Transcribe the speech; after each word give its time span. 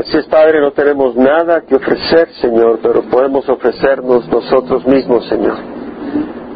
Así 0.00 0.16
es, 0.16 0.24
Padre, 0.28 0.62
no 0.62 0.72
tenemos 0.72 1.14
nada 1.14 1.60
que 1.60 1.76
ofrecer, 1.76 2.30
Señor, 2.40 2.78
pero 2.82 3.02
podemos 3.02 3.46
ofrecernos 3.46 4.26
nosotros 4.28 4.86
mismos, 4.86 5.28
Señor. 5.28 5.58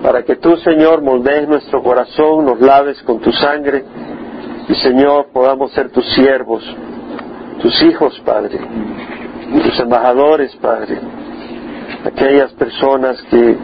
Para 0.02 0.22
que 0.22 0.36
tú, 0.36 0.56
Señor, 0.56 1.02
moldees 1.02 1.46
nuestro 1.46 1.82
corazón, 1.82 2.46
nos 2.46 2.58
laves 2.58 3.02
con 3.02 3.20
tu 3.20 3.30
sangre 3.32 3.84
y, 4.66 4.74
Señor, 4.76 5.26
podamos 5.30 5.72
ser 5.72 5.90
tus 5.90 6.06
siervos, 6.14 6.64
tus 7.60 7.82
hijos, 7.82 8.18
Padre, 8.24 8.58
tus 9.62 9.78
embajadores, 9.78 10.56
Padre. 10.56 10.98
Aquellas 12.02 12.50
personas 12.54 13.20
que 13.24 13.58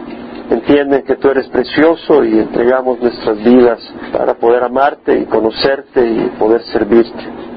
entienden 0.51 1.01
que 1.05 1.15
tú 1.15 1.29
eres 1.29 1.47
precioso 1.47 2.23
y 2.23 2.37
entregamos 2.37 2.99
nuestras 2.99 3.43
vidas 3.43 3.79
para 4.13 4.35
poder 4.35 4.63
amarte 4.63 5.21
y 5.21 5.25
conocerte 5.25 6.05
y 6.05 6.29
poder 6.37 6.61
servirte. 6.65 7.50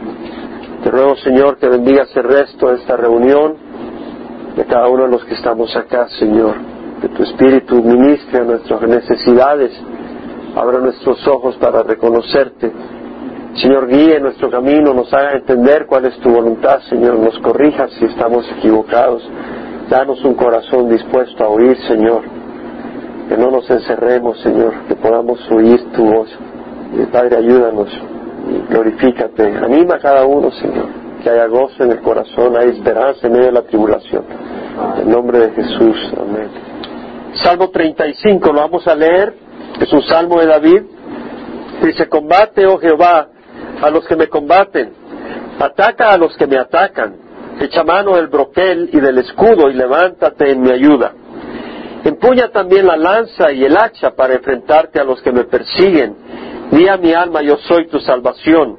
Te 0.84 0.90
ruego, 0.90 1.16
Señor, 1.16 1.56
que 1.56 1.66
bendigas 1.66 2.14
el 2.14 2.24
resto 2.24 2.68
de 2.68 2.74
esta 2.74 2.94
reunión, 2.94 3.54
de 4.54 4.66
cada 4.66 4.86
uno 4.88 5.04
de 5.04 5.12
los 5.12 5.24
que 5.24 5.32
estamos 5.32 5.74
acá, 5.74 6.08
Señor. 6.18 6.56
Que 7.00 7.08
tu 7.08 7.22
Espíritu 7.22 7.82
ministre 7.82 8.42
a 8.42 8.44
nuestras 8.44 8.82
necesidades, 8.82 9.72
abra 10.54 10.80
nuestros 10.80 11.26
ojos 11.26 11.56
para 11.56 11.82
reconocerte. 11.84 12.70
Señor, 13.54 13.88
guíe 13.88 14.20
nuestro 14.20 14.50
camino, 14.50 14.92
nos 14.92 15.10
haga 15.14 15.32
entender 15.32 15.86
cuál 15.86 16.04
es 16.04 16.18
tu 16.18 16.28
voluntad, 16.28 16.80
Señor, 16.90 17.18
nos 17.18 17.38
corrija 17.38 17.88
si 17.88 18.04
estamos 18.04 18.44
equivocados. 18.58 19.26
Danos 19.88 20.22
un 20.22 20.34
corazón 20.34 20.90
dispuesto 20.90 21.44
a 21.44 21.48
oír, 21.48 21.78
Señor 21.88 22.44
que 23.26 23.38
no 23.38 23.50
nos 23.50 23.70
encerremos, 23.70 24.38
Señor, 24.42 24.84
que 24.86 24.96
podamos 24.96 25.40
oír 25.50 25.82
tu 25.92 26.04
voz. 26.04 26.28
Padre, 27.10 27.38
ayúdanos 27.38 27.88
glorifícate. 28.68 29.56
Anima 29.58 29.96
a 29.96 29.98
cada 29.98 30.24
uno, 30.24 30.50
Señor, 30.50 30.86
que 31.22 31.30
haya 31.30 31.46
gozo 31.46 31.84
en 31.84 31.92
el 31.92 32.00
corazón, 32.00 32.56
hay 32.56 32.70
esperanza 32.70 33.26
en 33.26 33.32
medio 33.32 33.46
de 33.46 33.52
la 33.52 33.62
tribulación. 33.62 34.24
En 35.00 35.10
nombre 35.10 35.38
de 35.38 35.50
Jesús, 35.52 36.12
amén. 36.18 36.48
Salmo 37.42 37.70
35, 37.70 38.52
lo 38.52 38.60
vamos 38.60 38.86
a 38.86 38.94
leer, 38.94 39.34
es 39.80 39.92
un 39.92 40.02
salmo 40.02 40.40
de 40.40 40.46
David. 40.46 40.82
Dice, 41.82 42.08
combate, 42.08 42.64
oh 42.66 42.78
Jehová, 42.78 43.28
a 43.82 43.90
los 43.90 44.06
que 44.06 44.16
me 44.16 44.28
combaten, 44.28 44.92
ataca 45.58 46.12
a 46.12 46.16
los 46.16 46.36
que 46.36 46.46
me 46.46 46.56
atacan, 46.56 47.16
echa 47.60 47.82
mano 47.82 48.16
del 48.16 48.28
broquel 48.28 48.90
y 48.92 49.00
del 49.00 49.18
escudo 49.18 49.68
y 49.68 49.74
levántate 49.74 50.52
en 50.52 50.62
mi 50.62 50.70
ayuda. 50.70 51.12
Empuña 52.04 52.48
también 52.48 52.86
la 52.86 52.96
lanza 52.96 53.50
y 53.50 53.64
el 53.64 53.76
hacha 53.76 54.10
para 54.14 54.34
enfrentarte 54.34 55.00
a 55.00 55.04
los 55.04 55.22
que 55.22 55.32
me 55.32 55.44
persiguen. 55.44 56.14
Di 56.70 56.88
a 56.88 56.96
mi 56.96 57.12
alma, 57.12 57.42
yo 57.42 57.56
soy 57.58 57.86
tu 57.88 57.98
salvación. 58.00 58.78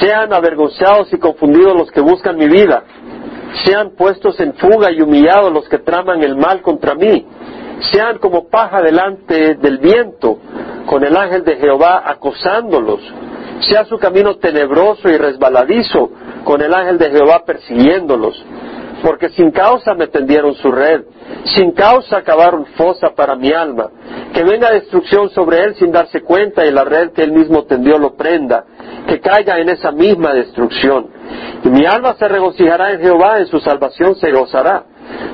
Sean 0.00 0.32
avergonzados 0.32 1.12
y 1.12 1.18
confundidos 1.18 1.76
los 1.76 1.90
que 1.90 2.00
buscan 2.00 2.36
mi 2.36 2.48
vida. 2.48 2.84
Sean 3.64 3.90
puestos 3.96 4.38
en 4.40 4.54
fuga 4.54 4.90
y 4.92 5.00
humillados 5.00 5.52
los 5.52 5.68
que 5.68 5.78
traman 5.78 6.22
el 6.22 6.36
mal 6.36 6.62
contra 6.62 6.94
mí. 6.94 7.26
Sean 7.92 8.18
como 8.18 8.48
paja 8.48 8.82
delante 8.82 9.54
del 9.54 9.78
viento, 9.78 10.38
con 10.86 11.02
el 11.02 11.16
ángel 11.16 11.44
de 11.44 11.56
Jehová 11.56 12.02
acosándolos. 12.04 13.00
Sea 13.60 13.84
su 13.84 13.98
camino 13.98 14.36
tenebroso 14.36 15.08
y 15.08 15.16
resbaladizo, 15.16 16.10
con 16.44 16.62
el 16.62 16.72
ángel 16.72 16.98
de 16.98 17.10
Jehová 17.10 17.44
persiguiéndolos 17.44 18.44
porque 19.02 19.30
sin 19.30 19.50
causa 19.50 19.94
me 19.94 20.08
tendieron 20.08 20.54
su 20.54 20.70
red, 20.70 21.02
sin 21.44 21.72
causa 21.72 22.22
cavaron 22.22 22.66
fosa 22.76 23.10
para 23.14 23.34
mi 23.36 23.52
alma, 23.52 23.90
que 24.32 24.44
venga 24.44 24.70
destrucción 24.70 25.30
sobre 25.30 25.64
él 25.64 25.74
sin 25.76 25.92
darse 25.92 26.22
cuenta 26.22 26.64
y 26.66 26.70
la 26.70 26.84
red 26.84 27.12
que 27.12 27.22
él 27.22 27.32
mismo 27.32 27.64
tendió 27.64 27.98
lo 27.98 28.14
prenda, 28.14 28.64
que 29.06 29.20
caiga 29.20 29.58
en 29.58 29.68
esa 29.68 29.92
misma 29.92 30.34
destrucción. 30.34 31.08
Y 31.64 31.68
mi 31.68 31.86
alma 31.86 32.14
se 32.14 32.28
regocijará 32.28 32.92
en 32.92 33.00
Jehová, 33.00 33.38
en 33.38 33.46
su 33.46 33.60
salvación 33.60 34.16
se 34.16 34.30
gozará. 34.32 34.84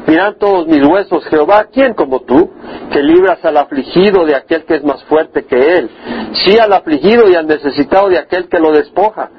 Dirán 0.07 0.39
todos 0.39 0.67
mis 0.67 0.83
huesos, 0.87 1.25
Jehová, 1.27 1.67
¿quién 1.71 1.95
como 1.95 2.21
tú? 2.21 2.51
Que 2.91 3.03
libras 3.03 3.45
al 3.45 3.57
afligido 3.57 4.25
de 4.25 4.35
aquel 4.35 4.65
que 4.65 4.77
es 4.77 4.85
más 4.85 5.05
fuerte 5.05 5.45
que 5.45 5.77
él. 5.77 5.91
Sí 6.33 6.59
al 6.59 6.73
afligido 6.73 7.29
y 7.29 7.35
al 7.35 7.47
necesitado 7.47 8.09
de 8.09 8.19
aquel 8.19 8.49
que 8.49 8.59
lo 8.59 8.73
despoja. 8.73 9.31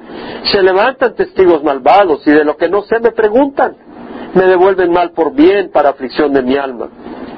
Se 0.44 0.62
levantan 0.62 1.14
testigos 1.14 1.62
malvados 1.64 2.24
y 2.26 2.30
de 2.30 2.44
lo 2.44 2.56
que 2.56 2.68
no 2.68 2.82
sé 2.82 3.00
me 3.00 3.10
preguntan 3.10 3.87
me 4.34 4.44
devuelven 4.44 4.92
mal 4.92 5.12
por 5.12 5.34
bien 5.34 5.70
para 5.70 5.90
aflicción 5.90 6.32
de 6.32 6.42
mi 6.42 6.56
alma. 6.56 6.88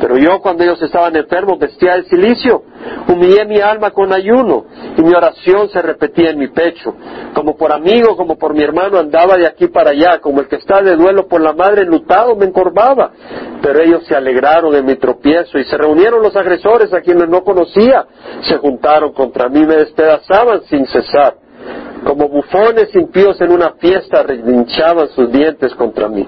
Pero 0.00 0.16
yo 0.16 0.40
cuando 0.40 0.64
ellos 0.64 0.80
estaban 0.80 1.14
enfermos 1.14 1.58
vestía 1.58 1.94
el 1.94 2.06
silicio, 2.06 2.62
humillé 3.06 3.44
mi 3.44 3.60
alma 3.60 3.90
con 3.90 4.12
ayuno 4.12 4.64
y 4.96 5.02
mi 5.02 5.12
oración 5.14 5.68
se 5.68 5.82
repetía 5.82 6.30
en 6.30 6.38
mi 6.38 6.48
pecho. 6.48 6.94
Como 7.34 7.56
por 7.56 7.70
amigo, 7.70 8.16
como 8.16 8.38
por 8.38 8.54
mi 8.54 8.62
hermano 8.62 8.98
andaba 8.98 9.36
de 9.36 9.46
aquí 9.46 9.68
para 9.68 9.90
allá, 9.90 10.18
como 10.20 10.40
el 10.40 10.48
que 10.48 10.56
está 10.56 10.80
de 10.80 10.96
duelo 10.96 11.28
por 11.28 11.42
la 11.42 11.52
madre 11.52 11.82
enlutado 11.82 12.34
me 12.34 12.46
encorvaba. 12.46 13.10
Pero 13.60 13.82
ellos 13.82 14.06
se 14.06 14.16
alegraron 14.16 14.74
en 14.74 14.86
mi 14.86 14.96
tropiezo 14.96 15.58
y 15.58 15.64
se 15.64 15.76
reunieron 15.76 16.22
los 16.22 16.34
agresores 16.34 16.92
a 16.94 17.02
quienes 17.02 17.28
no 17.28 17.44
conocía, 17.44 18.06
se 18.40 18.56
juntaron 18.56 19.12
contra 19.12 19.50
mí, 19.50 19.66
me 19.66 19.76
despedazaban 19.76 20.62
sin 20.62 20.86
cesar. 20.86 21.34
Como 22.04 22.28
bufones 22.28 22.94
impíos 22.94 23.40
en 23.40 23.52
una 23.52 23.72
fiesta 23.72 24.22
relinchaban 24.22 25.08
sus 25.10 25.30
dientes 25.30 25.74
contra 25.74 26.08
mí. 26.08 26.26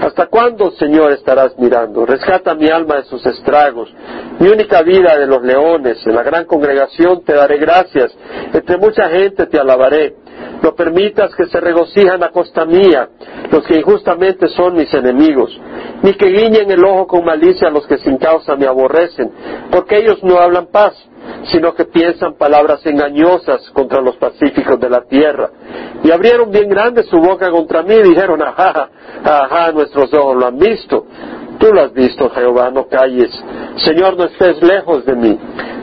¿Hasta 0.00 0.26
cuándo, 0.26 0.70
Señor, 0.72 1.12
estarás 1.12 1.58
mirando? 1.58 2.06
Rescata 2.06 2.54
mi 2.54 2.68
alma 2.68 2.96
de 2.96 3.04
sus 3.04 3.24
estragos, 3.26 3.92
mi 4.38 4.48
única 4.48 4.82
vida 4.82 5.16
de 5.18 5.26
los 5.26 5.42
leones. 5.42 6.04
En 6.06 6.14
la 6.14 6.22
gran 6.22 6.44
congregación 6.46 7.22
te 7.24 7.34
daré 7.34 7.58
gracias. 7.58 8.16
Entre 8.52 8.76
mucha 8.78 9.08
gente 9.08 9.46
te 9.46 9.58
alabaré. 9.58 10.16
No 10.64 10.74
permitas 10.74 11.34
que 11.34 11.44
se 11.44 11.60
regocijan 11.60 12.24
a 12.24 12.30
costa 12.30 12.64
mía 12.64 13.10
los 13.52 13.66
que 13.66 13.76
injustamente 13.76 14.48
son 14.48 14.74
mis 14.74 14.92
enemigos, 14.94 15.54
ni 16.02 16.14
que 16.14 16.26
guiñen 16.26 16.70
el 16.70 16.82
ojo 16.82 17.06
con 17.06 17.22
malicia 17.22 17.68
a 17.68 17.70
los 17.70 17.86
que 17.86 17.98
sin 17.98 18.16
causa 18.16 18.56
me 18.56 18.66
aborrecen, 18.66 19.30
porque 19.70 19.98
ellos 19.98 20.24
no 20.24 20.38
hablan 20.38 20.68
paz 20.68 20.94
sino 21.46 21.74
que 21.74 21.84
piensan 21.84 22.34
palabras 22.34 22.84
engañosas 22.86 23.70
contra 23.70 24.00
los 24.00 24.16
pacíficos 24.16 24.78
de 24.80 24.90
la 24.90 25.02
tierra. 25.02 25.50
Y 26.02 26.10
abrieron 26.10 26.50
bien 26.50 26.68
grande 26.68 27.02
su 27.04 27.18
boca 27.18 27.50
contra 27.50 27.82
mí 27.82 27.94
y 27.94 28.10
dijeron, 28.10 28.42
ajá, 28.42 28.88
ajá, 29.22 29.72
nuestros 29.72 30.12
ojos 30.14 30.36
lo 30.36 30.46
han 30.46 30.58
visto. 30.58 31.06
Tú 31.58 31.72
lo 31.72 31.82
has 31.82 31.92
visto, 31.92 32.28
Jehová, 32.30 32.70
no 32.70 32.88
calles. 32.88 33.30
Señor, 33.76 34.16
no 34.16 34.24
estés 34.24 34.62
lejos 34.62 35.04
de 35.04 35.14
mí. 35.14 35.38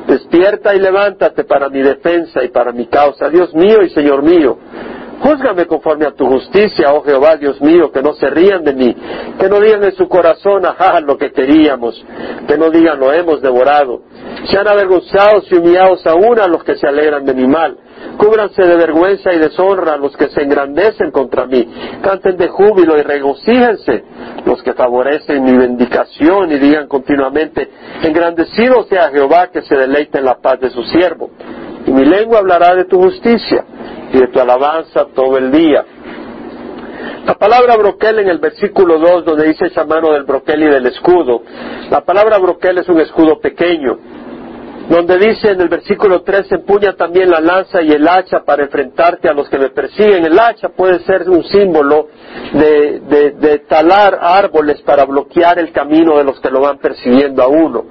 Despierta 0.07 0.75
y 0.75 0.79
levántate 0.79 1.43
para 1.43 1.69
mi 1.69 1.81
defensa 1.81 2.43
y 2.43 2.49
para 2.49 2.71
mi 2.71 2.87
causa, 2.87 3.29
Dios 3.29 3.53
mío 3.53 3.81
y 3.83 3.89
Señor 3.89 4.23
mío. 4.23 4.57
Júzgame 5.21 5.67
conforme 5.67 6.07
a 6.07 6.11
tu 6.11 6.25
justicia, 6.25 6.91
oh 6.93 7.03
Jehová, 7.03 7.37
Dios 7.37 7.61
mío, 7.61 7.91
que 7.91 8.01
no 8.01 8.13
se 8.13 8.27
rían 8.31 8.63
de 8.63 8.73
mí, 8.73 8.95
que 9.39 9.47
no 9.47 9.59
digan 9.59 9.83
en 9.83 9.95
su 9.95 10.07
corazón, 10.07 10.65
ajá, 10.65 10.99
lo 10.99 11.15
que 11.15 11.31
queríamos, 11.31 12.03
que 12.47 12.57
no 12.57 12.71
digan, 12.71 12.99
lo 12.99 13.13
hemos 13.13 13.39
devorado. 13.39 14.01
Sean 14.45 14.67
avergonzados 14.67 15.45
y 15.51 15.55
humillados 15.55 16.05
aún 16.07 16.39
a 16.39 16.47
los 16.47 16.63
que 16.63 16.75
se 16.75 16.87
alegran 16.87 17.23
de 17.23 17.35
mi 17.35 17.47
mal. 17.47 17.77
Cúbranse 18.17 18.61
de 18.61 18.75
vergüenza 18.75 19.33
y 19.33 19.39
deshonra 19.39 19.97
los 19.97 20.15
que 20.15 20.29
se 20.29 20.41
engrandecen 20.43 21.11
contra 21.11 21.45
mí. 21.45 21.67
Canten 22.01 22.37
de 22.37 22.49
júbilo 22.49 22.97
y 22.97 23.01
regocíjense 23.01 24.03
los 24.45 24.61
que 24.63 24.73
favorecen 24.73 25.43
mi 25.43 25.57
bendicación 25.57 26.51
y 26.51 26.59
digan 26.59 26.87
continuamente, 26.87 27.69
engrandecido 28.03 28.83
sea 28.83 29.09
Jehová 29.09 29.47
que 29.51 29.61
se 29.61 29.75
deleite 29.75 30.19
en 30.19 30.25
la 30.25 30.39
paz 30.39 30.59
de 30.59 30.69
su 30.69 30.83
siervo. 30.83 31.31
Y 31.85 31.91
mi 31.91 32.05
lengua 32.05 32.39
hablará 32.39 32.75
de 32.75 32.85
tu 32.85 33.01
justicia 33.01 33.65
y 34.13 34.19
de 34.19 34.27
tu 34.27 34.39
alabanza 34.39 35.07
todo 35.15 35.37
el 35.37 35.51
día. 35.51 35.83
La 37.25 37.35
palabra 37.35 37.77
broquel 37.77 38.19
en 38.19 38.29
el 38.29 38.39
versículo 38.39 38.97
2, 38.97 39.25
donde 39.25 39.47
dice 39.47 39.67
esa 39.67 39.85
mano 39.85 40.11
del 40.11 40.23
broquel 40.23 40.63
y 40.63 40.67
del 40.67 40.87
escudo, 40.87 41.43
la 41.89 42.01
palabra 42.01 42.39
broquel 42.39 42.79
es 42.79 42.89
un 42.89 42.99
escudo 42.99 43.39
pequeño. 43.39 43.97
Donde 44.91 45.17
dice 45.19 45.51
en 45.51 45.61
el 45.61 45.69
versículo 45.69 46.21
3, 46.21 46.51
empuña 46.51 46.97
también 46.97 47.31
la 47.31 47.39
lanza 47.39 47.81
y 47.81 47.93
el 47.93 48.05
hacha 48.05 48.43
para 48.43 48.63
enfrentarte 48.63 49.29
a 49.29 49.33
los 49.33 49.47
que 49.47 49.57
me 49.57 49.69
persiguen. 49.69 50.25
El 50.25 50.37
hacha 50.37 50.67
puede 50.67 50.99
ser 51.05 51.29
un 51.29 51.45
símbolo 51.45 52.09
de, 52.51 53.63
talar 53.69 54.19
árboles 54.21 54.81
para 54.81 55.05
bloquear 55.05 55.59
el 55.59 55.71
camino 55.71 56.17
de 56.17 56.25
los 56.25 56.41
que 56.41 56.49
lo 56.49 56.59
van 56.59 56.77
persiguiendo 56.79 57.41
a 57.41 57.47
uno. 57.47 57.85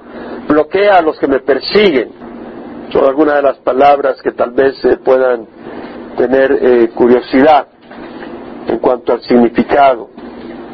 Bloquea 0.47 0.97
a 0.97 1.01
los 1.01 1.17
que 1.17 1.25
me 1.25 1.39
persiguen. 1.39 2.11
Son 2.91 3.03
algunas 3.05 3.37
de 3.37 3.41
las 3.41 3.57
palabras 3.57 4.21
que 4.21 4.33
tal 4.33 4.51
vez 4.51 4.77
se 4.77 4.97
puedan 4.97 5.47
tener 6.15 6.51
eh, 6.51 6.89
curiosidad 6.93 7.65
en 8.67 8.77
cuanto 8.77 9.13
al 9.13 9.23
significado. 9.23 10.07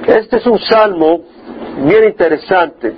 Este 0.05 0.39
es 0.39 0.45
un 0.45 0.59
salmo 0.59 1.21
bien 1.85 2.03
interesante. 2.03 2.93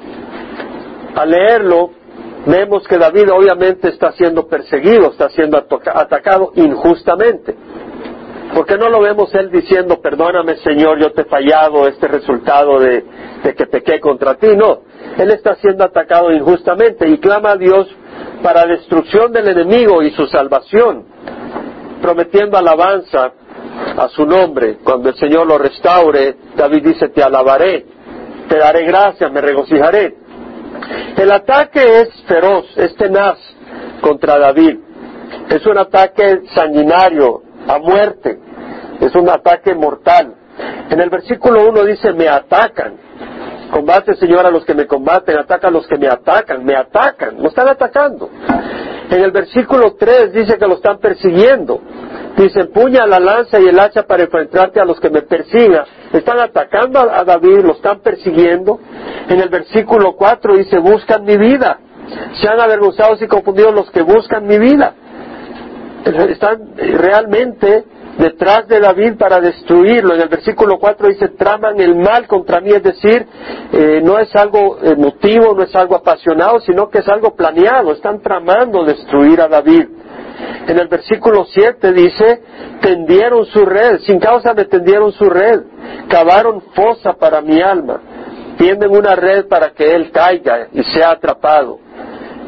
Al 1.13 1.29
leerlo, 1.29 1.98
vemos 2.45 2.87
que 2.87 2.97
David 2.97 3.31
obviamente 3.31 3.89
está 3.89 4.11
siendo 4.13 4.47
perseguido, 4.47 5.11
está 5.11 5.29
siendo 5.29 5.57
atacado 5.57 6.51
injustamente. 6.55 7.55
Porque 8.53 8.77
no 8.77 8.89
lo 8.89 9.01
vemos 9.01 9.33
él 9.35 9.51
diciendo, 9.51 10.01
perdóname 10.01 10.57
Señor, 10.57 10.99
yo 10.99 11.11
te 11.11 11.21
he 11.21 11.25
fallado, 11.25 11.87
este 11.87 12.07
resultado 12.07 12.79
de, 12.79 13.05
de 13.43 13.53
que 13.53 13.67
pequé 13.67 13.99
contra 13.99 14.35
ti. 14.35 14.55
No, 14.55 14.81
él 15.17 15.29
está 15.31 15.55
siendo 15.55 15.83
atacado 15.83 16.31
injustamente 16.31 17.07
y 17.07 17.19
clama 17.19 17.51
a 17.51 17.57
Dios 17.57 17.87
para 18.41 18.65
destrucción 18.65 19.31
del 19.31 19.49
enemigo 19.49 20.01
y 20.01 20.11
su 20.11 20.25
salvación 20.27 21.05
prometiendo 22.01 22.57
alabanza 22.57 23.33
a 23.97 24.07
su 24.09 24.25
nombre. 24.25 24.77
Cuando 24.83 25.09
el 25.09 25.15
Señor 25.15 25.47
lo 25.47 25.57
restaure, 25.57 26.35
David 26.55 26.87
dice, 26.87 27.09
te 27.09 27.21
alabaré, 27.21 27.85
te 28.47 28.57
daré 28.57 28.85
gracias, 28.85 29.31
me 29.31 29.41
regocijaré. 29.41 30.15
El 31.17 31.31
ataque 31.31 31.81
es 32.01 32.23
feroz, 32.27 32.65
es 32.77 32.95
tenaz 32.95 33.37
contra 34.01 34.37
David. 34.39 34.79
Es 35.49 35.65
un 35.65 35.77
ataque 35.77 36.41
sanguinario, 36.53 37.43
a 37.67 37.77
muerte. 37.79 38.39
Es 38.99 39.13
un 39.15 39.29
ataque 39.29 39.75
mortal. 39.75 40.33
En 40.89 40.99
el 40.99 41.09
versículo 41.09 41.69
1 41.69 41.83
dice, 41.85 42.13
me 42.13 42.27
atacan. 42.27 42.97
Combate, 43.71 44.15
Señor, 44.15 44.45
a 44.45 44.51
los 44.51 44.65
que 44.65 44.73
me 44.73 44.87
combaten, 44.87 45.37
ataca 45.37 45.67
a 45.67 45.71
los 45.71 45.87
que 45.87 45.97
me 45.97 46.07
atacan, 46.07 46.65
me 46.65 46.75
atacan, 46.75 47.41
lo 47.41 47.49
están 47.49 47.67
atacando. 47.67 48.29
En 49.09 49.23
el 49.23 49.31
versículo 49.31 49.95
3 49.95 50.33
dice 50.33 50.57
que 50.57 50.67
lo 50.67 50.75
están 50.75 50.99
persiguiendo. 50.99 51.79
Dice, 52.37 52.61
empuña 52.61 53.05
la 53.05 53.19
lanza 53.19 53.59
y 53.59 53.67
el 53.67 53.79
hacha 53.79 54.03
para 54.03 54.23
enfrentarte 54.23 54.79
a 54.79 54.85
los 54.85 54.99
que 54.99 55.09
me 55.09 55.23
persigan. 55.23 55.85
Están 56.13 56.39
atacando 56.39 56.99
a 56.99 57.23
David, 57.23 57.59
lo 57.59 57.73
están 57.73 57.99
persiguiendo. 57.99 58.79
En 59.27 59.39
el 59.39 59.49
versículo 59.49 60.13
4 60.15 60.55
dice, 60.55 60.79
buscan 60.79 61.23
mi 61.23 61.37
vida. 61.37 61.79
Se 62.41 62.47
han 62.47 62.59
avergonzado 62.59 63.15
y 63.19 63.27
confundidos 63.27 63.73
los 63.73 63.91
que 63.91 64.01
buscan 64.01 64.47
mi 64.47 64.57
vida. 64.57 64.93
Están 66.05 66.75
realmente 66.77 67.83
detrás 68.19 68.67
de 68.67 68.79
David 68.79 69.13
para 69.17 69.39
destruirlo. 69.39 70.13
En 70.13 70.21
el 70.21 70.29
versículo 70.29 70.77
4 70.77 71.07
dice, 71.07 71.29
traman 71.29 71.79
el 71.79 71.95
mal 71.95 72.27
contra 72.27 72.59
mí, 72.59 72.71
es 72.71 72.83
decir, 72.83 73.25
eh, 73.71 74.01
no 74.03 74.19
es 74.19 74.35
algo 74.35 74.77
emotivo, 74.81 75.55
no 75.55 75.63
es 75.63 75.75
algo 75.75 75.95
apasionado, 75.95 76.59
sino 76.59 76.89
que 76.89 76.99
es 76.99 77.07
algo 77.07 77.35
planeado. 77.35 77.91
Están 77.91 78.21
tramando 78.21 78.83
destruir 78.83 79.41
a 79.41 79.47
David. 79.47 79.87
En 80.67 80.77
el 80.77 80.87
versículo 80.87 81.45
7 81.45 81.93
dice, 81.93 82.41
tendieron 82.81 83.45
su 83.45 83.65
red, 83.65 83.99
sin 84.01 84.19
causa 84.19 84.53
me 84.53 84.65
tendieron 84.65 85.11
su 85.11 85.29
red, 85.29 85.61
cavaron 86.07 86.61
fosa 86.73 87.13
para 87.13 87.41
mi 87.41 87.61
alma, 87.61 88.01
tienden 88.57 88.91
una 88.91 89.15
red 89.15 89.47
para 89.47 89.71
que 89.71 89.95
él 89.95 90.11
caiga 90.11 90.67
y 90.71 90.83
sea 90.83 91.11
atrapado, 91.11 91.79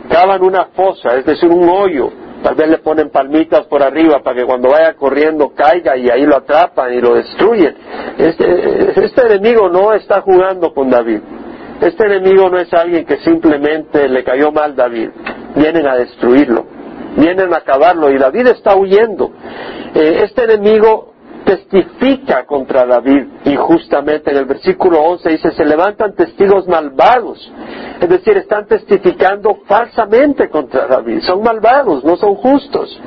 cavan 0.09 0.43
una 0.43 0.65
fosa, 0.65 1.15
es 1.15 1.25
decir, 1.25 1.49
un 1.49 1.67
hoyo, 1.67 2.11
Tal 2.41 2.55
vez 2.55 2.69
le 2.69 2.77
ponen 2.79 3.09
palmitas 3.11 3.67
por 3.67 3.83
arriba 3.83 4.23
para 4.23 4.35
que 4.35 4.45
cuando 4.45 4.69
vaya 4.69 4.95
corriendo 4.95 5.53
caiga 5.53 5.95
y 5.95 6.09
ahí 6.09 6.25
lo 6.25 6.37
atrapan 6.37 6.91
y 6.93 6.99
lo 6.99 7.13
destruyen. 7.13 7.75
Este, 8.17 9.03
este, 9.05 9.21
enemigo 9.27 9.69
no 9.69 9.93
está 9.93 10.21
jugando 10.21 10.73
con 10.73 10.89
David. 10.89 11.21
Este 11.81 12.05
enemigo 12.05 12.49
no 12.49 12.57
es 12.57 12.73
alguien 12.73 13.05
que 13.05 13.17
simplemente 13.17 14.07
le 14.09 14.23
cayó 14.23 14.51
mal 14.51 14.75
David. 14.75 15.09
Vienen 15.55 15.87
a 15.87 15.95
destruirlo. 15.95 16.65
Vienen 17.15 17.53
a 17.53 17.57
acabarlo 17.57 18.09
y 18.09 18.17
David 18.17 18.47
está 18.47 18.75
huyendo. 18.75 19.31
Eh, 19.93 20.21
este 20.23 20.45
enemigo 20.45 21.11
testifica 21.43 22.45
contra 22.45 22.85
David 22.85 23.25
injustamente. 23.45 24.31
En 24.31 24.37
el 24.37 24.45
versículo 24.45 25.01
11 25.01 25.29
dice, 25.29 25.51
se 25.51 25.65
levantan 25.65 26.15
testigos 26.15 26.67
malvados. 26.67 27.51
Es 27.99 28.09
decir, 28.09 28.37
están 28.37 28.65
testificando 28.67 29.59
falsamente 29.65 30.49
contra 30.49 30.87
David. 30.87 31.21
Son 31.21 31.43
malvados, 31.43 32.03
no 32.03 32.15
son 32.15 32.35
justos. 32.35 32.99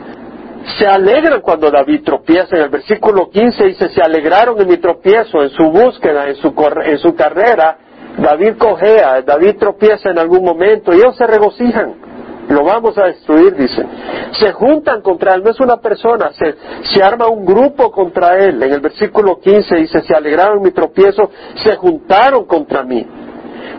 Se 0.79 0.87
alegran 0.87 1.41
cuando 1.41 1.71
David 1.71 2.03
tropieza. 2.05 2.57
En 2.57 2.63
el 2.63 2.71
versículo 2.71 3.31
15 3.31 3.65
dice, 3.65 3.89
se 3.89 4.03
alegraron 4.03 4.61
en 4.61 4.69
mi 4.69 4.77
tropiezo, 4.77 5.43
en 5.43 5.51
su 5.51 5.71
búsqueda, 5.71 6.29
en 6.29 6.37
su, 6.37 6.55
en 6.85 6.99
su 6.99 7.15
carrera. 7.15 7.79
David 8.19 8.57
cojea, 8.59 9.23
David 9.23 9.57
tropieza 9.59 10.11
en 10.11 10.19
algún 10.19 10.45
momento 10.45 10.93
y 10.93 10.99
ellos 10.99 11.17
se 11.17 11.27
regocijan 11.27 12.14
lo 12.49 12.65
vamos 12.65 12.97
a 12.99 13.07
destruir, 13.07 13.55
dicen. 13.55 13.87
Se 14.33 14.53
juntan 14.53 15.01
contra 15.01 15.35
él, 15.35 15.43
no 15.43 15.51
es 15.51 15.61
una 15.61 15.79
persona, 15.79 16.31
se, 16.33 17.03
arma 17.03 17.29
un 17.29 17.45
grupo 17.45 17.91
contra 17.91 18.39
él. 18.39 18.63
En 18.63 18.73
el 18.73 18.81
versículo 18.81 19.39
15 19.39 19.77
dice, 19.77 20.03
se 20.03 20.15
alegraron 20.15 20.63
mi 20.63 20.71
tropiezo, 20.71 21.31
se 21.57 21.77
juntaron 21.77 22.47
contra 22.47 22.83
mí. 22.83 23.07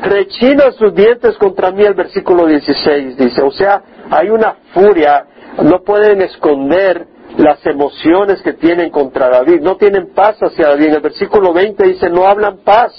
Rechinan 0.02 0.74
sus 0.74 0.94
dientes 0.94 1.38
contra 1.38 1.72
mí, 1.72 1.84
el 1.84 1.94
versículo 1.94 2.46
16 2.46 3.18
dice. 3.18 3.42
O 3.42 3.52
sea, 3.52 3.82
hay 4.10 4.30
una 4.30 4.56
furia, 4.74 5.26
no 5.62 5.82
pueden 5.84 6.22
esconder 6.22 7.08
las 7.38 7.66
emociones 7.66 8.42
que 8.42 8.54
tienen 8.54 8.90
contra 8.90 9.30
David, 9.30 9.62
no 9.62 9.76
tienen 9.76 10.14
paz 10.14 10.38
hacia 10.42 10.70
David. 10.70 10.88
En 10.88 10.96
el 10.96 11.02
versículo 11.02 11.54
20 11.54 11.84
dice, 11.84 12.10
no 12.10 12.26
hablan 12.26 12.60
paz. 12.64 12.94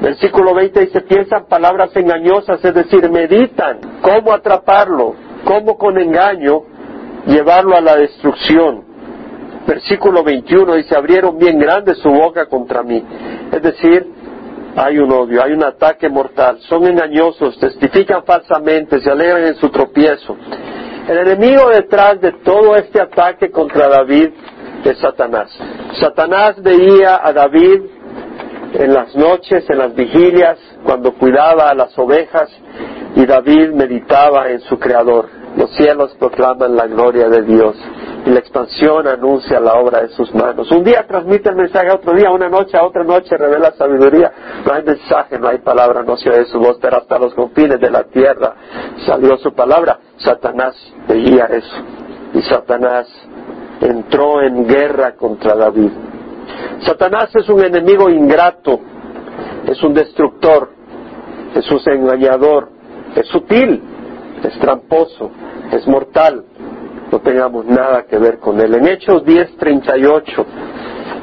Versículo 0.00 0.54
20 0.54 0.80
dice, 0.80 1.00
piensan 1.02 1.46
palabras 1.46 1.94
engañosas, 1.96 2.64
es 2.64 2.74
decir, 2.74 3.10
meditan 3.10 3.78
cómo 4.00 4.32
atraparlo, 4.32 5.14
cómo 5.44 5.76
con 5.76 5.98
engaño 5.98 6.62
llevarlo 7.26 7.76
a 7.76 7.80
la 7.80 7.96
destrucción. 7.96 8.84
Versículo 9.66 10.22
21 10.22 10.74
dice, 10.76 10.96
abrieron 10.96 11.38
bien 11.38 11.58
grande 11.58 11.94
su 11.94 12.08
boca 12.08 12.46
contra 12.46 12.82
mí. 12.82 13.04
Es 13.52 13.62
decir, 13.62 14.06
hay 14.76 14.98
un 14.98 15.12
odio, 15.12 15.42
hay 15.42 15.52
un 15.52 15.64
ataque 15.64 16.08
mortal, 16.08 16.58
son 16.60 16.86
engañosos, 16.86 17.58
testifican 17.58 18.24
falsamente, 18.24 19.00
se 19.00 19.10
alegran 19.10 19.44
en 19.44 19.56
su 19.56 19.68
tropiezo. 19.68 20.36
El 21.08 21.18
enemigo 21.18 21.68
detrás 21.68 22.20
de 22.20 22.32
todo 22.44 22.76
este 22.76 23.00
ataque 23.00 23.50
contra 23.50 23.88
David 23.88 24.30
es 24.84 24.98
Satanás. 24.98 25.50
Satanás 26.00 26.62
veía 26.62 27.20
a 27.22 27.32
David 27.32 27.82
en 28.72 28.94
las 28.94 29.14
noches, 29.16 29.64
en 29.68 29.78
las 29.78 29.94
vigilias, 29.94 30.58
cuando 30.84 31.12
cuidaba 31.14 31.70
a 31.70 31.74
las 31.74 31.96
ovejas 31.98 32.48
y 33.14 33.26
David 33.26 33.70
meditaba 33.72 34.48
en 34.50 34.60
su 34.60 34.78
Creador. 34.78 35.28
Los 35.56 35.70
cielos 35.74 36.14
proclaman 36.18 36.76
la 36.76 36.86
gloria 36.86 37.28
de 37.28 37.42
Dios 37.42 37.76
y 38.24 38.30
la 38.30 38.38
expansión 38.38 39.08
anuncia 39.08 39.58
la 39.58 39.74
obra 39.74 40.02
de 40.02 40.08
sus 40.10 40.32
manos. 40.34 40.70
Un 40.70 40.84
día 40.84 41.04
transmite 41.06 41.48
el 41.48 41.56
mensaje 41.56 41.90
otro 41.90 42.14
día, 42.14 42.30
una 42.30 42.48
noche 42.48 42.76
a 42.76 42.84
otra 42.84 43.02
noche 43.02 43.36
revela 43.36 43.72
sabiduría. 43.72 44.32
No 44.64 44.72
hay 44.72 44.84
mensaje, 44.84 45.38
no 45.38 45.48
hay 45.48 45.58
palabra, 45.58 46.02
no 46.04 46.16
se 46.16 46.30
oye 46.30 46.44
su 46.44 46.58
voz, 46.60 46.78
pero 46.80 46.98
hasta 46.98 47.18
los 47.18 47.34
confines 47.34 47.80
de 47.80 47.90
la 47.90 48.04
tierra 48.04 48.54
salió 49.06 49.36
su 49.38 49.52
palabra. 49.52 49.98
Satanás 50.18 50.76
veía 51.08 51.46
eso 51.46 51.76
y 52.34 52.42
Satanás 52.42 53.08
entró 53.80 54.42
en 54.42 54.68
guerra 54.68 55.16
contra 55.16 55.56
David. 55.56 55.90
Satanás 56.80 57.28
es 57.34 57.48
un 57.48 57.62
enemigo 57.62 58.08
ingrato, 58.08 58.80
es 59.66 59.82
un 59.82 59.94
destructor, 59.94 60.70
es 61.54 61.70
un 61.70 61.80
engañador, 61.92 62.70
es 63.14 63.26
sutil, 63.26 63.82
es 64.42 64.58
tramposo, 64.58 65.30
es 65.72 65.86
mortal. 65.86 66.44
No 67.12 67.18
tengamos 67.20 67.66
nada 67.66 68.04
que 68.04 68.18
ver 68.18 68.38
con 68.38 68.60
él. 68.60 68.74
En 68.74 68.86
Hechos 68.86 69.24
10:38 69.24 70.46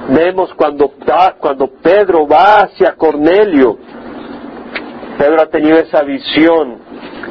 vemos 0.09 0.53
cuando, 0.53 0.93
cuando 1.39 1.67
Pedro 1.81 2.27
va 2.27 2.63
hacia 2.63 2.95
Cornelio, 2.95 3.77
Pedro 5.17 5.41
ha 5.41 5.47
tenido 5.47 5.77
esa 5.77 6.03
visión 6.03 6.77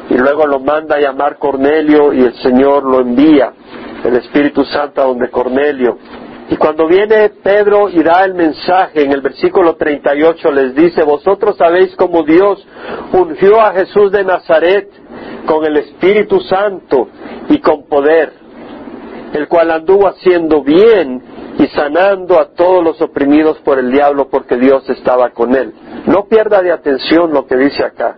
y 0.09 0.15
luego 0.15 0.45
lo 0.45 0.59
manda 0.59 0.95
a 0.95 0.99
llamar 0.99 1.37
Cornelio 1.37 2.13
y 2.13 2.21
el 2.21 2.33
Señor 2.35 2.83
lo 2.83 2.99
envía, 2.99 3.53
el 4.03 4.17
Espíritu 4.17 4.65
Santo 4.65 5.01
donde 5.01 5.29
Cornelio 5.29 5.97
y 6.49 6.55
cuando 6.55 6.87
viene 6.87 7.29
Pedro 7.43 7.89
y 7.89 8.01
da 8.01 8.23
el 8.23 8.33
mensaje 8.33 9.03
en 9.03 9.11
el 9.11 9.21
versículo 9.21 9.75
38 9.75 10.51
les 10.51 10.75
dice, 10.75 11.03
vosotros 11.03 11.57
sabéis 11.57 11.93
cómo 11.97 12.23
Dios 12.23 12.65
ungió 13.11 13.59
a 13.59 13.73
Jesús 13.73 14.11
de 14.11 14.23
Nazaret 14.23 14.89
con 15.45 15.65
el 15.65 15.77
Espíritu 15.77 16.39
Santo 16.39 17.09
y 17.49 17.59
con 17.59 17.87
poder, 17.87 18.31
el 19.33 19.47
cual 19.49 19.71
anduvo 19.71 20.07
haciendo 20.07 20.63
bien 20.63 21.21
y 21.57 21.67
sanando 21.67 22.39
a 22.39 22.49
todos 22.53 22.83
los 22.83 23.01
oprimidos 23.01 23.57
por 23.59 23.79
el 23.79 23.91
diablo 23.91 24.29
porque 24.29 24.57
Dios 24.57 24.87
estaba 24.89 25.29
con 25.31 25.55
él. 25.55 25.73
No 26.05 26.25
pierda 26.25 26.61
de 26.61 26.71
atención 26.71 27.33
lo 27.33 27.45
que 27.45 27.57
dice 27.57 27.83
acá 27.83 28.17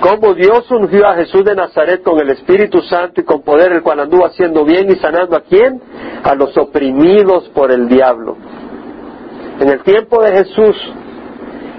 cómo 0.00 0.34
Dios 0.34 0.68
ungió 0.70 1.06
a 1.06 1.14
Jesús 1.14 1.44
de 1.44 1.54
Nazaret 1.54 2.02
con 2.02 2.18
el 2.18 2.30
Espíritu 2.30 2.80
Santo 2.82 3.20
y 3.20 3.24
con 3.24 3.42
poder, 3.42 3.72
el 3.72 3.82
cual 3.82 4.00
anduvo 4.00 4.26
haciendo 4.26 4.64
bien 4.64 4.90
y 4.90 4.96
sanando 4.96 5.36
a 5.36 5.42
quién? 5.42 5.80
A 6.24 6.34
los 6.34 6.56
oprimidos 6.56 7.48
por 7.50 7.70
el 7.70 7.88
diablo. 7.88 8.36
En 9.60 9.68
el 9.68 9.82
tiempo 9.82 10.22
de 10.22 10.32
Jesús 10.32 10.76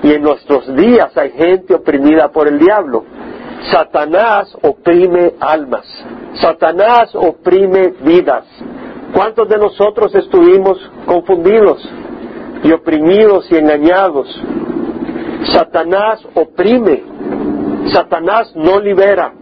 y 0.04 0.14
en 0.14 0.22
nuestros 0.22 0.74
días 0.76 1.16
hay 1.18 1.32
gente 1.32 1.74
oprimida 1.74 2.30
por 2.30 2.48
el 2.48 2.60
diablo. 2.60 3.04
Satanás 3.72 4.56
oprime 4.62 5.34
almas. 5.40 5.86
Satanás 6.36 7.14
oprime 7.14 7.94
vidas. 8.02 8.46
¿Cuántos 9.14 9.48
de 9.50 9.58
nosotros 9.58 10.14
estuvimos 10.16 10.78
confundidos 11.06 11.88
y 12.64 12.72
oprimidos 12.72 13.52
y 13.52 13.58
engañados? 13.58 14.28
Satanás 15.54 16.26
oprime 16.34 17.12
Satanás 17.92 18.52
no 18.56 18.80
libera. 18.80 19.34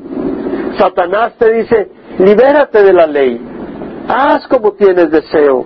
Satanás 0.78 1.34
te 1.38 1.52
dice, 1.54 1.92
libérate 2.20 2.84
de 2.84 2.94
la 2.94 3.06
ley. 3.06 3.40
Haz 4.08 4.48
como 4.48 4.74
tienes 4.74 5.12
deseo. 5.12 5.66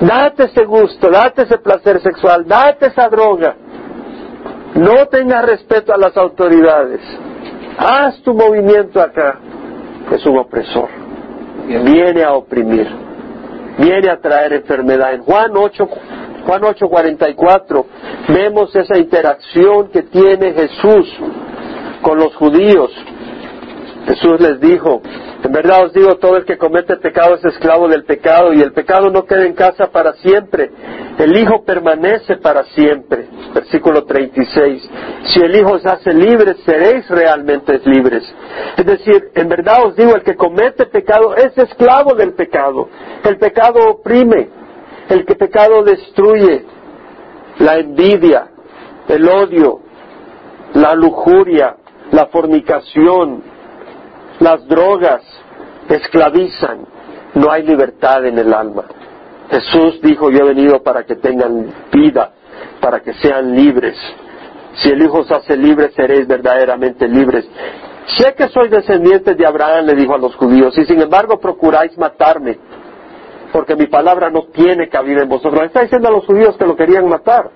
Date 0.00 0.44
ese 0.44 0.64
gusto, 0.64 1.10
date 1.10 1.42
ese 1.42 1.58
placer 1.58 2.00
sexual, 2.00 2.46
date 2.46 2.86
esa 2.86 3.08
droga. 3.08 3.56
No 4.74 5.06
tengas 5.06 5.44
respeto 5.46 5.92
a 5.92 5.96
las 5.96 6.16
autoridades. 6.16 7.00
Haz 7.78 8.20
tu 8.22 8.34
movimiento 8.34 9.00
acá. 9.00 9.38
Es 10.12 10.24
un 10.26 10.38
opresor. 10.38 11.07
Viene 11.68 12.24
a 12.24 12.32
oprimir. 12.32 12.88
viene 13.78 14.10
a 14.10 14.20
traer 14.20 14.54
enfermedad. 14.54 15.14
En 15.14 15.22
Juan 15.22 15.52
8, 15.54 15.88
Juan 16.46 16.62
8:44 16.62 17.84
vemos 18.28 18.74
esa 18.74 18.98
interacción 18.98 19.88
que 19.90 20.02
tiene 20.02 20.52
Jesús 20.52 21.06
con 22.02 22.18
los 22.18 22.34
judíos. 22.36 22.90
Jesús 24.06 24.40
les 24.40 24.60
dijo, 24.60 25.02
en 25.42 25.52
verdad 25.52 25.84
os 25.84 25.92
digo, 25.92 26.16
todo 26.16 26.36
el 26.36 26.44
que 26.44 26.58
comete 26.58 26.96
pecado 26.96 27.36
es 27.36 27.44
esclavo 27.44 27.86
del 27.86 28.04
pecado 28.04 28.52
y 28.52 28.60
el 28.60 28.72
pecado 28.72 29.08
no 29.08 29.24
queda 29.24 29.46
en 29.46 29.54
casa 29.54 29.86
para 29.86 30.14
siempre. 30.14 30.70
El 31.16 31.36
Hijo 31.36 31.64
permanece 31.64 32.36
para 32.38 32.64
siempre. 32.64 33.28
Versículo 33.54 34.04
36. 34.04 34.90
Si 35.26 35.40
el 35.40 35.54
Hijo 35.54 35.74
os 35.74 35.86
hace 35.86 36.12
libres, 36.12 36.56
seréis 36.64 37.08
realmente 37.08 37.80
libres. 37.84 38.24
Es 38.76 38.84
decir, 38.84 39.30
en 39.34 39.48
verdad 39.48 39.86
os 39.86 39.96
digo, 39.96 40.16
el 40.16 40.22
que 40.22 40.34
comete 40.34 40.86
pecado 40.86 41.36
es 41.36 41.56
esclavo 41.56 42.14
del 42.14 42.34
pecado. 42.34 42.88
El 43.24 43.38
pecado 43.38 43.90
oprime. 43.90 44.48
El 45.08 45.24
que 45.24 45.36
pecado 45.36 45.84
destruye. 45.84 46.64
La 47.60 47.76
envidia, 47.76 48.48
el 49.08 49.28
odio, 49.28 49.80
la 50.74 50.94
lujuria, 50.94 51.76
la 52.12 52.26
fornicación, 52.26 53.42
las 54.40 54.66
drogas 54.66 55.22
esclavizan, 55.88 56.86
no 57.34 57.50
hay 57.50 57.62
libertad 57.64 58.24
en 58.26 58.38
el 58.38 58.52
alma. 58.52 58.84
Jesús 59.50 60.00
dijo, 60.02 60.30
yo 60.30 60.40
he 60.40 60.54
venido 60.54 60.82
para 60.82 61.04
que 61.04 61.16
tengan 61.16 61.72
vida, 61.92 62.32
para 62.80 63.00
que 63.00 63.14
sean 63.14 63.54
libres. 63.54 63.96
Si 64.74 64.90
el 64.90 65.02
Hijo 65.02 65.20
os 65.20 65.30
hace 65.30 65.56
libres, 65.56 65.92
seréis 65.94 66.26
verdaderamente 66.26 67.08
libres. 67.08 67.48
Sé 68.16 68.34
que 68.34 68.48
sois 68.48 68.70
descendientes 68.70 69.36
de 69.36 69.46
Abraham, 69.46 69.86
le 69.86 69.94
dijo 69.94 70.14
a 70.14 70.18
los 70.18 70.34
judíos, 70.36 70.76
y 70.78 70.84
sin 70.84 71.00
embargo 71.00 71.38
procuráis 71.40 71.96
matarme, 71.98 72.58
porque 73.52 73.74
mi 73.76 73.86
palabra 73.86 74.30
no 74.30 74.44
tiene 74.52 74.88
cabida 74.88 75.22
en 75.22 75.28
vosotros. 75.28 75.62
Está 75.64 75.82
diciendo 75.82 76.08
a 76.08 76.12
los 76.12 76.24
judíos 76.24 76.56
que 76.56 76.66
lo 76.66 76.76
querían 76.76 77.08
matar. 77.08 77.50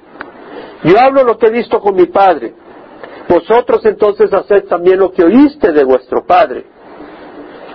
Yo 0.84 0.98
hablo 0.98 1.22
lo 1.22 1.38
que 1.38 1.46
he 1.46 1.50
visto 1.50 1.80
con 1.80 1.94
mi 1.94 2.06
padre. 2.06 2.54
Vosotros 3.28 3.84
entonces 3.84 4.32
haced 4.32 4.64
también 4.64 4.98
lo 4.98 5.12
que 5.12 5.24
oíste 5.24 5.72
de 5.72 5.84
vuestro 5.84 6.24
padre. 6.26 6.66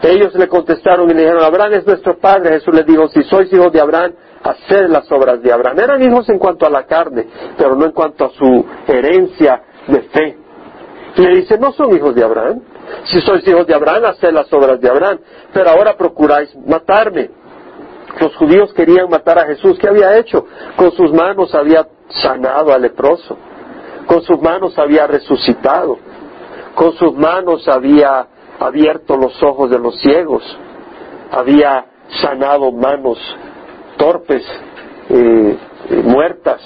Ellos 0.02 0.34
le 0.36 0.48
contestaron 0.48 1.10
y 1.10 1.14
le 1.14 1.22
dijeron, 1.22 1.44
Abraham 1.44 1.74
es 1.74 1.88
nuestro 1.88 2.18
padre. 2.18 2.54
Jesús 2.54 2.74
les 2.74 2.86
dijo, 2.86 3.08
si 3.10 3.24
sois 3.24 3.52
hijos 3.52 3.72
de 3.72 3.82
Abraham, 3.82 4.14
haced 4.44 4.88
las 4.90 5.12
obras 5.12 5.42
de 5.42 5.52
Abraham. 5.52 5.80
Eran 5.80 6.02
hijos 6.04 6.30
en 6.30 6.38
cuanto 6.38 6.66
a 6.66 6.70
la 6.70 6.86
carne, 6.86 7.28
pero 7.58 7.76
no 7.76 7.86
en 7.86 7.92
cuanto 7.92 8.26
a 8.26 8.30
su 8.30 8.66
herencia 8.88 9.62
de 9.88 10.02
fe. 10.04 10.38
Y 11.16 11.22
le 11.22 11.36
dice, 11.38 11.58
no 11.58 11.72
son 11.74 11.96
hijos 11.96 12.14
de 12.14 12.24
Abraham. 12.24 12.62
Si 13.06 13.20
sois 13.22 13.46
hijos 13.48 13.66
de 13.66 13.74
Abraham, 13.74 14.06
haced 14.06 14.32
las 14.32 14.52
obras 14.54 14.80
de 14.80 14.90
Abraham. 14.90 15.20
Pero 15.52 15.70
ahora 15.70 15.98
procuráis 15.98 16.56
matarme. 16.68 17.32
Los 18.20 18.36
judíos 18.36 18.74
querían 18.74 19.10
matar 19.10 19.40
a 19.40 19.46
Jesús. 19.46 19.78
¿Qué 19.80 19.88
había 19.88 20.18
hecho? 20.18 20.46
Con 20.76 20.92
sus 20.92 21.12
manos 21.12 21.54
había 21.56 21.88
sanado 22.10 22.74
al 22.74 22.82
leproso. 22.84 23.38
Con 24.06 24.22
sus 24.22 24.40
manos 24.42 24.78
había 24.78 25.08
resucitado. 25.08 25.98
Con 26.76 26.94
sus 26.94 27.14
manos 27.14 27.68
había 27.68 28.28
abierto 28.60 29.18
los 29.18 29.42
ojos 29.44 29.70
de 29.70 29.80
los 29.80 30.00
ciegos, 30.00 30.44
había 31.32 31.86
sanado 32.22 32.72
manos 32.72 33.18
torpes, 33.98 34.44
eh, 35.10 35.58
eh, 35.90 36.02
muertas, 36.04 36.62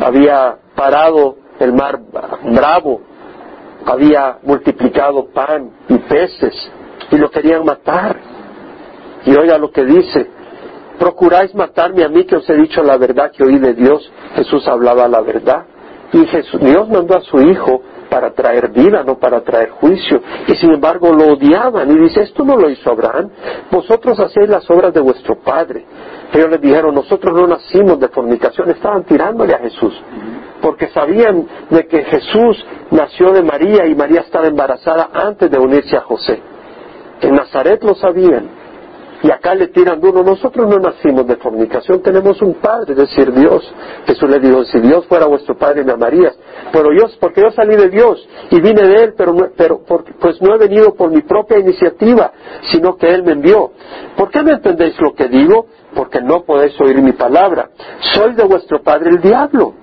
había 0.00 0.56
parado 0.74 1.36
el 1.58 1.72
mar 1.72 2.00
bravo, 2.44 3.00
había 3.84 4.38
multiplicado 4.42 5.26
pan 5.32 5.70
y 5.88 5.98
peces 5.98 6.70
y 7.10 7.16
lo 7.16 7.30
querían 7.30 7.64
matar. 7.64 8.20
Y 9.24 9.36
oiga 9.36 9.58
lo 9.58 9.70
que 9.70 9.84
dice, 9.84 10.30
procuráis 10.98 11.54
matarme 11.54 12.04
a 12.04 12.08
mí 12.08 12.24
que 12.24 12.36
os 12.36 12.48
he 12.48 12.54
dicho 12.54 12.82
la 12.82 12.96
verdad 12.96 13.32
que 13.32 13.44
oí 13.44 13.58
de 13.58 13.74
Dios. 13.74 14.10
Jesús 14.34 14.66
hablaba 14.68 15.08
la 15.08 15.20
verdad. 15.20 15.66
Y 16.12 16.24
Jesús, 16.26 16.60
Dios 16.60 16.88
mandó 16.88 17.16
a 17.16 17.20
su 17.20 17.38
Hijo 17.40 17.82
para 18.08 18.32
traer 18.32 18.70
vida, 18.70 19.02
no 19.04 19.18
para 19.18 19.40
traer 19.42 19.70
juicio. 19.70 20.20
Y 20.46 20.54
sin 20.54 20.72
embargo 20.72 21.12
lo 21.12 21.32
odiaban 21.34 21.90
y 21.90 21.98
dice, 21.98 22.22
esto 22.22 22.44
no 22.44 22.56
lo 22.56 22.70
hizo 22.70 22.90
Abraham, 22.90 23.30
vosotros 23.70 24.18
hacéis 24.20 24.48
las 24.48 24.68
obras 24.70 24.92
de 24.92 25.00
vuestro 25.00 25.36
Padre. 25.36 25.84
Ellos 26.32 26.50
les 26.50 26.60
dijeron, 26.60 26.94
nosotros 26.94 27.34
no 27.34 27.46
nacimos 27.46 27.98
de 28.00 28.08
fornicación, 28.08 28.70
estaban 28.70 29.04
tirándole 29.04 29.54
a 29.54 29.58
Jesús, 29.58 29.94
porque 30.60 30.88
sabían 30.88 31.46
de 31.70 31.86
que 31.86 32.04
Jesús 32.04 32.64
nació 32.90 33.32
de 33.32 33.42
María 33.42 33.86
y 33.86 33.94
María 33.94 34.20
estaba 34.20 34.46
embarazada 34.46 35.10
antes 35.12 35.50
de 35.50 35.58
unirse 35.58 35.96
a 35.96 36.02
José. 36.02 36.40
En 37.20 37.34
Nazaret 37.34 37.82
lo 37.82 37.94
sabían, 37.94 38.48
y 39.22 39.30
acá 39.32 39.54
le 39.54 39.68
tiran 39.68 40.00
duro, 40.00 40.22
nosotros 40.22 40.68
no 40.68 40.78
nacimos 40.78 41.26
de 41.26 41.36
fornicación, 41.36 42.00
tenemos 42.02 42.40
un 42.40 42.54
Padre, 42.54 42.92
es 42.92 42.98
decir, 42.98 43.32
Dios. 43.32 43.68
Jesús 44.06 44.30
le 44.30 44.38
dijo, 44.38 44.64
si 44.64 44.78
Dios 44.80 45.06
fuera 45.06 45.26
vuestro 45.26 45.56
Padre 45.56 45.84
me 45.84 45.92
amarías. 45.92 46.38
Pero 46.72 46.92
yo, 46.92 47.06
porque 47.18 47.40
yo 47.40 47.50
salí 47.50 47.74
de 47.76 47.88
Dios 47.88 48.26
y 48.50 48.60
vine 48.60 48.86
de 48.86 49.04
Él, 49.04 49.14
pero, 49.16 49.34
pero 49.56 49.80
pues 50.20 50.40
no 50.40 50.54
he 50.54 50.58
venido 50.58 50.94
por 50.94 51.10
mi 51.10 51.22
propia 51.22 51.58
iniciativa, 51.58 52.32
sino 52.70 52.96
que 52.96 53.12
Él 53.12 53.24
me 53.24 53.32
envió. 53.32 53.72
¿Por 54.16 54.30
qué 54.30 54.42
no 54.42 54.52
entendéis 54.52 55.00
lo 55.00 55.14
que 55.14 55.28
digo? 55.28 55.66
Porque 55.94 56.20
no 56.20 56.44
podéis 56.44 56.80
oír 56.80 57.02
mi 57.02 57.12
palabra. 57.12 57.70
Soy 58.14 58.34
de 58.34 58.44
vuestro 58.44 58.82
Padre 58.82 59.10
el 59.10 59.20
diablo. 59.20 59.74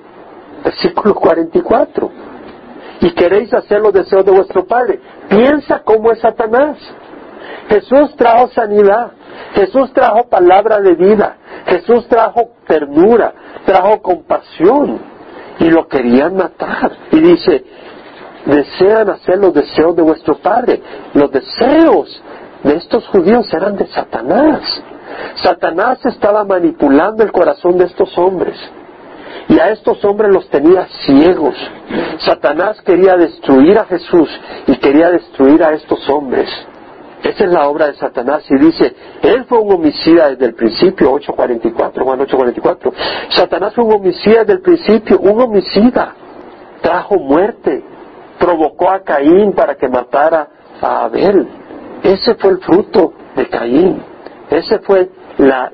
Versículo 0.63 1.13
44. 1.13 2.12
Y 3.01 3.12
queréis 3.12 3.54
hacer 3.54 3.82
los 3.82 3.92
deseos 3.92 4.24
de 4.24 4.32
vuestro 4.32 4.65
Padre. 4.65 5.00
Piensa 5.27 5.82
cómo 5.84 6.12
es 6.12 6.20
Satanás. 6.20 6.77
Jesús 7.68 8.15
trajo 8.15 8.48
sanidad. 8.50 9.12
Jesús 9.54 9.92
trajo 9.94 10.30
palabra 10.30 10.80
de 10.80 10.96
vida, 10.96 11.38
Jesús 11.65 12.08
trajo 12.08 12.51
ternura, 12.68 13.34
trajo 13.65 14.01
compasión 14.01 15.00
y 15.60 15.70
lo 15.70 15.88
querían 15.88 16.36
matar. 16.36 16.92
Y 17.12 17.20
dice, 17.20 17.63
desean 18.46 19.10
hacer 19.10 19.39
los 19.39 19.54
deseos 19.54 19.96
de 19.96 20.01
vuestro 20.01 20.36
Padre. 20.38 20.82
Los 21.13 21.32
deseos 21.32 22.22
de 22.63 22.75
estos 22.75 23.08
judíos 23.08 23.51
eran 23.54 23.75
de 23.75 23.88
Satanás. 23.88 24.62
Satanás 25.42 26.06
estaba 26.06 26.44
manipulando 26.44 27.24
el 27.24 27.32
corazón 27.32 27.77
de 27.77 27.86
estos 27.86 28.18
hombres. 28.18 28.58
Y 29.48 29.60
a 29.60 29.70
estos 29.70 30.04
hombres 30.04 30.34
los 30.34 30.50
tenía 30.50 30.88
ciegos. 31.06 31.56
Satanás 32.20 32.82
quería 32.82 33.15
destruir 33.15 33.77
a 33.77 33.86
Jesús 33.86 34.30
y 34.68 34.75
quería 34.77 35.12
destruir 35.12 35.63
a 35.63 35.74
estos 35.74 36.08
hombres. 36.10 36.50
Esa 37.25 37.46
es 37.46 37.51
la 37.51 37.67
obra 37.67 37.88
de 37.88 37.96
Satanás 37.96 38.44
y 38.51 38.55
dice, 38.55 38.96
él 39.24 39.46
fue 39.46 39.58
un 39.58 39.74
homicida 39.74 40.29
desde 40.29 40.46
el 40.46 40.53
principio, 40.53 41.12
8.44, 41.13 42.03
Juan 42.03 42.20
8.44. 42.20 42.94
Satanás 43.32 43.74
fue 43.74 43.84
un 43.84 43.94
homicida 43.94 44.41
desde 44.41 44.53
el 44.53 44.62
principio, 44.62 45.20
un 45.20 45.41
homicida. 45.41 46.13
Trajo 46.82 47.15
muerte, 47.15 47.84
provocó 48.38 48.91
a 48.91 49.00
Caín 49.00 49.53
para 49.53 49.74
que 49.74 49.89
matara 49.89 50.48
a 50.79 51.05
Abel. 51.05 51.48
Ese 52.03 52.36
fue 52.36 52.51
el 52.51 52.60
fruto 52.60 53.13
de 53.36 53.50
Caín. 53.50 54.03
Ese 54.51 54.77
fue 54.79 55.10
la, 55.39 55.72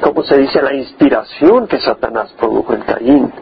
¿cómo 0.00 0.22
se 0.22 0.38
dice? 0.38 0.62
La 0.62 0.74
inspiración 0.74 1.66
que 1.66 1.80
Satanás 1.80 2.32
produjo 2.38 2.72
en 2.72 2.82
Caín. 2.82 3.32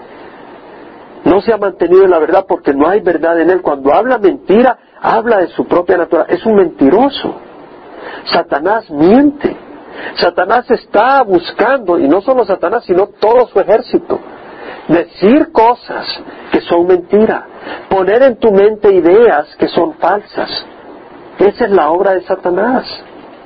No 1.26 1.43
se 1.43 1.52
ha 1.52 1.59
mantenido 1.59 2.05
en 2.05 2.11
la 2.11 2.19
verdad 2.19 2.47
porque 2.49 2.73
no 2.73 2.88
hay 2.88 3.00
verdad 3.00 3.38
en 3.38 3.50
él. 3.50 3.61
Cuando 3.61 3.93
habla 3.93 4.16
mentira, 4.16 4.78
habla 5.00 5.38
de 5.38 5.49
su 5.49 5.67
propia 5.67 5.99
naturaleza, 5.99 6.35
es 6.35 6.47
un 6.47 6.57
mentiroso. 6.57 7.35
Satanás 8.25 8.91
miente. 8.91 9.57
Satanás 10.17 10.71
está 10.71 11.23
buscando, 11.23 11.99
y 11.99 12.09
no 12.09 12.21
solo 12.21 12.45
Satanás, 12.45 12.85
sino 12.85 13.09
todo 13.21 13.47
su 13.49 13.59
ejército, 13.61 14.19
decir 14.88 15.50
cosas 15.53 16.07
que 16.53 16.61
son 16.61 16.87
mentira, 16.87 17.47
poner 17.88 18.23
en 18.23 18.37
tu 18.37 18.53
mente 18.53 18.95
ideas 18.95 19.57
que 19.57 19.69
son 19.69 19.95
falsas. 19.95 20.67
Esa 21.38 21.65
es 21.65 21.71
la 21.71 21.91
obra 21.91 22.12
de 22.12 22.23
Satanás. 22.23 22.87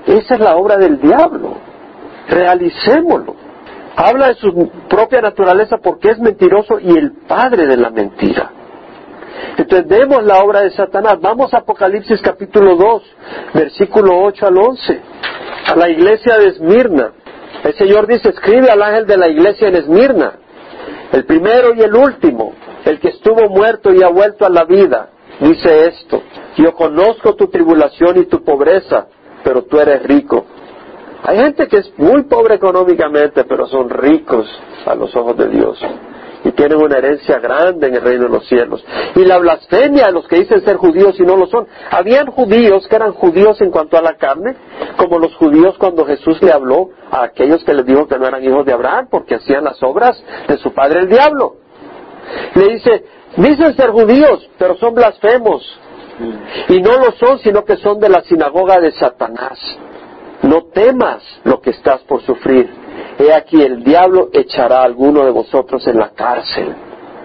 Esa 0.06 0.34
es 0.34 0.40
la 0.40 0.56
obra 0.56 0.76
del 0.76 1.00
diablo. 1.00 1.56
Realicémoslo. 2.28 3.34
Habla 3.96 4.28
de 4.28 4.34
su 4.34 4.70
propia 4.88 5.20
naturaleza 5.20 5.78
porque 5.78 6.10
es 6.10 6.18
mentiroso 6.18 6.78
y 6.78 6.96
el 6.96 7.12
padre 7.26 7.66
de 7.66 7.76
la 7.76 7.90
mentira. 7.90 8.50
Entonces 9.56 9.86
vemos 9.88 10.22
la 10.24 10.42
obra 10.42 10.62
de 10.62 10.70
Satanás. 10.70 11.18
Vamos 11.20 11.52
a 11.54 11.58
Apocalipsis 11.58 12.20
capítulo 12.22 12.76
2, 12.76 13.02
versículo 13.54 14.22
8 14.22 14.46
al 14.46 14.58
11, 14.58 15.00
a 15.66 15.76
la 15.76 15.88
iglesia 15.88 16.38
de 16.38 16.48
Esmirna. 16.48 17.12
El 17.64 17.74
Señor 17.74 18.06
dice, 18.06 18.30
escribe 18.30 18.70
al 18.70 18.82
ángel 18.82 19.06
de 19.06 19.16
la 19.16 19.28
iglesia 19.28 19.68
en 19.68 19.76
Esmirna, 19.76 20.32
el 21.12 21.24
primero 21.24 21.74
y 21.74 21.80
el 21.80 21.94
último, 21.94 22.54
el 22.84 22.98
que 23.00 23.08
estuvo 23.08 23.48
muerto 23.48 23.92
y 23.92 24.02
ha 24.02 24.08
vuelto 24.08 24.46
a 24.46 24.50
la 24.50 24.64
vida. 24.64 25.10
Dice 25.40 25.86
esto, 25.88 26.22
yo 26.56 26.74
conozco 26.74 27.34
tu 27.34 27.48
tribulación 27.48 28.18
y 28.18 28.26
tu 28.26 28.42
pobreza, 28.42 29.06
pero 29.42 29.62
tú 29.62 29.78
eres 29.78 30.02
rico. 30.02 30.46
Hay 31.22 31.38
gente 31.38 31.68
que 31.68 31.78
es 31.78 31.92
muy 31.98 32.22
pobre 32.24 32.54
económicamente, 32.54 33.44
pero 33.44 33.66
son 33.66 33.90
ricos 33.90 34.46
a 34.86 34.94
los 34.94 35.14
ojos 35.14 35.36
de 35.36 35.48
Dios. 35.48 35.78
Y 36.44 36.52
tienen 36.52 36.78
una 36.78 36.98
herencia 36.98 37.38
grande 37.38 37.88
en 37.88 37.94
el 37.94 38.02
reino 38.02 38.24
de 38.24 38.30
los 38.30 38.46
cielos. 38.48 38.84
Y 39.14 39.24
la 39.24 39.38
blasfemia 39.38 40.06
de 40.06 40.12
los 40.12 40.26
que 40.26 40.36
dicen 40.40 40.64
ser 40.64 40.76
judíos 40.76 41.18
y 41.18 41.22
no 41.22 41.36
lo 41.36 41.46
son. 41.46 41.66
Habían 41.90 42.26
judíos 42.26 42.86
que 42.88 42.96
eran 42.96 43.12
judíos 43.12 43.60
en 43.60 43.70
cuanto 43.70 43.96
a 43.96 44.02
la 44.02 44.14
carne, 44.14 44.56
como 44.96 45.18
los 45.18 45.34
judíos 45.36 45.76
cuando 45.78 46.04
Jesús 46.04 46.40
le 46.42 46.52
habló 46.52 46.90
a 47.10 47.24
aquellos 47.24 47.62
que 47.64 47.74
les 47.74 47.84
dijo 47.84 48.06
que 48.06 48.18
no 48.18 48.26
eran 48.26 48.42
hijos 48.42 48.64
de 48.64 48.72
Abraham 48.72 49.08
porque 49.10 49.34
hacían 49.34 49.64
las 49.64 49.82
obras 49.82 50.22
de 50.48 50.56
su 50.58 50.72
padre 50.72 51.00
el 51.00 51.08
diablo. 51.08 51.56
Le 52.54 52.74
dice, 52.74 53.04
dicen 53.36 53.76
ser 53.76 53.90
judíos, 53.90 54.48
pero 54.58 54.76
son 54.76 54.94
blasfemos. 54.94 55.78
Y 56.68 56.80
no 56.80 56.98
lo 56.98 57.12
son, 57.12 57.38
sino 57.38 57.64
que 57.64 57.76
son 57.78 57.98
de 57.98 58.08
la 58.08 58.22
sinagoga 58.22 58.78
de 58.78 58.92
Satanás. 58.92 59.58
No 60.42 60.64
temas 60.72 61.22
lo 61.44 61.60
que 61.60 61.70
estás 61.70 62.00
por 62.02 62.22
sufrir. 62.22 62.70
He 63.18 63.32
aquí 63.32 63.62
el 63.62 63.84
diablo 63.84 64.30
echará 64.32 64.80
a 64.80 64.84
alguno 64.84 65.24
de 65.24 65.30
vosotros 65.30 65.86
en 65.86 65.98
la 65.98 66.10
cárcel 66.10 66.74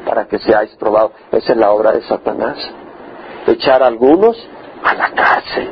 para 0.05 0.25
que 0.27 0.39
seáis 0.39 0.75
probados. 0.75 1.11
Esa 1.31 1.53
es 1.53 1.57
la 1.57 1.71
obra 1.71 1.91
de 1.91 2.01
Satanás. 2.03 2.57
Echar 3.47 3.81
a 3.83 3.87
algunos 3.87 4.37
a 4.83 4.93
la 4.93 5.11
cárcel 5.11 5.69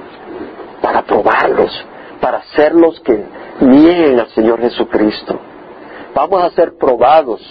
para 0.81 1.03
probarlos, 1.03 1.71
para 2.21 2.39
hacerlos 2.39 2.99
que 3.01 3.25
nieguen 3.61 4.19
al 4.19 4.29
Señor 4.29 4.61
Jesucristo. 4.61 5.39
Vamos 6.13 6.43
a 6.43 6.51
ser 6.51 6.77
probados 6.77 7.41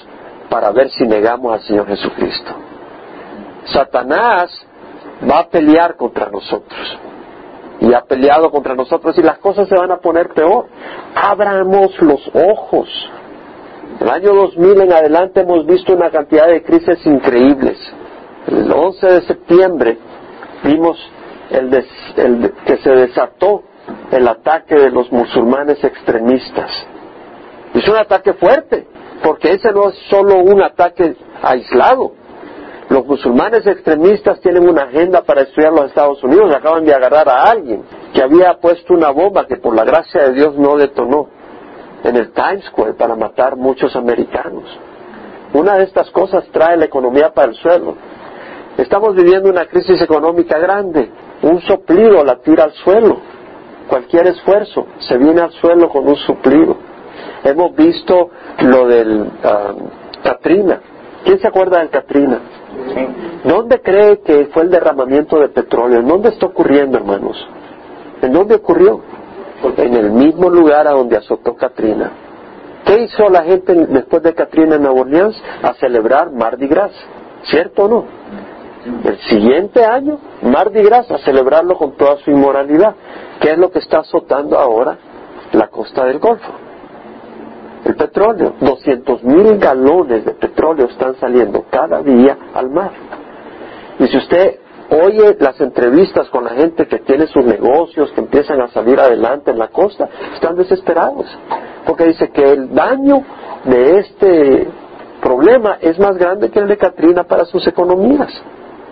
para 0.48 0.70
ver 0.70 0.90
si 0.90 1.04
negamos 1.04 1.52
al 1.52 1.60
Señor 1.62 1.86
Jesucristo. 1.86 2.52
Satanás 3.64 4.50
va 5.28 5.40
a 5.40 5.48
pelear 5.48 5.96
contra 5.96 6.28
nosotros 6.30 6.98
y 7.82 7.92
ha 7.94 8.02
peleado 8.02 8.50
contra 8.50 8.76
nosotros 8.76 9.18
y 9.18 9.22
las 9.22 9.38
cosas 9.38 9.68
se 9.68 9.74
van 9.74 9.90
a 9.90 9.96
poner 9.96 10.28
peor. 10.28 10.66
Abramos 11.16 12.00
los 12.00 12.20
ojos. 12.32 12.88
El 14.00 14.08
año 14.08 14.34
2000 14.34 14.82
en 14.82 14.92
adelante 14.92 15.40
hemos 15.40 15.66
visto 15.66 15.92
una 15.92 16.08
cantidad 16.10 16.46
de 16.46 16.62
crisis 16.62 17.04
increíbles. 17.04 17.78
El 18.46 18.70
11 18.70 19.06
de 19.06 19.22
septiembre 19.22 19.98
vimos 20.62 20.96
el, 21.50 21.74
el 22.16 22.52
que 22.64 22.76
se 22.76 22.90
desató 22.90 23.64
el 24.12 24.28
ataque 24.28 24.76
de 24.76 24.90
los 24.90 25.10
musulmanes 25.10 25.82
extremistas. 25.82 26.70
Es 27.74 27.88
un 27.88 27.96
ataque 27.96 28.34
fuerte, 28.34 28.86
porque 29.24 29.54
ese 29.54 29.72
no 29.72 29.88
es 29.88 29.96
solo 30.08 30.38
un 30.38 30.62
ataque 30.62 31.16
aislado. 31.42 32.12
Los 32.92 33.06
musulmanes 33.06 33.66
extremistas 33.66 34.38
tienen 34.42 34.68
una 34.68 34.82
agenda 34.82 35.22
para 35.22 35.44
destruir 35.44 35.70
los 35.70 35.86
Estados 35.86 36.22
Unidos. 36.22 36.54
Acaban 36.54 36.84
de 36.84 36.94
agarrar 36.94 37.26
a 37.26 37.44
alguien 37.44 37.82
que 38.12 38.22
había 38.22 38.58
puesto 38.60 38.92
una 38.92 39.08
bomba 39.08 39.46
que 39.46 39.56
por 39.56 39.74
la 39.74 39.82
gracia 39.82 40.24
de 40.24 40.34
Dios 40.34 40.58
no 40.58 40.76
detonó 40.76 41.26
en 42.04 42.16
el 42.16 42.32
Times 42.32 42.66
Square 42.66 42.92
para 42.92 43.16
matar 43.16 43.56
muchos 43.56 43.96
americanos. 43.96 44.64
Una 45.54 45.76
de 45.78 45.84
estas 45.84 46.10
cosas 46.10 46.44
trae 46.52 46.76
la 46.76 46.84
economía 46.84 47.32
para 47.32 47.48
el 47.48 47.54
suelo. 47.54 47.96
Estamos 48.76 49.14
viviendo 49.14 49.48
una 49.48 49.64
crisis 49.64 49.98
económica 50.02 50.58
grande. 50.58 51.10
Un 51.40 51.62
soplido 51.62 52.22
la 52.22 52.42
tira 52.42 52.64
al 52.64 52.72
suelo. 52.72 53.20
Cualquier 53.88 54.26
esfuerzo 54.26 54.86
se 54.98 55.16
viene 55.16 55.40
al 55.40 55.52
suelo 55.52 55.88
con 55.88 56.06
un 56.06 56.16
suplido. 56.16 56.76
Hemos 57.42 57.74
visto 57.74 58.28
lo 58.60 58.86
del 58.86 59.30
ah, 59.42 59.72
Katrina. 60.22 60.82
¿Quién 61.24 61.38
se 61.38 61.48
acuerda 61.48 61.78
del 61.78 61.90
Katrina? 61.90 62.40
¿Dónde 63.44 63.80
cree 63.80 64.20
que 64.20 64.46
fue 64.46 64.62
el 64.62 64.70
derramamiento 64.70 65.38
de 65.38 65.48
petróleo? 65.48 66.00
¿En 66.00 66.08
dónde 66.08 66.30
está 66.30 66.46
ocurriendo, 66.46 66.98
hermanos? 66.98 67.36
¿En 68.20 68.32
dónde 68.32 68.56
ocurrió? 68.56 69.00
En 69.76 69.94
el 69.94 70.10
mismo 70.10 70.50
lugar 70.50 70.86
a 70.86 70.92
donde 70.92 71.16
azotó 71.16 71.54
Katrina. 71.56 72.10
¿Qué 72.84 73.02
hizo 73.02 73.28
la 73.28 73.44
gente 73.44 73.74
después 73.74 74.22
de 74.22 74.34
Katrina 74.34 74.76
en 74.76 74.82
Nueva 74.82 75.00
Orleans? 75.00 75.40
A 75.62 75.74
celebrar 75.74 76.32
Mardi 76.32 76.66
Gras. 76.66 76.92
¿Cierto 77.44 77.84
o 77.84 77.88
no? 77.88 78.04
El 79.04 79.18
siguiente 79.30 79.84
año, 79.84 80.18
Mardi 80.42 80.82
Gras, 80.82 81.08
a 81.10 81.18
celebrarlo 81.18 81.76
con 81.76 81.96
toda 81.96 82.16
su 82.18 82.30
inmoralidad. 82.30 82.94
¿Qué 83.40 83.52
es 83.52 83.58
lo 83.58 83.70
que 83.70 83.78
está 83.78 84.00
azotando 84.00 84.58
ahora 84.58 84.98
la 85.52 85.68
costa 85.68 86.04
del 86.04 86.18
Golfo? 86.18 86.52
El 87.84 87.96
petróleo. 87.96 88.54
200 88.60 89.24
mil 89.24 89.58
galones 89.58 90.24
de 90.24 90.32
petróleo 90.32 90.86
están 90.86 91.16
saliendo 91.16 91.64
cada 91.70 92.02
día 92.02 92.36
al 92.54 92.70
mar. 92.70 92.90
Y 93.98 94.06
si 94.06 94.16
usted 94.16 94.58
oye 94.90 95.36
las 95.40 95.60
entrevistas 95.60 96.28
con 96.28 96.44
la 96.44 96.50
gente 96.50 96.86
que 96.86 96.98
tiene 96.98 97.26
sus 97.26 97.44
negocios, 97.44 98.10
que 98.12 98.20
empiezan 98.20 98.60
a 98.60 98.68
salir 98.68 98.98
adelante 99.00 99.50
en 99.50 99.58
la 99.58 99.68
costa, 99.68 100.08
están 100.34 100.56
desesperados. 100.56 101.26
Porque 101.86 102.04
dice 102.04 102.30
que 102.30 102.52
el 102.52 102.74
daño 102.74 103.22
de 103.64 103.98
este 103.98 104.68
problema 105.20 105.78
es 105.80 105.98
más 105.98 106.16
grande 106.16 106.50
que 106.50 106.58
el 106.58 106.68
de 106.68 106.76
Katrina 106.76 107.24
para 107.24 107.44
sus 107.44 107.66
economías. 107.66 108.30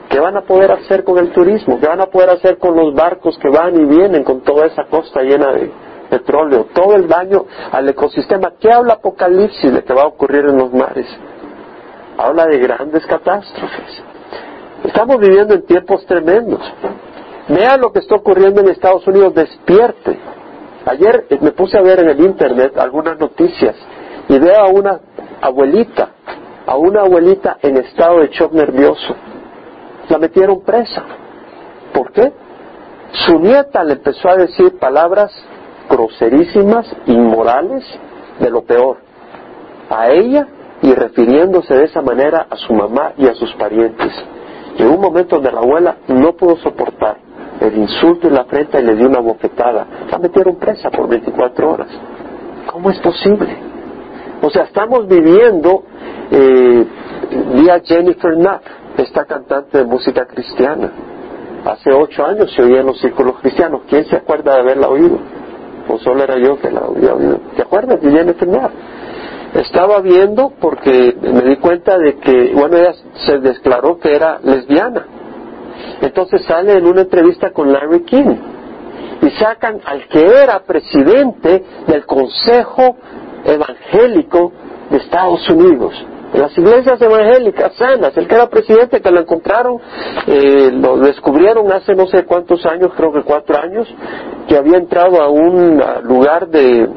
¿Qué 0.08 0.18
van 0.18 0.36
a 0.36 0.42
poder 0.42 0.72
hacer 0.72 1.04
con 1.04 1.18
el 1.18 1.30
turismo? 1.30 1.78
¿Qué 1.78 1.86
van 1.86 2.00
a 2.00 2.06
poder 2.06 2.30
hacer 2.30 2.58
con 2.58 2.74
los 2.74 2.94
barcos 2.94 3.38
que 3.38 3.48
van 3.48 3.76
y 3.76 3.84
vienen 3.84 4.24
con 4.24 4.40
toda 4.40 4.66
esa 4.66 4.84
costa 4.84 5.22
llena 5.22 5.52
de, 5.52 5.70
petróleo, 6.10 6.66
todo 6.74 6.96
el 6.96 7.08
daño 7.08 7.46
al 7.72 7.88
ecosistema. 7.88 8.52
¿Qué 8.60 8.70
habla 8.70 8.94
Apocalipsis 8.94 9.72
de 9.72 9.82
que 9.82 9.94
va 9.94 10.02
a 10.02 10.08
ocurrir 10.08 10.44
en 10.44 10.58
los 10.58 10.72
mares? 10.72 11.06
Habla 12.18 12.44
de 12.46 12.58
grandes 12.58 13.06
catástrofes. 13.06 14.02
Estamos 14.84 15.18
viviendo 15.18 15.54
en 15.54 15.64
tiempos 15.64 16.04
tremendos. 16.04 16.60
Vea 17.48 17.76
lo 17.76 17.92
que 17.92 18.00
está 18.00 18.16
ocurriendo 18.16 18.60
en 18.60 18.68
Estados 18.68 19.06
Unidos, 19.06 19.34
despierte. 19.34 20.18
Ayer 20.86 21.26
me 21.40 21.52
puse 21.52 21.78
a 21.78 21.82
ver 21.82 22.00
en 22.00 22.10
el 22.10 22.20
internet 22.20 22.76
algunas 22.76 23.18
noticias 23.18 23.76
y 24.28 24.38
veo 24.38 24.60
a 24.60 24.68
una 24.68 25.00
abuelita, 25.40 26.10
a 26.66 26.76
una 26.76 27.02
abuelita 27.02 27.58
en 27.62 27.78
estado 27.78 28.20
de 28.20 28.28
shock 28.28 28.52
nervioso. 28.52 29.14
La 30.08 30.18
metieron 30.18 30.62
presa. 30.62 31.02
¿Por 31.92 32.12
qué? 32.12 32.32
Su 33.12 33.38
nieta 33.38 33.82
le 33.84 33.94
empezó 33.94 34.28
a 34.28 34.36
decir 34.36 34.78
palabras 34.78 35.32
groserísimas, 35.90 36.86
inmorales, 37.06 37.84
de 38.38 38.50
lo 38.50 38.62
peor, 38.62 38.98
a 39.90 40.08
ella 40.10 40.46
y 40.82 40.94
refiriéndose 40.94 41.74
de 41.74 41.84
esa 41.84 42.00
manera 42.00 42.46
a 42.48 42.56
su 42.56 42.72
mamá 42.72 43.12
y 43.18 43.26
a 43.26 43.34
sus 43.34 43.52
parientes. 43.54 44.12
En 44.78 44.88
un 44.88 45.00
momento 45.00 45.36
donde 45.36 45.52
la 45.52 45.60
abuela 45.60 45.96
no 46.08 46.32
pudo 46.32 46.56
soportar 46.56 47.18
el 47.60 47.76
insulto 47.76 48.28
en 48.28 48.34
la 48.34 48.44
frente 48.44 48.80
y 48.80 48.84
le 48.84 48.94
dio 48.94 49.08
una 49.08 49.20
bofetada, 49.20 49.86
la 50.10 50.18
metieron 50.18 50.56
presa 50.56 50.90
por 50.90 51.08
24 51.08 51.70
horas. 51.70 51.88
¿Cómo 52.70 52.90
es 52.90 52.98
posible? 53.00 53.58
O 54.40 54.48
sea, 54.48 54.62
estamos 54.62 55.06
viviendo 55.06 55.82
eh, 56.30 56.86
día 57.56 57.80
Jennifer 57.84 58.34
Knapp, 58.34 58.62
esta 58.96 59.26
cantante 59.26 59.78
de 59.78 59.84
música 59.84 60.24
cristiana. 60.24 60.90
Hace 61.64 61.92
ocho 61.92 62.24
años 62.24 62.50
se 62.54 62.62
oía 62.62 62.80
en 62.80 62.86
los 62.86 62.98
círculos 63.00 63.38
cristianos. 63.40 63.82
¿Quién 63.88 64.06
se 64.06 64.16
acuerda 64.16 64.54
de 64.54 64.60
haberla 64.60 64.88
oído? 64.88 65.18
O 65.88 65.98
solo 65.98 66.22
era 66.22 66.38
yo 66.38 66.58
que 66.58 66.70
la 66.70 66.80
había 66.80 67.14
oído. 67.14 67.40
¿Te 67.56 67.62
acuerdas 67.62 68.00
Estaba 69.54 70.00
viendo 70.00 70.52
porque 70.60 71.16
me 71.20 71.42
di 71.42 71.56
cuenta 71.56 71.98
de 71.98 72.18
que, 72.18 72.52
bueno, 72.54 72.76
ella 72.76 72.94
se 73.26 73.38
declaró 73.38 73.98
que 73.98 74.14
era 74.14 74.38
lesbiana. 74.42 75.06
Entonces 76.00 76.44
sale 76.46 76.74
en 76.74 76.86
una 76.86 77.02
entrevista 77.02 77.50
con 77.50 77.72
Larry 77.72 78.04
King 78.04 78.36
y 79.22 79.30
sacan 79.30 79.80
al 79.84 80.06
que 80.08 80.24
era 80.24 80.60
presidente 80.60 81.64
del 81.86 82.06
Consejo 82.06 82.96
Evangélico 83.44 84.52
de 84.90 84.98
Estados 84.98 85.48
Unidos 85.50 85.94
las 86.34 86.56
iglesias 86.56 87.00
evangélicas 87.00 87.74
sanas, 87.74 88.16
el 88.16 88.28
que 88.28 88.34
era 88.34 88.48
presidente 88.48 89.00
que 89.00 89.10
lo 89.10 89.20
encontraron, 89.20 89.78
eh, 90.26 90.70
lo 90.72 90.98
descubrieron 90.98 91.70
hace 91.72 91.94
no 91.94 92.06
sé 92.06 92.24
cuántos 92.24 92.64
años, 92.66 92.92
creo 92.96 93.12
que 93.12 93.22
cuatro 93.22 93.58
años, 93.60 93.88
que 94.48 94.56
había 94.56 94.78
entrado 94.78 95.20
a 95.20 95.28
un 95.28 95.82
lugar 96.04 96.48
de, 96.48 96.88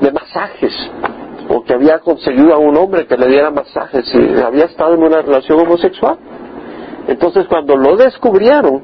de 0.00 0.12
masajes, 0.12 0.74
o 1.48 1.62
que 1.62 1.72
había 1.72 1.98
conseguido 2.00 2.54
a 2.54 2.58
un 2.58 2.76
hombre 2.76 3.06
que 3.06 3.16
le 3.16 3.26
diera 3.26 3.50
masajes 3.50 4.04
y 4.14 4.40
había 4.40 4.66
estado 4.66 4.94
en 4.94 5.02
una 5.02 5.22
relación 5.22 5.60
homosexual. 5.60 6.18
Entonces 7.06 7.46
cuando 7.48 7.74
lo 7.74 7.96
descubrieron, 7.96 8.82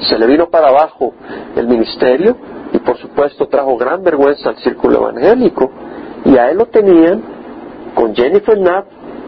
se 0.00 0.18
le 0.18 0.26
vino 0.26 0.48
para 0.50 0.68
abajo 0.68 1.14
el 1.56 1.68
ministerio 1.68 2.36
y 2.72 2.78
por 2.78 2.98
supuesto 2.98 3.46
trajo 3.46 3.76
gran 3.76 4.02
vergüenza 4.02 4.50
al 4.50 4.56
círculo 4.56 5.08
evangélico 5.08 5.70
y 6.24 6.36
a 6.36 6.50
él 6.50 6.58
lo 6.58 6.66
tenían 6.66 7.33
con 7.94 8.14
Jennifer 8.14 8.56
Knapp 8.56 8.86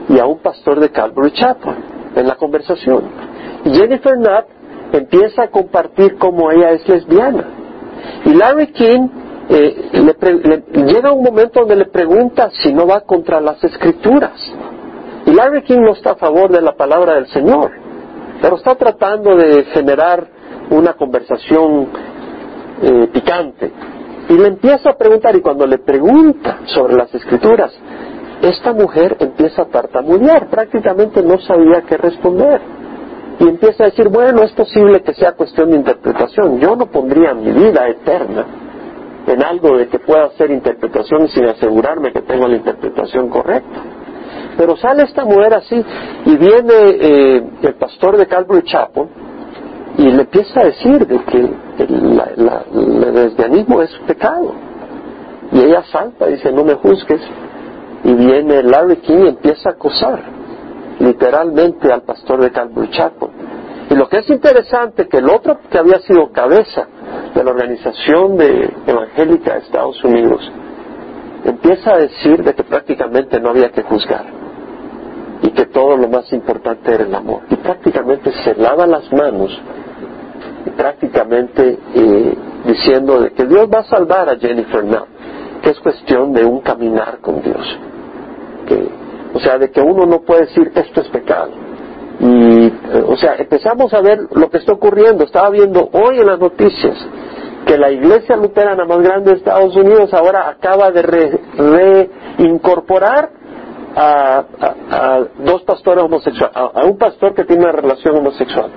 y 0.09 0.19
a 0.19 0.27
un 0.27 0.39
pastor 0.39 0.81
de 0.81 0.91
Calvary 0.91 1.33
Chapel 1.33 1.75
en 2.15 2.27
la 2.27 2.37
conversación. 2.37 3.05
Y 3.65 3.75
Jennifer 3.75 4.15
Knapp 4.15 4.49
empieza 4.93 5.45
a 5.45 5.49
compartir 5.49 6.17
cómo 6.17 6.51
ella 6.51 6.71
es 6.71 6.89
lesbiana. 6.89 7.45
Y 8.25 8.35
Larry 8.35 8.69
King 8.69 9.09
eh, 9.49 9.91
le, 9.93 10.85
llega 10.85 11.13
un 11.13 11.23
momento 11.23 11.61
donde 11.61 11.77
le 11.77 11.87
pregunta 11.87 12.51
si 12.63 12.73
no 12.73 12.87
va 12.87 13.01
contra 13.01 13.41
las 13.41 13.63
escrituras. 13.63 14.33
Y 15.27 15.33
Larry 15.33 15.63
King 15.63 15.81
no 15.81 15.93
está 15.93 16.13
a 16.13 16.17
favor 16.17 16.51
de 16.51 16.63
la 16.63 16.73
palabra 16.73 17.15
del 17.15 17.27
Señor, 17.29 17.73
pero 18.41 18.57
está 18.57 18.75
tratando 18.75 19.37
de 19.37 19.65
generar 19.65 20.27
una 20.71 20.95
conversación 20.95 21.89
eh, 22.83 23.09
picante. 23.13 23.73
Y 24.29 24.35
le 24.35 24.49
empieza 24.49 24.91
a 24.91 24.97
preguntar, 24.97 25.37
y 25.37 25.41
cuando 25.41 25.67
le 25.67 25.79
pregunta 25.79 26.61
sobre 26.67 26.95
las 26.95 27.15
escrituras, 27.15 27.73
esta 28.43 28.73
mujer 28.73 29.17
empieza 29.21 29.63
a 29.63 29.67
tartamudear, 29.67 30.49
prácticamente 30.49 31.23
no 31.23 31.39
sabía 31.39 31.83
qué 31.83 31.97
responder. 31.97 32.61
Y 33.39 33.49
empieza 33.49 33.85
a 33.85 33.87
decir, 33.87 34.09
bueno, 34.09 34.43
es 34.43 34.53
posible 34.53 35.03
que 35.03 35.13
sea 35.15 35.33
cuestión 35.33 35.71
de 35.71 35.77
interpretación. 35.77 36.59
Yo 36.59 36.75
no 36.75 36.87
pondría 36.87 37.35
mi 37.35 37.53
vida 37.53 37.87
eterna 37.89 38.47
en 39.27 39.43
algo 39.43 39.77
de 39.77 39.89
que 39.89 39.99
pueda 39.99 40.27
hacer 40.27 40.51
interpretación 40.51 41.29
sin 41.29 41.45
asegurarme 41.47 42.13
que 42.13 42.23
tengo 42.23 42.47
la 42.47 42.57
interpretación 42.57 43.29
correcta. 43.29 43.81
Pero 44.57 44.77
sale 44.77 45.03
esta 45.03 45.25
mujer 45.25 45.55
así 45.55 45.85
y 46.25 46.37
viene 46.37 46.75
eh, 47.01 47.45
el 47.63 47.75
pastor 47.75 48.17
de 48.17 48.27
Calvary 48.27 48.63
Chapel 48.63 49.07
y 49.99 50.05
le 50.05 50.23
empieza 50.23 50.61
a 50.61 50.65
decir 50.65 51.07
de 51.07 51.19
que 51.25 51.39
el, 51.39 52.23
el 52.77 53.15
lesbianismo 53.15 53.83
es 53.83 53.91
pecado. 54.07 54.53
Y 55.53 55.61
ella 55.61 55.83
salta 55.91 56.29
y 56.29 56.33
dice, 56.35 56.53
no 56.53 56.65
me 56.65 56.75
juzgues. 56.75 57.21
Y 58.05 58.15
viene 58.15 58.63
Larry 58.63 58.97
King 58.97 59.25
y 59.25 59.29
empieza 59.29 59.71
a 59.71 59.73
acosar 59.73 60.23
literalmente 60.99 61.93
al 61.93 62.03
pastor 62.03 62.43
de 62.43 62.51
Calvary 62.51 62.91
Chapel. 62.91 63.29
Y 63.91 63.95
lo 63.95 64.09
que 64.09 64.19
es 64.19 64.31
interesante, 64.31 65.09
que 65.09 65.19
el 65.19 65.29
otro 65.29 65.59
que 65.71 65.79
había 65.79 66.01
sido 66.01 66.31
cabeza 66.33 66.87
de 67.35 67.45
la 67.45 67.51
organización 67.51 68.37
de 68.37 68.73
evangélica 68.87 69.55
de 69.55 69.61
Estados 69.61 70.03
Unidos, 70.03 70.51
empieza 71.45 71.95
a 71.95 71.99
decir 71.99 72.43
de 72.43 72.55
que 72.55 72.65
prácticamente 72.65 73.41
no 73.41 73.51
había 73.51 73.71
que 73.71 73.83
juzgar 73.83 74.25
y 75.43 75.51
que 75.51 75.67
todo 75.67 75.97
lo 75.97 76.09
más 76.09 76.33
importante 76.33 76.95
era 76.95 77.05
el 77.05 77.15
amor. 77.15 77.43
Y 77.51 77.57
prácticamente 77.57 78.33
se 78.45 78.55
lava 78.55 78.87
las 78.87 79.13
manos 79.13 79.57
y 80.65 80.71
prácticamente 80.71 81.79
eh, 81.95 82.35
diciendo 82.65 83.21
de 83.21 83.31
que 83.33 83.45
Dios 83.45 83.69
va 83.73 83.81
a 83.81 83.85
salvar 83.85 84.29
a 84.29 84.37
Jennifer 84.37 84.83
Now, 84.85 85.07
que 85.67 85.73
es 85.73 85.81
cuestión 85.81 86.33
de 86.33 86.45
un 86.45 86.61
caminar 86.61 87.19
con 87.21 87.43
Dios. 87.43 87.79
O 89.35 89.41
sea, 89.41 89.59
de 89.59 89.69
que 89.73 89.81
uno 89.81 90.07
no 90.07 90.21
puede 90.21 90.43
decir 90.43 90.71
esto 90.73 91.01
es 91.01 91.09
pecado. 91.09 91.51
Y, 92.21 92.67
eh, 92.67 93.05
o 93.05 93.17
sea, 93.17 93.35
empezamos 93.35 93.93
a 93.93 94.01
ver 94.01 94.29
lo 94.31 94.49
que 94.49 94.59
está 94.59 94.73
ocurriendo. 94.75 95.25
Estaba 95.25 95.51
viendo 95.51 95.89
hoy 95.93 96.21
en 96.21 96.27
las 96.27 96.39
noticias 96.39 96.97
que 97.67 97.77
la 97.77 97.91
iglesia 97.91 98.37
luterana 98.37 98.85
más 98.85 98.99
grande 98.99 99.33
de 99.33 99.39
Estados 99.39 99.75
Unidos 99.75 100.15
ahora 100.15 100.49
acaba 100.49 100.93
de 100.93 101.03
reincorporar 102.39 103.31
a, 103.97 104.45
dos 105.41 105.65
pastores 105.65 106.05
homosexuales, 106.05 106.57
a, 106.57 106.85
un 106.85 106.97
pastor 106.97 107.35
que 107.35 107.43
tiene 107.43 107.65
una 107.65 107.73
relación 107.73 108.15
homosexual. 108.19 108.71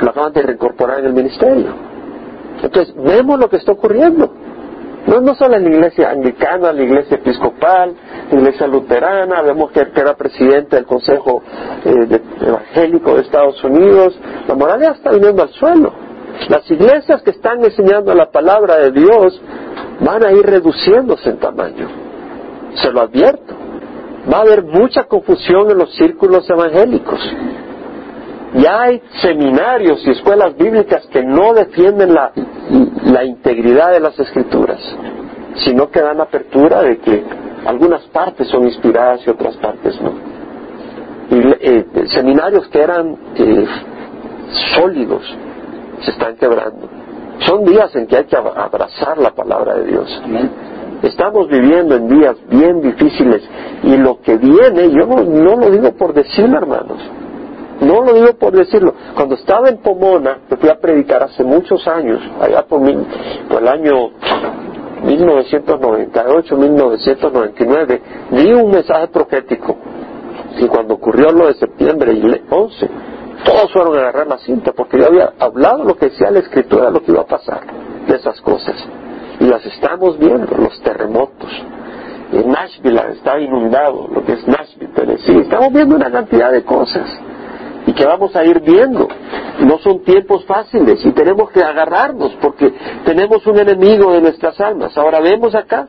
Lo 0.00 0.10
acaban 0.10 0.32
de 0.32 0.42
reincorporar 0.42 0.98
en 0.98 1.06
el 1.06 1.12
ministerio. 1.12 1.72
Entonces, 2.64 2.92
vemos 2.96 3.38
lo 3.38 3.48
que 3.48 3.58
está 3.58 3.70
ocurriendo. 3.70 4.49
No, 5.10 5.34
solo 5.34 5.56
en 5.56 5.64
la 5.64 5.70
iglesia 5.70 6.10
anglicana, 6.10 6.72
la 6.72 6.82
iglesia 6.82 7.16
episcopal, 7.16 7.96
la 8.30 8.38
iglesia 8.38 8.68
luterana, 8.68 9.42
vemos 9.42 9.72
que, 9.72 9.80
era 9.80 10.14
presidente 10.14 10.76
del 10.76 10.86
Consejo 10.86 11.42
eh, 11.84 12.20
Evangélico 12.40 13.16
de 13.16 13.22
Estados 13.22 13.62
Unidos. 13.64 14.16
La 14.46 14.54
moralidad 14.54 14.94
está 14.94 15.10
viniendo 15.10 15.42
al 15.42 15.48
suelo. 15.50 15.92
Las 16.48 16.70
iglesias 16.70 17.22
que 17.22 17.30
están 17.30 17.64
enseñando 17.64 18.14
la 18.14 18.30
palabra 18.30 18.76
de 18.76 18.92
Dios 18.92 19.42
van 20.00 20.24
a 20.24 20.30
ir 20.30 20.46
reduciéndose 20.46 21.30
en 21.30 21.38
tamaño. 21.38 21.88
Se 22.74 22.92
lo 22.92 23.00
advierto. 23.00 23.52
Va 24.32 24.38
a 24.38 24.42
haber 24.42 24.62
mucha 24.62 25.04
confusión 25.04 25.72
en 25.72 25.78
los 25.78 25.92
círculos 25.96 26.48
evangélicos. 26.48 27.20
Ya 28.54 28.82
hay 28.82 29.00
seminarios 29.22 30.04
y 30.06 30.10
escuelas 30.10 30.56
bíblicas 30.56 31.06
que 31.06 31.22
no 31.22 31.52
defienden 31.54 32.12
la, 32.14 32.32
la 33.04 33.24
integridad 33.24 33.92
de 33.92 34.00
las 34.00 34.18
escrituras, 34.18 34.80
sino 35.64 35.88
que 35.90 36.00
dan 36.00 36.20
apertura 36.20 36.82
de 36.82 36.98
que 36.98 37.24
algunas 37.64 38.02
partes 38.08 38.48
son 38.48 38.64
inspiradas 38.64 39.20
y 39.26 39.30
otras 39.30 39.56
partes 39.56 40.00
no. 40.00 40.12
Y, 41.30 41.38
eh, 41.60 41.86
seminarios 42.06 42.66
que 42.68 42.80
eran 42.80 43.16
eh, 43.36 43.66
sólidos 44.74 45.22
se 46.00 46.10
están 46.10 46.34
quebrando. 46.36 46.88
Son 47.46 47.64
días 47.64 47.94
en 47.94 48.06
que 48.06 48.16
hay 48.16 48.24
que 48.24 48.36
abrazar 48.36 49.16
la 49.18 49.30
palabra 49.30 49.76
de 49.76 49.84
Dios. 49.86 50.22
Estamos 51.02 51.48
viviendo 51.48 51.94
en 51.94 52.08
días 52.08 52.36
bien 52.48 52.82
difíciles 52.82 53.42
y 53.84 53.96
lo 53.96 54.20
que 54.20 54.36
viene, 54.36 54.90
yo 54.90 55.06
no, 55.06 55.22
no 55.22 55.56
lo 55.56 55.70
digo 55.70 55.92
por 55.92 56.12
decirlo, 56.12 56.58
hermanos, 56.58 56.98
no 57.80 58.02
lo 58.02 58.14
digo 58.14 58.34
por 58.34 58.52
decirlo. 58.52 58.94
Cuando 59.14 59.34
estaba 59.36 59.68
en 59.68 59.78
Pomona, 59.78 60.40
que 60.48 60.56
fui 60.56 60.68
a 60.68 60.78
predicar 60.78 61.22
hace 61.22 61.42
muchos 61.42 61.86
años, 61.88 62.20
allá 62.40 62.62
por, 62.66 62.82
el 62.86 63.68
año 63.68 64.10
1998, 65.02 66.56
1999, 66.56 68.02
di 68.30 68.52
un 68.52 68.70
mensaje 68.70 69.08
profético. 69.08 69.76
Y 70.58 70.66
cuando 70.66 70.94
ocurrió 70.94 71.32
lo 71.32 71.46
de 71.46 71.54
septiembre 71.54 72.12
y 72.12 72.42
11, 72.50 72.88
todos 73.44 73.72
fueron 73.72 73.96
a 73.96 74.00
agarrar 74.00 74.26
la 74.26 74.38
cinta 74.38 74.72
porque 74.72 74.98
yo 74.98 75.06
había 75.06 75.32
hablado 75.38 75.84
lo 75.84 75.96
que 75.96 76.10
decía 76.10 76.30
la 76.30 76.40
escritura, 76.40 76.90
lo 76.90 77.02
que 77.02 77.12
iba 77.12 77.22
a 77.22 77.26
pasar 77.26 77.62
de 78.06 78.14
esas 78.14 78.38
cosas. 78.42 78.76
Y 79.38 79.44
las 79.44 79.64
estamos 79.64 80.18
viendo, 80.18 80.54
los 80.54 80.78
terremotos. 80.82 81.50
En 82.32 82.48
Nashville 82.48 83.00
está 83.12 83.40
inundado, 83.40 84.06
lo 84.12 84.22
que 84.24 84.34
es 84.34 84.46
Nashville, 84.46 84.92
Tennessee. 84.94 85.40
Estamos 85.40 85.72
viendo 85.72 85.96
una 85.96 86.10
cantidad 86.10 86.52
de 86.52 86.62
cosas 86.62 87.08
que 88.00 88.06
vamos 88.06 88.34
a 88.34 88.42
ir 88.44 88.60
viendo. 88.60 89.06
No 89.60 89.78
son 89.80 90.02
tiempos 90.02 90.46
fáciles 90.46 91.04
y 91.04 91.12
tenemos 91.12 91.50
que 91.50 91.62
agarrarnos 91.62 92.32
porque 92.40 92.72
tenemos 93.04 93.46
un 93.46 93.58
enemigo 93.58 94.14
de 94.14 94.22
nuestras 94.22 94.58
almas. 94.58 94.96
Ahora 94.96 95.20
vemos 95.20 95.54
acá 95.54 95.86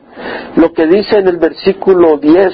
lo 0.56 0.74
que 0.74 0.86
dice 0.86 1.16
en 1.16 1.28
el 1.28 1.38
versículo 1.38 2.18
10, 2.18 2.52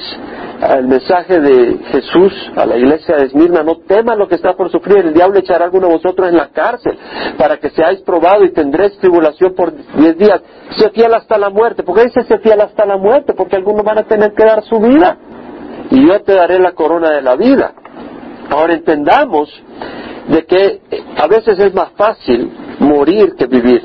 el 0.77 0.87
mensaje 0.87 1.41
de 1.41 1.77
Jesús 1.91 2.33
a 2.55 2.65
la 2.65 2.77
iglesia 2.77 3.17
de 3.17 3.25
Esmirna, 3.25 3.63
no 3.63 3.79
temas 3.79 4.17
lo 4.17 4.29
que 4.29 4.35
está 4.35 4.53
por 4.53 4.71
sufrir, 4.71 4.99
el 4.99 5.13
diablo 5.13 5.39
echará 5.39 5.65
a 5.65 5.67
alguno 5.67 5.87
de 5.87 5.93
vosotros 5.95 6.29
en 6.29 6.37
la 6.37 6.47
cárcel 6.51 6.97
para 7.37 7.57
que 7.57 7.69
seáis 7.71 7.99
probados 8.03 8.45
y 8.45 8.53
tendréis 8.53 8.97
tribulación 8.99 9.55
por 9.55 9.73
diez 9.73 10.17
días. 10.17 10.41
Se 10.77 10.89
fiel 10.91 11.13
hasta 11.13 11.37
la 11.37 11.49
muerte. 11.49 11.83
¿Por 11.83 11.97
qué 11.97 12.05
dice 12.05 12.23
se 12.23 12.37
fiel 12.37 12.61
hasta 12.61 12.85
la 12.85 12.95
muerte? 12.95 13.33
Porque 13.33 13.57
algunos 13.57 13.83
van 13.83 13.97
a 13.97 14.03
tener 14.03 14.31
que 14.33 14.45
dar 14.45 14.63
su 14.63 14.79
vida 14.79 15.17
y 15.91 16.07
yo 16.07 16.21
te 16.21 16.33
daré 16.33 16.59
la 16.59 16.71
corona 16.71 17.09
de 17.09 17.21
la 17.21 17.35
vida. 17.35 17.73
Ahora 18.49 18.73
entendamos 18.73 19.49
de 20.27 20.45
que 20.45 20.81
a 21.17 21.27
veces 21.27 21.59
es 21.59 21.73
más 21.73 21.91
fácil 21.95 22.51
morir 22.79 23.35
que 23.37 23.45
vivir. 23.45 23.83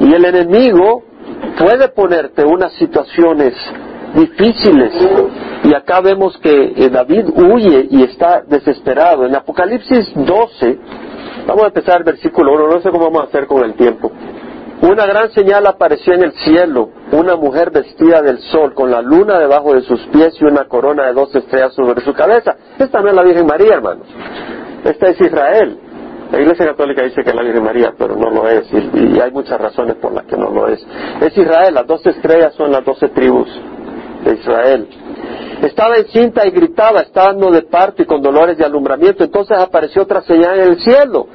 Y 0.00 0.12
el 0.12 0.24
enemigo 0.24 1.02
puede 1.58 1.88
ponerte 1.88 2.44
unas 2.44 2.72
situaciones 2.74 3.54
difíciles. 4.14 4.92
Y 5.64 5.74
acá 5.74 6.00
vemos 6.00 6.38
que 6.38 6.72
eh, 6.76 6.88
David 6.90 7.26
huye 7.34 7.88
y 7.90 8.02
está 8.04 8.42
desesperado. 8.46 9.26
En 9.26 9.34
Apocalipsis 9.34 10.12
12, 10.14 10.78
vamos 11.46 11.64
a 11.64 11.68
empezar 11.68 11.98
el 11.98 12.04
versículo 12.04 12.52
1, 12.54 12.68
no 12.68 12.80
sé 12.80 12.90
cómo 12.90 13.06
vamos 13.06 13.22
a 13.22 13.24
hacer 13.24 13.46
con 13.46 13.64
el 13.64 13.74
tiempo. 13.74 14.10
Una 14.80 15.06
gran 15.06 15.30
señal 15.32 15.66
apareció 15.66 16.14
en 16.14 16.24
el 16.24 16.32
cielo, 16.32 16.90
una 17.10 17.34
mujer 17.34 17.70
vestida 17.70 18.22
del 18.22 18.38
sol, 18.38 18.74
con 18.74 18.90
la 18.90 19.02
luna 19.02 19.38
debajo 19.38 19.74
de 19.74 19.82
sus 19.82 20.00
pies 20.06 20.34
y 20.40 20.44
una 20.44 20.66
corona 20.66 21.06
de 21.06 21.14
dos 21.14 21.34
estrellas 21.34 21.74
sobre 21.74 22.00
su 22.02 22.12
cabeza. 22.12 22.54
Esta 22.78 23.00
no 23.00 23.08
es 23.08 23.14
la 23.14 23.24
Virgen 23.24 23.46
María, 23.46 23.74
hermanos. 23.74 24.06
Esta 24.84 25.08
es 25.08 25.20
Israel. 25.20 25.78
La 26.30 26.40
Iglesia 26.40 26.66
Católica 26.66 27.02
dice 27.02 27.22
que 27.24 27.30
es 27.30 27.34
la 27.34 27.42
Virgen 27.42 27.64
María, 27.64 27.92
pero 27.98 28.14
no 28.14 28.30
lo 28.30 28.48
es, 28.48 28.72
y, 28.72 29.16
y 29.16 29.20
hay 29.20 29.32
muchas 29.32 29.60
razones 29.60 29.96
por 29.96 30.12
las 30.12 30.24
que 30.26 30.36
no 30.36 30.50
lo 30.50 30.68
es. 30.68 30.86
Es 31.22 31.36
Israel, 31.36 31.74
las 31.74 31.86
dos 31.86 32.06
estrellas 32.06 32.54
son 32.54 32.70
las 32.70 32.84
doce 32.84 33.08
tribus 33.08 33.48
de 34.24 34.34
Israel. 34.34 34.88
Estaba 35.62 35.96
encinta 35.96 36.46
y 36.46 36.50
gritaba, 36.50 37.00
estando 37.00 37.50
de 37.50 37.62
parto 37.62 38.02
y 38.02 38.06
con 38.06 38.22
dolores 38.22 38.56
de 38.56 38.64
alumbramiento. 38.64 39.24
Entonces 39.24 39.58
apareció 39.58 40.02
otra 40.02 40.22
señal 40.22 40.60
en 40.60 40.72
el 40.72 40.80
cielo. 40.80 41.26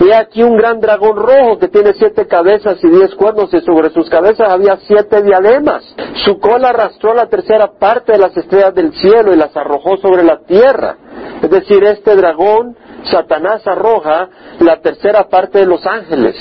Y 0.00 0.10
aquí 0.12 0.42
un 0.42 0.56
gran 0.56 0.80
dragón 0.80 1.16
rojo 1.16 1.58
que 1.58 1.68
tiene 1.68 1.92
siete 1.94 2.26
cabezas 2.26 2.78
y 2.82 2.88
diez 2.88 3.14
cuernos 3.14 3.52
y 3.52 3.60
sobre 3.60 3.90
sus 3.90 4.08
cabezas 4.08 4.48
había 4.48 4.78
siete 4.86 5.22
diademas. 5.22 5.84
Su 6.24 6.38
cola 6.38 6.68
arrastró 6.68 7.12
la 7.14 7.26
tercera 7.26 7.72
parte 7.78 8.12
de 8.12 8.18
las 8.18 8.36
estrellas 8.36 8.74
del 8.74 8.92
cielo 8.94 9.32
y 9.32 9.36
las 9.36 9.56
arrojó 9.56 9.96
sobre 9.96 10.22
la 10.22 10.38
tierra. 10.44 10.96
Es 11.42 11.50
decir, 11.50 11.82
este 11.84 12.14
dragón, 12.14 12.76
Satanás 13.04 13.66
arroja 13.66 14.28
la 14.60 14.80
tercera 14.80 15.28
parte 15.28 15.58
de 15.58 15.66
los 15.66 15.84
ángeles 15.84 16.36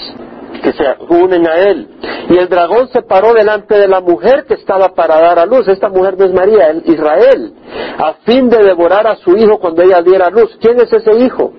que 0.62 0.74
se 0.74 0.84
unen 1.10 1.48
a 1.48 1.56
él. 1.56 1.88
Y 2.32 2.38
el 2.38 2.48
dragón 2.48 2.88
se 2.94 3.02
paró 3.02 3.34
delante 3.34 3.78
de 3.78 3.90
la 3.90 4.00
mujer 4.00 4.46
que 4.48 4.54
estaba 4.54 4.94
para 4.96 5.20
dar 5.20 5.38
a 5.38 5.46
luz. 5.46 5.68
Esta 5.68 5.90
mujer 5.90 6.18
no 6.18 6.24
es 6.24 6.32
María, 6.32 6.70
es 6.70 6.88
Israel, 6.88 7.54
a 7.98 8.14
fin 8.26 8.50
de 8.50 8.64
devorar 8.64 9.06
a 9.06 9.18
su 9.18 9.36
hijo 9.36 9.60
cuando 9.60 9.82
ella 9.82 10.02
diera 10.02 10.30
luz. 10.30 10.58
¿Quién 10.62 10.80
es 10.80 10.94
ese 10.94 11.12
hijo? 11.12 11.52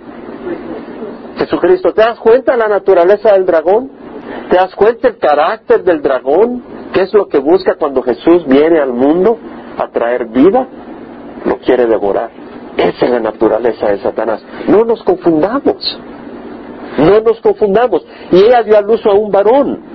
Jesucristo. 1.37 1.92
¿Te 1.92 2.00
das 2.00 2.18
cuenta 2.18 2.52
de 2.52 2.58
la 2.58 2.68
naturaleza 2.68 3.35
del 3.35 3.44
dragón? 3.44 3.90
¿Te 4.48 4.56
das 4.56 4.74
cuenta 4.74 5.08
el 5.08 5.18
carácter 5.18 5.85
del 5.85 6.00
dragón? 6.00 6.62
¿Qué 6.94 7.02
es 7.02 7.12
lo 7.12 7.28
que 7.28 7.38
busca 7.38 7.74
cuando 7.74 8.00
Jesús 8.00 8.46
viene 8.46 8.80
al 8.80 8.94
mundo 8.94 9.37
a 9.76 9.88
traer 9.88 10.24
vida? 10.28 10.66
Lo 11.44 11.58
quiere 11.58 11.85
devorar. 11.85 12.30
Esa 12.78 13.04
es 13.04 13.11
la 13.11 13.20
naturaleza 13.20 13.88
de 13.88 13.98
Satanás. 13.98 14.42
No 14.68 14.87
nos 14.87 15.02
confundamos. 15.02 15.98
No 16.96 17.20
nos 17.20 17.38
confundamos. 17.42 18.06
Y 18.30 18.38
ella 18.38 18.62
dio 18.62 18.78
a 18.78 18.80
luz 18.80 19.04
a 19.04 19.12
un 19.12 19.30
varón. 19.30 19.91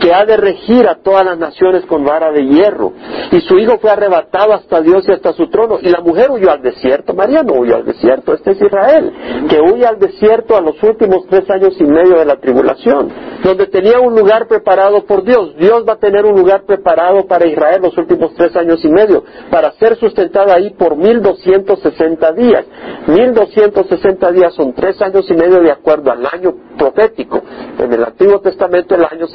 Que 0.00 0.12
ha 0.14 0.24
de 0.24 0.36
regir 0.36 0.88
a 0.88 0.96
todas 1.02 1.24
las 1.24 1.38
naciones 1.38 1.84
con 1.86 2.04
vara 2.04 2.32
de 2.32 2.44
hierro. 2.44 2.92
Y 3.32 3.40
su 3.40 3.58
hijo 3.58 3.78
fue 3.78 3.90
arrebatado 3.90 4.52
hasta 4.52 4.80
Dios 4.80 5.04
y 5.08 5.12
hasta 5.12 5.32
su 5.32 5.48
trono. 5.48 5.78
Y 5.80 5.88
la 5.88 6.00
mujer 6.00 6.30
huyó 6.30 6.50
al 6.50 6.62
desierto. 6.62 7.14
María 7.14 7.42
no 7.42 7.54
huyó 7.54 7.76
al 7.76 7.84
desierto, 7.84 8.34
este 8.34 8.52
es 8.52 8.62
Israel, 8.62 9.12
que 9.48 9.60
huye 9.60 9.86
al 9.86 9.98
desierto 9.98 10.56
a 10.56 10.60
los 10.60 10.82
últimos 10.82 11.26
tres 11.28 11.48
años 11.50 11.74
y 11.78 11.84
medio 11.84 12.18
de 12.18 12.24
la 12.24 12.36
tribulación, 12.36 13.12
donde 13.42 13.66
tenía 13.66 14.00
un 14.00 14.14
lugar 14.14 14.46
preparado 14.48 15.04
por 15.04 15.24
Dios. 15.24 15.54
Dios 15.56 15.84
va 15.88 15.94
a 15.94 15.98
tener 15.98 16.24
un 16.24 16.38
lugar 16.38 16.64
preparado 16.66 17.26
para 17.26 17.46
Israel 17.46 17.80
los 17.82 17.96
últimos 17.98 18.34
tres 18.34 18.56
años 18.56 18.84
y 18.84 18.88
medio, 18.88 19.24
para 19.50 19.72
ser 19.72 19.96
sustentada 19.96 20.54
ahí 20.54 20.70
por 20.70 20.96
mil 20.96 21.22
doscientos 21.22 21.80
sesenta 21.80 22.32
días. 22.32 22.64
Mil 23.06 23.34
doscientos 23.34 23.86
sesenta 23.88 24.32
días 24.32 24.54
son 24.54 24.72
tres 24.72 25.00
años 25.02 25.26
y 25.30 25.34
medio 25.34 25.60
de 25.60 25.70
acuerdo 25.70 26.10
al 26.10 26.26
año 26.26 26.54
profético. 26.78 27.42
En 27.78 27.92
el 27.92 28.04
Antiguo 28.04 28.40
Testamento 28.40 28.94
el 28.94 29.04
año 29.04 29.26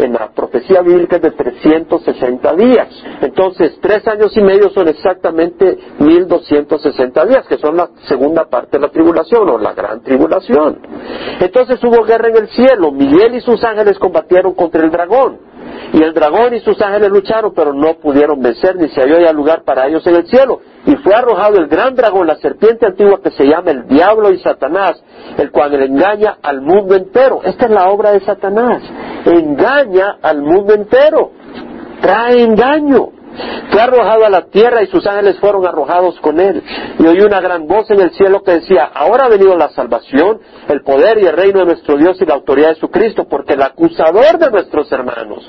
en, 0.00 0.12
la 0.12 0.30
profecía 0.30 0.82
bíblica 0.82 1.16
es 1.16 1.22
de 1.22 1.30
360 1.32 2.54
días. 2.54 2.88
Entonces, 3.20 3.78
tres 3.80 4.06
años 4.06 4.36
y 4.36 4.42
medio 4.42 4.70
son 4.70 4.88
exactamente 4.88 5.78
1260 5.98 7.26
días, 7.26 7.46
que 7.46 7.58
son 7.58 7.76
la 7.76 7.88
segunda 8.06 8.44
parte 8.48 8.78
de 8.78 8.80
la 8.80 8.88
tribulación 8.90 9.48
o 9.48 9.58
la 9.58 9.72
gran 9.72 10.02
tribulación. 10.02 10.78
Entonces 11.40 11.82
hubo 11.84 12.04
guerra 12.04 12.28
en 12.28 12.36
el 12.36 12.48
cielo. 12.48 12.92
Miguel 12.92 13.34
y 13.34 13.40
sus 13.40 13.62
ángeles 13.64 13.98
combatieron 13.98 14.54
contra 14.54 14.82
el 14.84 14.90
dragón. 14.90 15.48
Y 15.92 16.02
el 16.02 16.12
dragón 16.12 16.54
y 16.54 16.60
sus 16.60 16.80
ángeles 16.82 17.10
lucharon, 17.10 17.52
pero 17.54 17.72
no 17.72 17.94
pudieron 17.94 18.40
vencer, 18.40 18.76
ni 18.76 18.88
se 18.88 19.00
halló 19.00 19.20
ya 19.20 19.32
lugar 19.32 19.62
para 19.64 19.86
ellos 19.86 20.06
en 20.06 20.16
el 20.16 20.26
cielo. 20.26 20.60
Y 20.86 20.96
fue 20.96 21.14
arrojado 21.14 21.56
el 21.56 21.66
gran 21.66 21.94
dragón, 21.94 22.26
la 22.26 22.36
serpiente 22.36 22.86
antigua 22.86 23.20
que 23.22 23.30
se 23.30 23.44
llama 23.44 23.70
el 23.70 23.86
diablo 23.86 24.30
y 24.30 24.38
Satanás, 24.38 25.02
el 25.38 25.50
cual 25.50 25.74
engaña 25.74 26.38
al 26.42 26.60
mundo 26.60 26.94
entero. 26.94 27.40
Esta 27.44 27.66
es 27.66 27.70
la 27.70 27.88
obra 27.88 28.12
de 28.12 28.20
Satanás. 28.20 28.82
Engaña 29.28 30.18
al 30.22 30.42
mundo 30.42 30.74
entero. 30.74 31.32
Trae 32.00 32.42
engaño. 32.42 33.10
Fue 33.70 33.80
arrojado 33.80 34.24
a 34.24 34.30
la 34.30 34.46
tierra 34.46 34.82
y 34.82 34.86
sus 34.86 35.06
ángeles 35.06 35.38
fueron 35.38 35.66
arrojados 35.66 36.18
con 36.20 36.40
él. 36.40 36.62
Y 36.98 37.06
oí 37.06 37.20
una 37.20 37.40
gran 37.40 37.66
voz 37.66 37.90
en 37.90 38.00
el 38.00 38.10
cielo 38.12 38.42
que 38.42 38.52
decía, 38.52 38.90
ahora 38.92 39.26
ha 39.26 39.28
venido 39.28 39.56
la 39.56 39.68
salvación, 39.70 40.40
el 40.68 40.82
poder 40.82 41.18
y 41.18 41.26
el 41.26 41.36
reino 41.36 41.60
de 41.60 41.66
nuestro 41.66 41.96
Dios 41.96 42.20
y 42.20 42.26
la 42.26 42.34
autoridad 42.34 42.70
de 42.70 42.74
su 42.76 42.88
Cristo, 42.88 43.26
porque 43.28 43.54
el 43.54 43.62
acusador 43.62 44.38
de 44.38 44.50
nuestros 44.50 44.90
hermanos. 44.90 45.48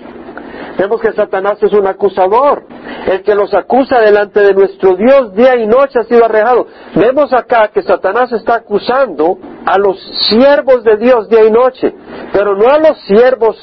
Vemos 0.78 1.02
que 1.02 1.14
Satanás 1.14 1.58
es 1.62 1.74
un 1.74 1.88
acusador, 1.88 2.66
el 3.08 3.22
que 3.24 3.36
los 3.36 3.54
acusa 3.54 4.00
delante 4.00 4.42
de 4.42 4.54
nuestro 4.54 4.96
Dios 4.96 5.34
día 5.34 5.58
y 5.58 5.68
noche 5.68 6.00
ha 6.00 6.04
sido 6.04 6.26
arrojado. 6.26 6.68
Vemos 6.96 7.34
acá 7.34 7.70
que 7.74 7.82
Satanás 7.82 8.32
está 8.32 8.56
acusando 8.56 9.38
a 9.66 9.78
los 9.78 9.98
siervos 10.30 10.84
de 10.84 10.98
Dios 10.98 11.30
día 11.30 11.46
y 11.46 11.52
noche, 11.52 11.94
pero 12.32 12.56
no 12.56 12.68
a 12.70 12.78
los 12.78 12.98
siervos 13.06 13.58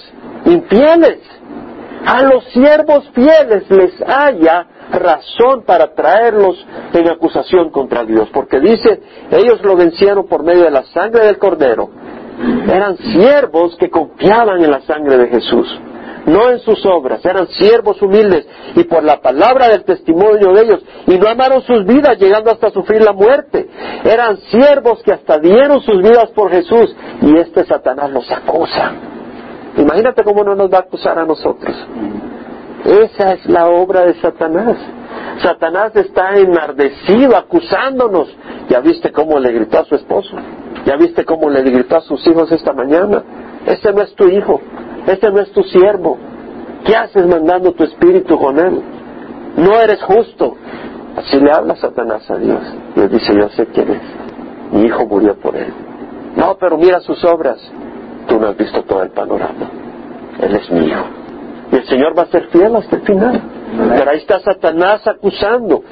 infieles 0.45 1.21
a 2.07 2.23
los 2.23 2.45
siervos 2.53 3.11
fieles 3.12 3.69
les 3.69 4.01
haya 4.07 4.64
razón 4.92 5.64
para 5.66 5.92
traerlos 5.92 6.64
en 6.92 7.09
acusación 7.09 7.71
contra 7.71 8.05
Dios, 8.05 8.29
porque 8.33 8.61
dice, 8.61 9.03
ellos 9.33 9.61
lo 9.64 9.75
vencieron 9.75 10.29
por 10.29 10.45
medio 10.45 10.62
de 10.62 10.71
la 10.71 10.85
sangre 10.85 11.27
del 11.27 11.38
cordero. 11.38 11.90
Eran 12.69 12.97
siervos 12.97 13.77
que 13.77 13.90
confiaban 13.90 14.62
en 14.62 14.71
la 14.71 14.83
sangre 14.83 15.19
de 15.19 15.27
Jesús, 15.27 15.66
no 16.27 16.51
en 16.51 16.59
sus 16.61 16.85
obras, 16.85 17.25
eran 17.25 17.49
siervos 17.49 18.01
humildes 18.03 18.47
y 18.75 18.85
por 18.85 19.05
la 19.05 19.21
palabra 19.21 19.69
del 19.69 19.85
testimonio 19.85 20.53
de 20.53 20.62
ellos, 20.62 20.85
y 21.07 21.19
no 21.19 21.29
amaron 21.29 21.62
sus 21.62 21.85
vidas 21.87 22.19
llegando 22.19 22.51
hasta 22.51 22.71
sufrir 22.71 23.03
la 23.03 23.12
muerte. 23.12 23.69
Eran 24.05 24.39
siervos 24.51 25.03
que 25.03 25.12
hasta 25.12 25.39
dieron 25.39 25.81
sus 25.81 25.99
vidas 25.99 26.31
por 26.35 26.51
Jesús, 26.51 26.95
y 27.23 27.37
este 27.39 27.65
Satanás 27.65 28.11
los 28.11 28.31
acusa. 28.31 28.93
Imagínate 29.77 30.25
cómo 30.25 30.43
no 30.43 30.55
nos 30.55 30.73
va 30.73 30.79
a 30.79 30.81
acusar 30.83 31.19
a 31.19 31.25
nosotros. 31.25 31.75
Esa 32.85 33.33
es 33.33 33.47
la 33.47 33.69
obra 33.69 34.07
de 34.07 34.15
Satanás. 34.21 34.77
Satanás 35.43 35.95
está 35.97 36.37
enardecido 36.37 37.37
acusándonos. 37.37 38.29
Ya 38.69 38.81
viste 38.81 39.12
cómo 39.12 39.39
le 39.39 39.53
gritó 39.53 39.81
a 39.81 39.85
su 39.85 39.95
esposo. 39.95 40.37
Ya 40.85 40.97
viste 40.97 41.25
cómo 41.25 41.51
le 41.51 41.62
gritó 41.62 41.97
a 41.97 42.01
sus 42.01 42.27
hijos 42.27 42.51
esta 42.53 42.73
mañana. 42.73 43.23
Ese 43.67 43.93
no 43.93 44.03
es 44.03 44.15
tu 44.15 44.29
hijo. 44.29 44.61
Ese 45.07 45.31
no 45.31 45.40
es 45.40 45.51
tu 45.53 45.62
siervo. 45.62 46.19
¿Qué 46.85 46.95
haces 46.95 47.27
mandando 47.27 47.73
tu 47.73 47.85
espíritu 47.85 48.38
con 48.38 48.59
él? 48.59 48.83
No 49.57 49.81
eres 49.81 50.03
justo. 50.03 50.55
Así 51.16 51.38
le 51.40 51.51
habla 51.51 51.77
Satanás 51.77 52.31
a 52.31 52.37
Dios. 52.37 52.61
Le 52.95 53.09
dice, 53.09 53.35
yo 53.35 53.49
sé 53.51 53.66
quién 53.66 53.90
es. 53.90 54.03
Mi 54.73 54.83
hijo 54.83 55.07
murió 55.07 55.35
por 55.37 55.57
él. 55.57 55.73
No, 56.37 56.57
pero 56.59 56.77
mira 56.77 57.01
sus 57.01 57.25
obras 57.25 57.59
tú 58.27 58.38
no 58.38 58.49
has 58.49 58.57
visto 58.57 58.83
todo 58.83 59.03
el 59.03 59.11
panorama. 59.11 59.71
Él 60.40 60.55
es 60.55 60.71
mío. 60.71 60.99
Y 61.73 61.77
el 61.77 61.87
Señor 61.87 62.16
va 62.16 62.23
a 62.23 62.27
ser 62.27 62.49
fiel 62.49 62.77
hasta 62.77 62.97
el 62.97 63.03
final. 63.03 63.40
Pero 63.97 64.11
ahí 64.11 64.19
está 64.19 64.40
Satanás 64.40 65.07
acusando. 65.07 65.83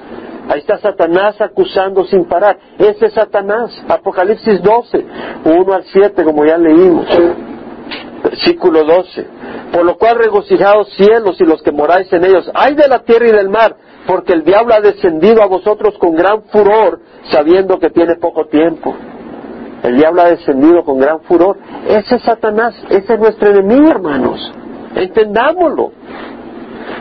Ahí 0.49 0.61
está 0.61 0.79
Satanás 0.79 1.41
acusando 1.41 2.05
sin 2.05 2.27
parar. 2.27 2.59
Ese 2.79 3.07
es 3.07 3.15
Satanás. 3.15 3.71
Apocalipsis 3.89 4.63
12, 4.63 5.07
1 5.45 5.73
al 5.73 5.85
7, 5.85 6.25
como 6.25 6.45
ya 6.45 6.59
leímos. 6.59 7.07
Versículo 8.45 8.85
12. 8.85 9.27
Por 9.73 9.85
lo 9.87 9.97
cual 9.97 10.19
regocijaos 10.19 10.93
cielos 10.97 11.41
y 11.41 11.45
los 11.45 11.63
que 11.63 11.73
moráis 11.73 12.13
en 12.13 12.25
ellos. 12.25 12.51
Ay 12.55 12.75
de 12.75 12.89
la 12.89 12.99
tierra 12.99 13.29
y 13.29 13.33
del 13.33 13.49
mar, 13.49 13.75
porque 14.07 14.35
el 14.35 14.45
diablo 14.45 14.75
ha 14.75 14.81
descendido 14.81 15.43
a 15.43 15.47
vosotros 15.47 15.97
con 15.99 16.15
gran 16.15 16.43
furor, 16.53 17.01
sabiendo 17.31 17.79
que 17.79 17.89
tiene 17.89 18.17
poco 18.17 18.47
tiempo. 18.47 18.95
El 19.83 19.97
diablo 19.97 20.23
ha 20.23 20.31
descendido 20.31 20.85
con 20.85 20.99
gran 20.99 21.21
furor. 21.23 21.57
Ese 21.89 22.17
es 22.17 22.23
Satanás, 22.23 22.75
ese 22.91 23.15
es 23.15 23.19
nuestro 23.19 23.49
enemigo, 23.49 23.89
hermanos. 23.89 24.53
Entendámoslo. 24.95 25.93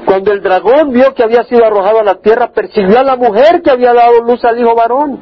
Cuando 0.05 0.31
el 0.31 0.41
dragón 0.41 0.91
vio 0.91 1.13
que 1.13 1.23
había 1.23 1.43
sido 1.43 1.65
arrojado 1.65 1.99
a 1.99 2.03
la 2.03 2.15
tierra, 2.15 2.51
persiguió 2.53 2.99
a 2.99 3.03
la 3.03 3.17
mujer 3.17 3.61
que 3.61 3.69
había 3.69 3.93
dado 3.93 4.21
luz 4.21 4.43
al 4.45 4.59
hijo 4.59 4.75
varón. 4.75 5.19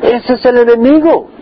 Ese 0.00 0.34
es 0.34 0.44
el 0.44 0.58
enemigo 0.58 1.33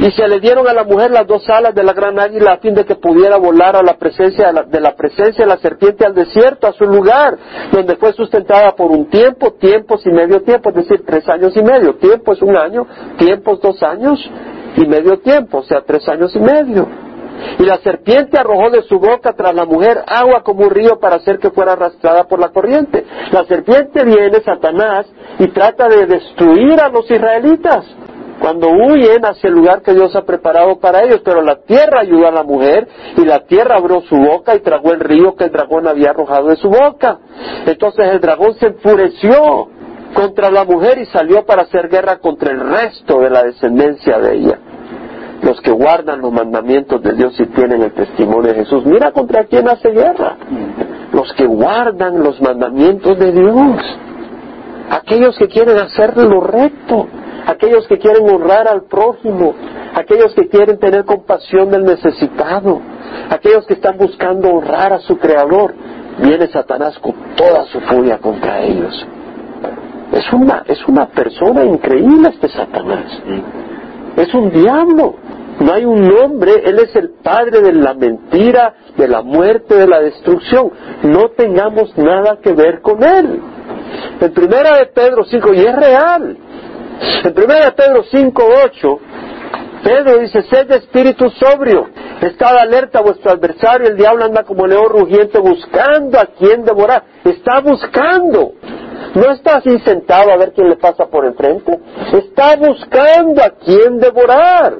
y 0.00 0.10
se 0.12 0.26
le 0.26 0.40
dieron 0.40 0.66
a 0.66 0.72
la 0.72 0.84
mujer 0.84 1.10
las 1.10 1.26
dos 1.26 1.46
alas 1.50 1.74
de 1.74 1.82
la 1.82 1.92
gran 1.92 2.18
águila 2.18 2.54
a 2.54 2.58
fin 2.58 2.74
de 2.74 2.86
que 2.86 2.94
pudiera 2.94 3.36
volar 3.36 3.76
a 3.76 3.82
la 3.82 3.98
presencia 3.98 4.46
de 4.46 4.52
la, 4.54 4.62
de 4.62 4.80
la, 4.80 4.94
presencia 4.96 5.44
de 5.44 5.50
la 5.50 5.58
serpiente 5.58 6.06
al 6.06 6.14
desierto, 6.14 6.66
a 6.66 6.72
su 6.72 6.84
lugar, 6.84 7.36
donde 7.70 7.96
fue 7.96 8.14
sustentada 8.14 8.74
por 8.74 8.90
un 8.90 9.10
tiempo, 9.10 9.52
tiempos 9.60 10.00
y 10.06 10.10
medio 10.10 10.40
tiempo, 10.40 10.70
es 10.70 10.76
decir, 10.76 11.04
tres 11.04 11.28
años 11.28 11.54
y 11.54 11.62
medio. 11.62 11.96
Tiempo 11.96 12.32
es 12.32 12.40
un 12.40 12.56
año, 12.56 12.86
tiempos 13.18 13.60
dos 13.60 13.82
años 13.82 14.18
y 14.74 14.86
medio 14.86 15.18
tiempo, 15.18 15.58
o 15.58 15.62
sea, 15.64 15.82
tres 15.82 16.08
años 16.08 16.34
y 16.34 16.40
medio. 16.40 16.88
Y 17.58 17.64
la 17.64 17.76
serpiente 17.78 18.38
arrojó 18.38 18.70
de 18.70 18.82
su 18.84 18.98
boca 18.98 19.34
tras 19.34 19.54
la 19.54 19.66
mujer 19.66 20.02
agua 20.06 20.42
como 20.42 20.62
un 20.62 20.70
río 20.70 20.98
para 20.98 21.16
hacer 21.16 21.38
que 21.38 21.50
fuera 21.50 21.72
arrastrada 21.72 22.24
por 22.24 22.40
la 22.40 22.48
corriente. 22.48 23.04
La 23.32 23.44
serpiente 23.44 24.02
viene, 24.04 24.40
Satanás, 24.40 25.06
y 25.38 25.48
trata 25.48 25.88
de 25.88 26.06
destruir 26.06 26.80
a 26.80 26.88
los 26.88 27.10
israelitas 27.10 27.84
cuando 28.40 28.68
huyen 28.70 29.24
hacia 29.24 29.48
el 29.48 29.54
lugar 29.54 29.82
que 29.82 29.92
Dios 29.92 30.16
ha 30.16 30.22
preparado 30.22 30.78
para 30.80 31.02
ellos, 31.02 31.20
pero 31.22 31.42
la 31.42 31.56
tierra 31.56 32.00
ayudó 32.00 32.26
a 32.26 32.30
la 32.30 32.42
mujer 32.42 32.88
y 33.18 33.24
la 33.26 33.40
tierra 33.40 33.76
abrió 33.76 34.00
su 34.00 34.16
boca 34.16 34.56
y 34.56 34.60
tragó 34.60 34.92
el 34.92 35.00
río 35.00 35.36
que 35.36 35.44
el 35.44 35.52
dragón 35.52 35.86
había 35.86 36.10
arrojado 36.10 36.48
de 36.48 36.56
su 36.56 36.70
boca. 36.70 37.18
Entonces 37.66 38.08
el 38.10 38.20
dragón 38.20 38.54
se 38.54 38.68
enfureció 38.68 39.68
contra 40.14 40.50
la 40.50 40.64
mujer 40.64 40.98
y 40.98 41.06
salió 41.06 41.44
para 41.44 41.62
hacer 41.62 41.88
guerra 41.90 42.18
contra 42.18 42.50
el 42.50 42.60
resto 42.60 43.20
de 43.20 43.28
la 43.28 43.42
descendencia 43.44 44.18
de 44.18 44.34
ella. 44.34 44.58
Los 45.42 45.60
que 45.60 45.70
guardan 45.70 46.20
los 46.22 46.32
mandamientos 46.32 47.02
de 47.02 47.12
Dios 47.12 47.38
y 47.38 47.46
tienen 47.46 47.82
el 47.82 47.92
testimonio 47.92 48.52
de 48.52 48.60
Jesús. 48.60 48.84
Mira 48.86 49.12
contra 49.12 49.44
quién 49.44 49.68
hace 49.68 49.90
guerra. 49.90 50.36
Los 51.12 51.32
que 51.34 51.46
guardan 51.46 52.22
los 52.22 52.40
mandamientos 52.40 53.18
de 53.18 53.32
Dios. 53.32 53.82
Aquellos 54.90 55.36
que 55.38 55.46
quieren 55.46 55.78
hacer 55.78 56.16
lo 56.16 56.40
recto 56.40 57.06
aquellos 57.46 57.86
que 57.86 57.98
quieren 57.98 58.28
honrar 58.28 58.68
al 58.68 58.84
prójimo, 58.84 59.54
aquellos 59.94 60.34
que 60.34 60.48
quieren 60.48 60.78
tener 60.78 61.04
compasión 61.04 61.70
del 61.70 61.84
necesitado, 61.84 62.80
aquellos 63.30 63.66
que 63.66 63.74
están 63.74 63.96
buscando 63.96 64.48
honrar 64.48 64.92
a 64.92 65.00
su 65.00 65.18
Creador, 65.18 65.74
viene 66.18 66.48
Satanás 66.48 66.98
con 66.98 67.14
toda 67.36 67.64
su 67.66 67.80
furia 67.80 68.18
contra 68.18 68.60
ellos. 68.60 69.06
Es 70.12 70.32
una, 70.32 70.64
es 70.66 70.86
una 70.88 71.06
persona 71.06 71.64
increíble 71.64 72.30
este 72.30 72.48
Satanás. 72.48 73.22
Es 74.16 74.34
un 74.34 74.50
diablo. 74.50 75.14
No 75.60 75.74
hay 75.74 75.84
un 75.84 76.08
nombre, 76.08 76.62
Él 76.64 76.78
es 76.78 76.96
el 76.96 77.10
padre 77.22 77.60
de 77.60 77.74
la 77.74 77.92
mentira, 77.92 78.74
de 78.96 79.06
la 79.06 79.22
muerte, 79.22 79.74
de 79.74 79.86
la 79.86 80.00
destrucción. 80.00 80.72
No 81.02 81.28
tengamos 81.30 81.96
nada 81.98 82.38
que 82.42 82.52
ver 82.54 82.80
con 82.80 83.02
Él. 83.02 83.40
En 84.20 84.32
primera 84.32 84.78
de 84.78 84.86
Pedro 84.86 85.24
5, 85.24 85.52
y 85.52 85.60
es 85.60 85.76
real, 85.76 86.36
en 87.24 87.34
1 87.36 87.46
Pedro 87.76 88.02
5, 88.10 88.42
8, 88.64 88.98
Pedro 89.82 90.18
dice, 90.18 90.42
sed 90.42 90.68
de 90.68 90.76
espíritu 90.76 91.30
sobrio, 91.30 91.88
estad 92.20 92.56
alerta 92.58 93.00
vuestro 93.00 93.32
adversario, 93.32 93.88
el 93.88 93.96
diablo 93.96 94.26
anda 94.26 94.44
como 94.44 94.66
león 94.66 94.88
rugiente 94.90 95.38
buscando 95.38 96.18
a 96.18 96.26
quien 96.26 96.64
devorar, 96.64 97.02
está 97.24 97.60
buscando, 97.60 98.52
no 99.14 99.32
está 99.32 99.56
así 99.56 99.78
sentado 99.80 100.30
a 100.30 100.36
ver 100.36 100.52
quién 100.52 100.68
le 100.68 100.76
pasa 100.76 101.06
por 101.06 101.24
enfrente, 101.24 101.78
está 102.12 102.56
buscando 102.56 103.42
a 103.42 103.50
quien 103.50 103.98
devorar, 103.98 104.74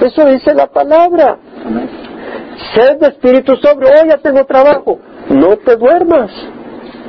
eso 0.00 0.24
dice 0.26 0.52
la 0.54 0.66
palabra. 0.66 1.38
Sed 2.74 2.98
de 2.98 3.08
espíritu 3.08 3.56
sobre, 3.56 3.88
oh, 3.88 4.06
ya 4.06 4.18
tengo 4.18 4.44
trabajo. 4.44 4.98
No 5.28 5.56
te 5.58 5.76
duermas. 5.76 6.30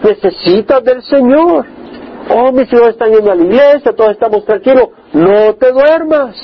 Necesitas 0.04 0.84
del 0.84 1.02
Señor. 1.04 1.66
Oh, 2.30 2.52
mis 2.52 2.72
hijos 2.72 2.90
están 2.90 3.12
yendo 3.12 3.32
a 3.32 3.36
la 3.36 3.44
iglesia, 3.44 3.94
todos 3.96 4.12
estamos 4.12 4.46
tranquilos. 4.46 4.90
No 5.14 5.54
te 5.56 5.72
duermas. 5.72 6.36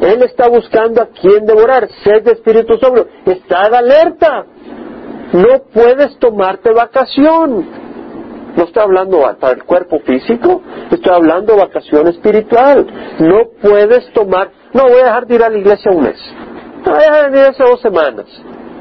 Él 0.00 0.22
está 0.22 0.48
buscando 0.48 1.02
a 1.02 1.06
quien 1.06 1.46
devorar. 1.46 1.88
Sed 2.02 2.24
de 2.24 2.32
espíritu 2.32 2.76
sobre. 2.78 3.06
Estad 3.26 3.74
alerta. 3.74 4.46
No 5.32 5.62
puedes 5.72 6.16
tomarte 6.18 6.72
vacación. 6.72 7.84
No 8.56 8.62
estoy 8.62 8.84
hablando 8.84 9.20
para 9.40 9.54
el 9.54 9.64
cuerpo 9.64 9.98
físico, 10.00 10.62
estoy 10.88 11.12
hablando 11.12 11.56
vacación 11.56 12.06
espiritual. 12.06 12.86
No 13.18 13.48
puedes 13.60 14.12
tomar, 14.12 14.50
no 14.72 14.84
voy 14.84 15.00
a 15.00 15.06
dejar 15.06 15.26
de 15.26 15.34
ir 15.34 15.42
a 15.42 15.48
la 15.48 15.58
iglesia 15.58 15.90
un 15.90 16.04
mes. 16.04 16.16
No 16.86 16.92
voy 16.92 17.02
a 17.02 17.10
dejar 17.10 17.30
de 17.32 17.38
ir 17.40 17.44
a 17.46 17.68
dos 17.68 17.80
semanas. 17.80 18.26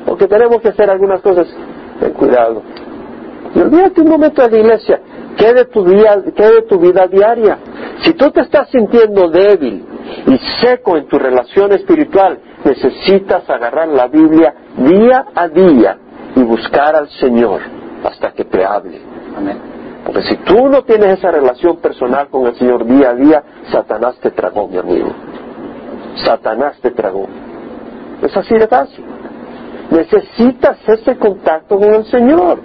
Porque 0.05 0.27
tenemos 0.27 0.61
que 0.61 0.69
hacer 0.69 0.89
algunas 0.91 1.21
cosas. 1.21 1.47
Ten 1.99 2.13
cuidado. 2.13 2.61
Olvídate 3.55 4.01
un 4.01 4.09
momento 4.09 4.43
de 4.43 4.49
la 4.51 4.57
iglesia. 4.59 5.01
¿Qué 5.37 5.53
de 5.53 5.65
tu, 5.65 5.83
día, 5.83 6.21
qué 6.35 6.45
de 6.45 6.61
tu 6.63 6.79
vida 6.79 7.07
diaria? 7.07 7.57
Si 8.01 8.13
tú 8.13 8.31
te 8.31 8.41
estás 8.41 8.69
sintiendo 8.69 9.29
débil 9.29 9.85
y 10.27 10.37
seco 10.61 10.97
en 10.97 11.07
tu 11.07 11.17
relación 11.17 11.71
espiritual, 11.71 12.39
necesitas 12.63 13.49
agarrar 13.49 13.87
la 13.87 14.07
Biblia 14.07 14.53
día 14.77 15.25
a 15.33 15.47
día 15.47 15.97
y 16.35 16.43
buscar 16.43 16.95
al 16.95 17.09
Señor 17.09 17.61
hasta 18.03 18.31
que 18.31 18.45
te 18.45 18.63
hable. 18.63 19.01
Porque 20.05 20.21
si 20.23 20.35
tú 20.37 20.67
no 20.67 20.83
tienes 20.83 21.17
esa 21.17 21.31
relación 21.31 21.77
personal 21.77 22.27
con 22.29 22.45
el 22.47 22.55
Señor 22.55 22.85
día 22.85 23.11
a 23.11 23.15
día, 23.15 23.43
Satanás 23.71 24.17
te 24.19 24.31
tragó, 24.31 24.67
mi 24.67 24.77
amigo. 24.77 25.09
Satanás 26.15 26.77
te 26.81 26.91
tragó. 26.91 27.27
Es 28.21 28.35
así 28.35 28.55
de 28.55 28.67
fácil. 28.67 29.05
Necesitas 29.89 30.77
ese 30.87 31.17
contacto 31.17 31.77
con 31.77 31.93
el 31.93 32.05
Señor. 32.05 32.59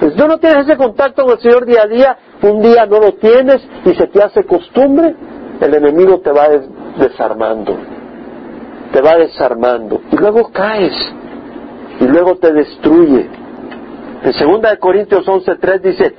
Si 0.00 0.10
tú 0.16 0.26
no 0.26 0.38
tienes 0.38 0.66
ese 0.66 0.76
contacto 0.76 1.24
con 1.24 1.32
el 1.32 1.40
Señor 1.40 1.66
día 1.66 1.82
a 1.82 1.86
día, 1.86 2.18
un 2.42 2.60
día 2.60 2.86
no 2.86 3.00
lo 3.00 3.12
tienes 3.14 3.66
y 3.84 3.94
se 3.94 4.06
te 4.08 4.22
hace 4.22 4.44
costumbre, 4.44 5.14
el 5.60 5.74
enemigo 5.74 6.20
te 6.20 6.30
va 6.30 6.48
desarmando. 6.96 7.76
Te 8.92 9.00
va 9.00 9.16
desarmando. 9.16 10.00
Y 10.10 10.16
luego 10.16 10.50
caes. 10.52 10.94
Y 12.00 12.04
luego 12.04 12.36
te 12.36 12.52
destruye. 12.52 13.28
En 14.24 14.60
2 14.62 14.78
Corintios 14.78 15.26
11.3 15.26 15.80
dice 15.80 16.14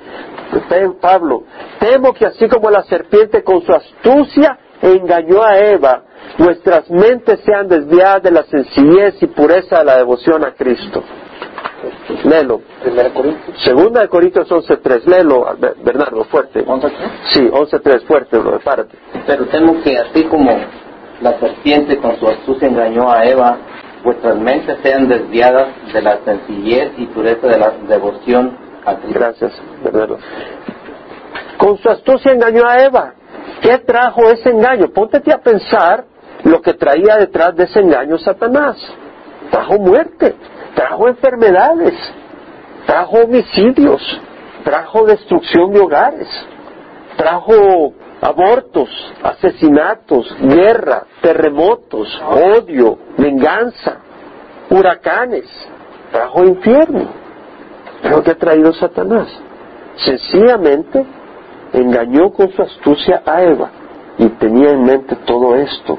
Pablo, 1.02 1.44
temo 1.80 2.14
que 2.14 2.26
así 2.26 2.48
como 2.48 2.70
la 2.70 2.84
serpiente 2.84 3.44
con 3.44 3.62
su 3.62 3.74
astucia 3.74 4.58
engañó 4.82 5.42
a 5.44 5.58
Eva, 5.58 6.04
nuestras 6.38 6.90
mentes 6.90 7.40
sean 7.46 7.68
desviadas 7.68 8.24
de 8.24 8.32
la 8.32 8.44
sencillez 8.44 9.22
y 9.22 9.28
pureza 9.28 9.80
de 9.80 9.86
la 9.86 9.98
devoción 9.98 10.46
a 10.46 10.54
Cristo. 10.54 11.04
Léelo. 12.24 12.62
Segunda 13.64 14.02
de 14.02 14.10
Corintios 14.10 14.50
11.3. 14.50 15.06
Léelo, 15.06 15.46
Bernardo, 15.84 16.24
fuerte. 16.26 16.64
Sí, 17.34 17.42
11.3, 17.42 18.06
fuerte, 18.06 18.38
bro, 18.38 18.60
párate. 18.60 18.98
Pero 19.26 19.46
temo 19.48 19.82
que 19.82 19.98
así 19.98 20.24
como 20.26 20.52
la 21.22 21.40
serpiente 21.40 21.98
con 21.98 22.18
su 22.20 22.28
astucia 22.28 22.68
engañó 22.68 23.12
a 23.12 23.26
Eva, 23.26 23.58
vuestras 24.04 24.38
mentes 24.38 24.78
sean 24.84 25.08
desviadas 25.08 25.70
de 25.94 26.02
la 26.02 26.20
sencillez 26.24 26.92
y 26.98 27.06
pureza 27.08 27.48
de 27.48 27.58
la 27.58 27.72
devoción 27.88 28.58
a 28.86 28.96
Cristo. 28.96 29.20
Gracias, 29.20 29.54
Bernardo. 29.84 30.18
Con 31.58 31.78
su 31.78 31.90
astucia 31.90 32.32
engañó 32.32 32.68
a 32.68 32.84
Eva. 32.84 33.14
¿Qué 33.62 33.78
trajo 33.80 34.30
ese 34.30 34.50
engaño? 34.50 34.90
Póntete 34.90 35.32
a 35.32 35.38
pensar 35.38 36.06
lo 36.44 36.62
que 36.62 36.74
traía 36.74 37.18
detrás 37.18 37.56
de 37.56 37.64
ese 37.64 37.80
engaño 37.80 38.18
Satanás. 38.18 38.78
Trajo 39.50 39.80
muerte, 39.80 40.36
trajo 40.76 41.08
enfermedades, 41.08 41.94
trajo 42.86 43.18
homicidios, 43.24 44.02
trajo 44.64 45.06
destrucción 45.06 45.72
de 45.72 45.80
hogares, 45.80 46.28
trajo 47.16 47.94
abortos, 48.22 48.90
asesinatos, 49.24 50.36
guerra, 50.42 51.06
terremotos, 51.22 52.22
odio, 52.28 52.98
venganza, 53.18 53.98
huracanes, 54.70 55.46
trajo 56.12 56.44
infierno. 56.44 57.08
Pero 58.02 58.24
¿qué 58.24 58.32
ha 58.32 58.38
traído 58.38 58.74
Satanás? 58.74 59.28
Sencillamente 59.96 61.06
engañó 61.74 62.32
con 62.32 62.52
su 62.52 62.62
astucia 62.62 63.24
a 63.26 63.42
Eva 63.42 63.70
y 64.18 64.28
tenía 64.30 64.72
en 64.72 64.84
mente 64.84 65.16
todo 65.26 65.56
esto 65.56 65.98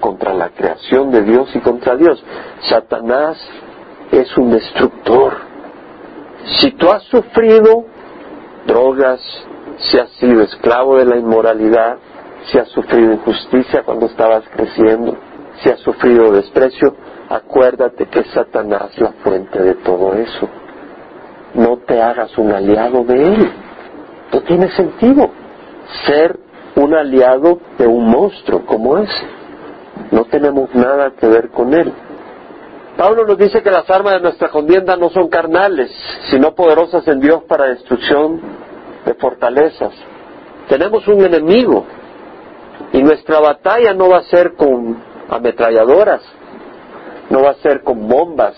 contra 0.00 0.34
la 0.34 0.50
creación 0.50 1.10
de 1.10 1.22
Dios 1.22 1.54
y 1.54 1.60
contra 1.60 1.96
Dios. 1.96 2.22
Satanás 2.68 3.38
es 4.12 4.36
un 4.36 4.50
destructor. 4.50 5.34
Si 6.58 6.70
tú 6.72 6.90
has 6.90 7.02
sufrido 7.04 7.84
drogas, 8.66 9.20
si 9.78 9.98
has 9.98 10.10
sido 10.12 10.42
esclavo 10.42 10.96
de 10.96 11.04
la 11.04 11.16
inmoralidad, 11.16 11.98
si 12.50 12.58
has 12.58 12.68
sufrido 12.68 13.12
injusticia 13.12 13.82
cuando 13.82 14.06
estabas 14.06 14.44
creciendo, 14.54 15.16
si 15.62 15.70
has 15.70 15.80
sufrido 15.80 16.32
desprecio, 16.32 16.94
acuérdate 17.28 18.06
que 18.06 18.20
es 18.20 18.28
Satanás 18.28 18.98
la 18.98 19.12
fuente 19.24 19.60
de 19.62 19.74
todo 19.74 20.14
eso. 20.14 20.48
No 21.54 21.78
te 21.78 22.00
hagas 22.00 22.36
un 22.38 22.52
aliado 22.52 23.04
de 23.04 23.22
él. 23.22 23.52
No 24.32 24.40
tiene 24.42 24.70
sentido 24.70 25.30
ser 26.06 26.38
un 26.76 26.94
aliado 26.94 27.58
de 27.78 27.86
un 27.86 28.08
monstruo 28.08 28.64
como 28.64 28.98
ese. 28.98 29.26
No 30.10 30.24
tenemos 30.24 30.74
nada 30.74 31.12
que 31.18 31.26
ver 31.26 31.48
con 31.50 31.74
él. 31.74 31.92
Pablo 32.98 33.24
nos 33.24 33.38
dice 33.38 33.62
que 33.62 33.70
las 33.70 33.88
armas 33.88 34.14
de 34.14 34.20
nuestra 34.22 34.48
contienda 34.48 34.96
no 34.96 35.08
son 35.10 35.28
carnales, 35.28 35.88
sino 36.32 36.52
poderosas 36.56 37.06
en 37.06 37.20
Dios 37.20 37.44
para 37.44 37.68
destrucción 37.68 38.40
de 39.06 39.14
fortalezas. 39.14 39.92
Tenemos 40.68 41.06
un 41.06 41.24
enemigo 41.24 41.86
y 42.92 43.00
nuestra 43.00 43.38
batalla 43.38 43.94
no 43.94 44.08
va 44.08 44.18
a 44.18 44.22
ser 44.24 44.54
con 44.56 45.00
ametralladoras, 45.28 46.22
no 47.30 47.42
va 47.42 47.50
a 47.50 47.54
ser 47.62 47.84
con 47.84 48.08
bombas, 48.08 48.56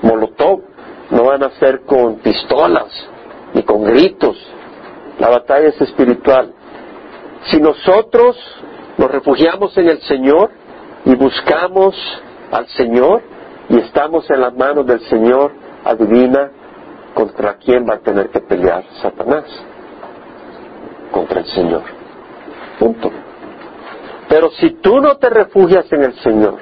molotov, 0.00 0.62
no 1.10 1.24
van 1.24 1.44
a 1.44 1.50
ser 1.58 1.82
con 1.82 2.20
pistolas 2.20 2.88
ni 3.52 3.64
con 3.64 3.84
gritos. 3.84 4.34
La 5.18 5.28
batalla 5.28 5.68
es 5.68 5.78
espiritual. 5.82 6.54
Si 7.50 7.60
nosotros 7.60 8.34
nos 8.96 9.10
refugiamos 9.10 9.76
en 9.76 9.88
el 9.88 10.00
Señor 10.00 10.50
y 11.04 11.14
buscamos 11.16 11.94
al 12.50 12.66
Señor 12.68 13.33
y 13.68 13.78
estamos 13.78 14.28
en 14.30 14.40
las 14.40 14.54
manos 14.54 14.86
del 14.86 15.00
Señor, 15.08 15.52
adivina 15.84 16.50
contra 17.14 17.56
quién 17.56 17.88
va 17.88 17.94
a 17.94 17.98
tener 17.98 18.28
que 18.30 18.40
pelear 18.40 18.84
Satanás 19.00 19.44
contra 21.10 21.40
el 21.40 21.46
Señor. 21.46 21.82
Punto. 22.78 23.10
Pero 24.28 24.50
si 24.50 24.70
tú 24.80 25.00
no 25.00 25.16
te 25.16 25.30
refugias 25.30 25.90
en 25.92 26.02
el 26.02 26.14
Señor 26.20 26.58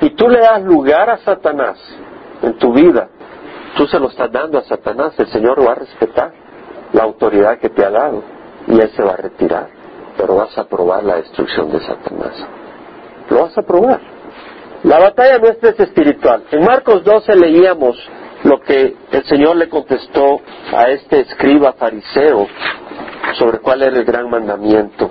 y 0.00 0.10
tú 0.10 0.28
le 0.28 0.40
das 0.40 0.62
lugar 0.62 1.08
a 1.10 1.18
Satanás 1.18 1.78
en 2.42 2.58
tu 2.58 2.72
vida, 2.72 3.08
tú 3.76 3.86
se 3.86 3.98
lo 3.98 4.08
estás 4.08 4.30
dando 4.30 4.58
a 4.58 4.62
Satanás, 4.64 5.14
el 5.18 5.28
Señor 5.28 5.66
va 5.66 5.72
a 5.72 5.76
respetar 5.76 6.32
la 6.92 7.02
autoridad 7.04 7.58
que 7.58 7.70
te 7.70 7.84
ha 7.84 7.90
dado 7.90 8.22
y 8.66 8.78
Él 8.78 8.90
se 8.94 9.02
va 9.02 9.12
a 9.12 9.16
retirar. 9.16 9.68
Pero 10.16 10.36
vas 10.36 10.56
a 10.56 10.64
probar 10.64 11.02
la 11.02 11.16
destrucción 11.16 11.72
de 11.72 11.80
Satanás. 11.80 12.46
Lo 13.30 13.42
vas 13.42 13.58
a 13.58 13.62
probar. 13.62 14.13
La 14.84 14.98
batalla 14.98 15.38
nuestra 15.38 15.70
es 15.70 15.80
espiritual. 15.80 16.44
En 16.50 16.62
Marcos 16.62 17.02
12 17.04 17.34
leíamos 17.36 17.96
lo 18.42 18.60
que 18.60 18.94
el 19.12 19.24
Señor 19.24 19.56
le 19.56 19.70
contestó 19.70 20.42
a 20.74 20.90
este 20.90 21.20
escriba 21.20 21.72
fariseo 21.72 22.46
sobre 23.38 23.60
cuál 23.60 23.82
era 23.82 23.96
el 23.96 24.04
gran 24.04 24.28
mandamiento. 24.28 25.10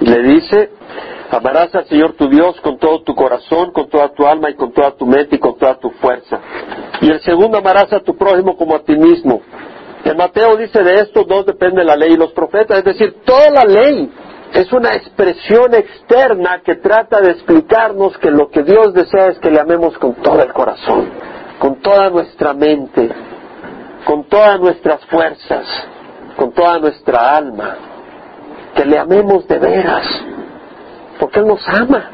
Y 0.00 0.06
le 0.06 0.22
dice, 0.22 0.70
amarás 1.30 1.72
al 1.76 1.84
Señor 1.86 2.14
tu 2.14 2.28
Dios 2.28 2.60
con 2.62 2.78
todo 2.78 3.02
tu 3.02 3.14
corazón, 3.14 3.70
con 3.70 3.88
toda 3.88 4.12
tu 4.12 4.26
alma 4.26 4.50
y 4.50 4.54
con 4.54 4.72
toda 4.72 4.90
tu 4.96 5.06
mente 5.06 5.36
y 5.36 5.38
con 5.38 5.56
toda 5.56 5.78
tu 5.78 5.90
fuerza. 5.90 6.40
Y 7.00 7.10
el 7.10 7.20
segundo, 7.20 7.58
amarás 7.58 7.92
a 7.92 8.00
tu 8.00 8.16
prójimo 8.16 8.56
como 8.56 8.74
a 8.74 8.82
ti 8.82 8.96
mismo. 8.96 9.40
En 10.04 10.16
Mateo 10.16 10.56
dice 10.56 10.82
de 10.82 10.94
esto, 10.94 11.22
dos 11.22 11.46
depende 11.46 11.82
de 11.82 11.84
la 11.84 11.94
ley 11.94 12.14
y 12.14 12.16
los 12.16 12.32
profetas, 12.32 12.78
es 12.78 12.84
decir, 12.84 13.18
toda 13.24 13.50
la 13.50 13.64
ley 13.64 14.10
es 14.52 14.72
una 14.72 14.94
expresión 14.94 15.74
externa 15.74 16.60
que 16.64 16.76
trata 16.76 17.20
de 17.20 17.30
explicarnos 17.30 18.18
que 18.18 18.30
lo 18.30 18.48
que 18.48 18.62
Dios 18.62 18.92
desea 18.92 19.28
es 19.28 19.38
que 19.38 19.50
le 19.50 19.60
amemos 19.60 19.96
con 19.98 20.14
todo 20.14 20.42
el 20.42 20.52
corazón, 20.52 21.08
con 21.58 21.76
toda 21.76 22.10
nuestra 22.10 22.52
mente, 22.52 23.10
con 24.04 24.24
todas 24.24 24.58
nuestras 24.58 25.04
fuerzas, 25.06 25.66
con 26.36 26.52
toda 26.52 26.78
nuestra 26.78 27.36
alma, 27.36 27.76
que 28.74 28.84
le 28.84 28.98
amemos 28.98 29.46
de 29.46 29.58
veras, 29.58 30.06
porque 31.18 31.40
Él 31.40 31.46
nos 31.46 31.66
ama. 31.68 32.10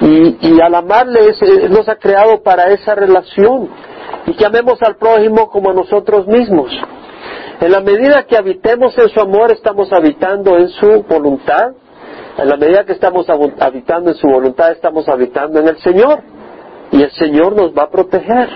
Y, 0.00 0.60
al 0.60 0.74
amarle 0.74 1.20
Él 1.40 1.70
nos 1.70 1.88
ha 1.88 1.96
creado 1.96 2.42
para 2.42 2.64
esa 2.64 2.94
relación 2.96 3.68
y 4.26 4.32
que 4.32 4.44
amemos 4.44 4.82
al 4.82 4.96
prójimo 4.96 5.48
como 5.50 5.70
a 5.70 5.74
nosotros 5.74 6.26
mismos. 6.26 6.72
En 7.60 7.70
la 7.70 7.80
medida 7.80 8.24
que 8.24 8.36
habitemos 8.36 8.96
en 8.98 9.08
su 9.08 9.20
amor, 9.20 9.52
estamos 9.52 9.92
habitando 9.92 10.56
en 10.56 10.68
su 10.68 11.04
voluntad. 11.08 11.72
En 12.36 12.48
la 12.48 12.56
medida 12.56 12.84
que 12.84 12.92
estamos 12.92 13.26
habitando 13.28 14.10
en 14.10 14.16
su 14.16 14.26
voluntad, 14.26 14.72
estamos 14.72 15.08
habitando 15.08 15.60
en 15.60 15.68
el 15.68 15.78
Señor. 15.78 16.22
y 16.92 17.02
el 17.02 17.10
Señor 17.12 17.56
nos 17.56 17.76
va 17.76 17.84
a 17.84 17.90
proteger. 17.90 18.48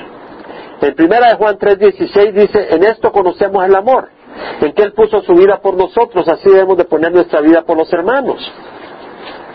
En 0.81 0.95
primera 0.95 1.31
de 1.31 1.37
Juan 1.37 1.59
3:16 1.59 2.33
dice, 2.33 2.69
en 2.71 2.85
esto 2.85 3.11
conocemos 3.11 3.65
el 3.65 3.75
amor, 3.75 4.11
en 4.61 4.73
que 4.73 4.83
Él 4.83 4.93
puso 4.93 5.23
su 5.23 5.33
vida 5.35 5.59
por 5.61 5.77
nosotros, 5.77 6.29
así 6.29 6.49
debemos 6.49 6.77
de 6.77 6.85
poner 6.85 7.11
nuestra 7.13 7.41
vida 7.41 7.63
por 7.63 7.77
los 7.77 7.93
hermanos. 7.93 8.39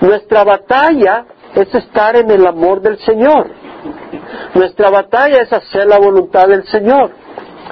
Nuestra 0.01 0.43
batalla 0.43 1.25
es 1.55 1.73
estar 1.73 2.15
en 2.17 2.29
el 2.29 2.45
amor 2.45 2.81
del 2.81 2.97
Señor. 2.99 3.51
Nuestra 4.53 4.89
batalla 4.89 5.41
es 5.41 5.53
hacer 5.53 5.87
la 5.87 5.99
voluntad 5.99 6.47
del 6.47 6.65
Señor. 6.65 7.11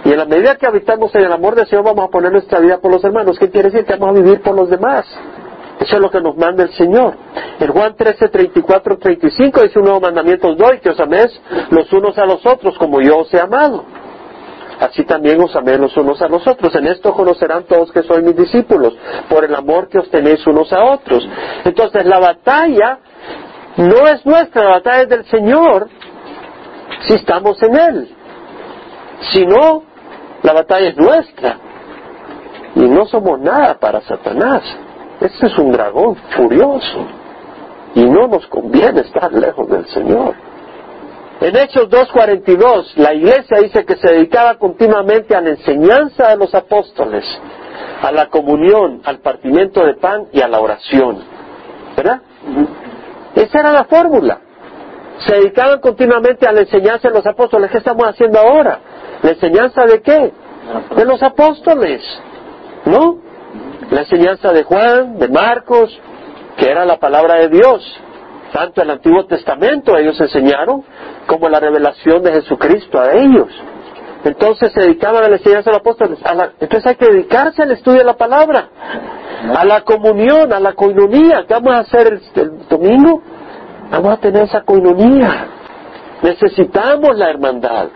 Y 0.03 0.11
en 0.11 0.17
la 0.17 0.25
medida 0.25 0.55
que 0.55 0.65
habitamos 0.65 1.13
en 1.15 1.23
el 1.23 1.31
amor 1.31 1.55
del 1.55 1.67
Señor 1.67 1.85
vamos 1.85 2.05
a 2.05 2.07
poner 2.09 2.31
nuestra 2.31 2.59
vida 2.59 2.79
por 2.79 2.91
los 2.91 3.03
hermanos. 3.03 3.37
¿Qué 3.37 3.49
quiere 3.49 3.69
decir? 3.69 3.85
Que 3.85 3.95
vamos 3.95 4.17
a 4.17 4.21
vivir 4.21 4.41
por 4.41 4.55
los 4.55 4.69
demás. 4.69 5.05
Eso 5.79 5.95
es 5.95 6.01
lo 6.01 6.11
que 6.11 6.21
nos 6.21 6.37
manda 6.37 6.63
el 6.63 6.71
Señor. 6.73 7.15
En 7.59 7.71
Juan 7.71 7.95
13, 7.95 8.29
34, 8.29 8.97
35 8.97 9.61
dice 9.61 9.79
un 9.79 9.85
nuevo 9.85 9.99
mandamiento 9.99 10.53
doy, 10.53 10.79
que 10.79 10.89
os 10.89 10.99
améis 10.99 11.31
los 11.71 11.91
unos 11.91 12.17
a 12.17 12.25
los 12.25 12.45
otros 12.45 12.77
como 12.77 13.01
yo 13.01 13.19
os 13.19 13.33
he 13.33 13.39
amado. 13.39 13.85
Así 14.79 15.03
también 15.05 15.41
os 15.41 15.55
améis 15.55 15.79
los 15.79 15.95
unos 15.97 16.21
a 16.21 16.27
los 16.27 16.45
otros. 16.47 16.73
En 16.75 16.87
esto 16.87 17.13
conocerán 17.13 17.63
todos 17.63 17.91
que 17.91 18.03
sois 18.03 18.23
mis 18.23 18.35
discípulos, 18.35 18.95
por 19.29 19.43
el 19.43 19.53
amor 19.53 19.89
que 19.89 19.99
os 19.99 20.09
tenéis 20.09 20.45
unos 20.45 20.71
a 20.73 20.83
otros. 20.83 21.27
Entonces 21.65 22.05
la 22.05 22.19
batalla 22.19 22.99
no 23.77 24.07
es 24.07 24.25
nuestra, 24.25 24.63
la 24.63 24.69
batalla 24.71 25.01
es 25.03 25.09
del 25.09 25.25
Señor 25.25 25.87
si 27.07 27.13
estamos 27.13 27.61
en 27.63 27.75
Él. 27.75 28.15
Si 29.31 29.45
no, 29.45 29.83
la 30.51 30.61
batalla 30.61 30.89
es 30.89 30.97
nuestra. 30.97 31.57
Y 32.75 32.81
no 32.81 33.05
somos 33.05 33.39
nada 33.39 33.77
para 33.79 34.01
Satanás. 34.01 34.63
Este 35.19 35.47
es 35.47 35.57
un 35.57 35.71
dragón 35.71 36.15
furioso 36.35 37.05
y 37.95 38.03
no 38.05 38.27
nos 38.27 38.45
conviene 38.47 39.01
estar 39.01 39.31
lejos 39.31 39.69
del 39.69 39.85
Señor. 39.87 40.35
En 41.41 41.55
Hechos 41.55 41.89
2.42, 41.89 42.95
la 42.97 43.13
iglesia 43.13 43.57
dice 43.61 43.85
que 43.85 43.95
se 43.95 44.13
dedicaba 44.13 44.55
continuamente 44.55 45.35
a 45.35 45.41
la 45.41 45.49
enseñanza 45.51 46.29
de 46.29 46.37
los 46.37 46.53
apóstoles, 46.53 47.25
a 48.01 48.11
la 48.11 48.27
comunión, 48.27 49.01
al 49.05 49.19
partimiento 49.19 49.85
de 49.85 49.95
pan 49.95 50.27
y 50.31 50.41
a 50.41 50.47
la 50.47 50.59
oración. 50.59 51.19
¿Verdad? 51.95 52.21
Esa 53.35 53.59
era 53.59 53.71
la 53.71 53.85
fórmula. 53.85 54.39
Se 55.25 55.35
dedicaban 55.35 55.79
continuamente 55.79 56.47
a 56.47 56.51
la 56.51 56.61
enseñanza 56.61 57.09
de 57.09 57.15
los 57.15 57.25
apóstoles. 57.25 57.71
¿Qué 57.71 57.77
estamos 57.77 58.05
haciendo 58.07 58.39
ahora? 58.39 58.79
¿La 59.21 59.31
enseñanza 59.31 59.85
de 59.85 60.01
qué? 60.01 60.31
De 60.95 61.05
los 61.05 61.21
apóstoles. 61.23 62.01
¿No? 62.85 63.21
la 63.91 64.01
enseñanza 64.01 64.53
de 64.53 64.63
Juan, 64.63 65.19
de 65.19 65.27
Marcos, 65.27 65.99
que 66.57 66.69
era 66.69 66.85
la 66.85 66.97
palabra 66.97 67.35
de 67.35 67.49
Dios. 67.49 67.83
Tanto 68.53 68.81
el 68.81 68.89
Antiguo 68.89 69.25
Testamento 69.25 69.97
ellos 69.97 70.19
enseñaron 70.19 70.83
como 71.27 71.47
la 71.49 71.59
revelación 71.59 72.23
de 72.23 72.33
Jesucristo 72.33 72.99
a 72.99 73.11
ellos. 73.11 73.49
Entonces 74.23 74.71
se 74.71 74.81
dedicaban 74.81 75.23
a 75.23 75.29
la 75.29 75.37
enseñanza 75.37 75.71
de 75.71 75.77
los 75.77 75.81
apóstoles. 75.81 76.19
entonces 76.59 76.85
hay 76.85 76.95
que 76.95 77.05
dedicarse 77.05 77.63
al 77.63 77.71
estudio 77.71 77.99
de 77.99 78.05
la 78.05 78.15
palabra, 78.15 78.69
a 79.57 79.65
la 79.65 79.81
comunión, 79.81 80.53
a 80.53 80.59
la 80.59 80.73
coinonía. 80.73 81.45
¿Qué 81.47 81.53
vamos 81.53 81.73
a 81.73 81.79
hacer 81.79 82.19
el, 82.35 82.67
domingo? 82.69 83.21
Vamos 83.89 84.13
a 84.13 84.17
tener 84.17 84.43
esa 84.43 84.61
coinonía. 84.61 85.47
Necesitamos 86.21 87.17
la 87.17 87.29
hermandad. 87.29 87.87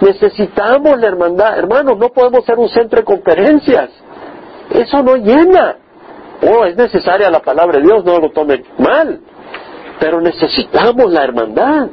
Necesitamos 0.00 0.98
la 0.98 1.06
hermandad. 1.06 1.58
Hermanos, 1.58 1.98
no 1.98 2.08
podemos 2.10 2.44
ser 2.44 2.58
un 2.58 2.68
centro 2.68 2.98
de 2.98 3.04
conferencias. 3.04 3.90
Eso 4.70 5.02
no 5.02 5.16
llena. 5.16 5.76
Oh, 6.42 6.64
es 6.64 6.76
necesaria 6.76 7.30
la 7.30 7.40
palabra 7.40 7.78
de 7.78 7.84
Dios, 7.84 8.04
no 8.04 8.18
lo 8.18 8.30
tomen 8.30 8.64
mal. 8.78 9.20
Pero 9.98 10.20
necesitamos 10.20 11.10
la 11.10 11.24
hermandad, 11.24 11.88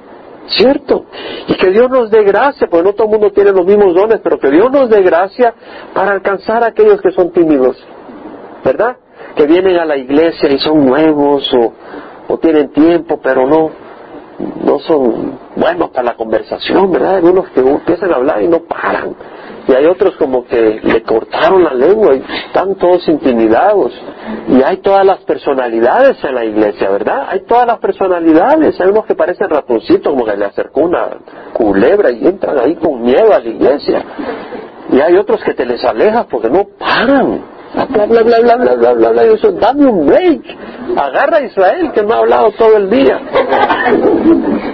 ¿cierto? 0.47 1.05
Y 1.47 1.55
que 1.55 1.71
Dios 1.71 1.89
nos 1.89 2.11
dé 2.11 2.23
gracia, 2.23 2.67
porque 2.69 2.83
no 2.83 2.93
todo 2.93 3.05
el 3.05 3.11
mundo 3.11 3.31
tiene 3.31 3.51
los 3.51 3.65
mismos 3.65 3.95
dones, 3.95 4.19
pero 4.21 4.37
que 4.37 4.51
Dios 4.51 4.69
nos 4.69 4.89
dé 4.89 5.01
gracia 5.01 5.53
para 5.93 6.11
alcanzar 6.11 6.63
a 6.63 6.67
aquellos 6.67 7.01
que 7.01 7.11
son 7.11 7.31
tímidos, 7.31 7.77
¿verdad? 8.65 8.97
Que 9.35 9.45
vienen 9.45 9.77
a 9.77 9.85
la 9.85 9.95
iglesia 9.95 10.49
y 10.51 10.59
son 10.59 10.85
nuevos 10.85 11.49
o, 11.53 11.73
o 12.27 12.37
tienen 12.39 12.73
tiempo, 12.73 13.21
pero 13.23 13.47
no, 13.47 13.71
no 14.39 14.79
son 14.79 15.39
buenos 15.55 15.89
para 15.89 16.03
la 16.03 16.15
conversación, 16.15 16.91
¿verdad? 16.91 17.17
Hay 17.17 17.23
unos 17.23 17.49
que 17.49 17.59
empiezan 17.59 18.11
a 18.11 18.15
hablar 18.15 18.41
y 18.41 18.47
no 18.47 18.59
paran 18.63 19.15
y 19.67 19.73
hay 19.73 19.85
otros 19.85 20.15
como 20.17 20.45
que 20.45 20.81
le 20.83 21.03
cortaron 21.03 21.63
la 21.63 21.73
lengua 21.73 22.15
y 22.15 22.23
están 22.47 22.75
todos 22.75 23.07
intimidados. 23.07 23.93
Y 24.49 24.61
hay 24.61 24.77
todas 24.77 25.05
las 25.05 25.19
personalidades 25.19 26.21
en 26.23 26.35
la 26.35 26.43
iglesia, 26.43 26.89
¿verdad? 26.89 27.27
Hay 27.29 27.41
todas 27.45 27.65
las 27.65 27.79
personalidades. 27.79 28.79
Hay 28.81 28.89
unos 28.89 29.05
que 29.05 29.15
parecen 29.15 29.49
ratoncitos, 29.49 30.11
como 30.11 30.25
que 30.25 30.35
le 30.35 30.45
acercó 30.45 30.81
una 30.81 31.17
culebra 31.53 32.11
y 32.11 32.27
entran 32.27 32.59
ahí 32.59 32.75
con 32.75 33.01
miedo 33.01 33.33
a 33.33 33.39
la 33.39 33.47
iglesia. 33.47 34.03
Y 34.91 34.99
hay 34.99 35.15
otros 35.15 35.41
que 35.43 35.53
te 35.53 35.65
les 35.65 35.83
alejas 35.85 36.25
porque 36.29 36.49
no 36.49 36.65
paran. 36.77 37.41
Bla, 37.73 38.05
bla, 38.05 38.23
bla, 38.23 38.39
bla, 38.39 38.55
bla, 38.57 38.75
bla, 38.75 38.93
bla, 38.93 39.09
bla. 39.09 39.25
Y 39.25 39.33
eso, 39.33 39.51
dame 39.53 39.85
un 39.85 40.05
break. 40.05 40.41
Agarra 40.95 41.37
a 41.37 41.41
Israel 41.41 41.91
que 41.91 42.03
me 42.03 42.13
ha 42.13 42.17
hablado 42.17 42.51
todo 42.51 42.77
el 42.77 42.89
día. 42.89 43.19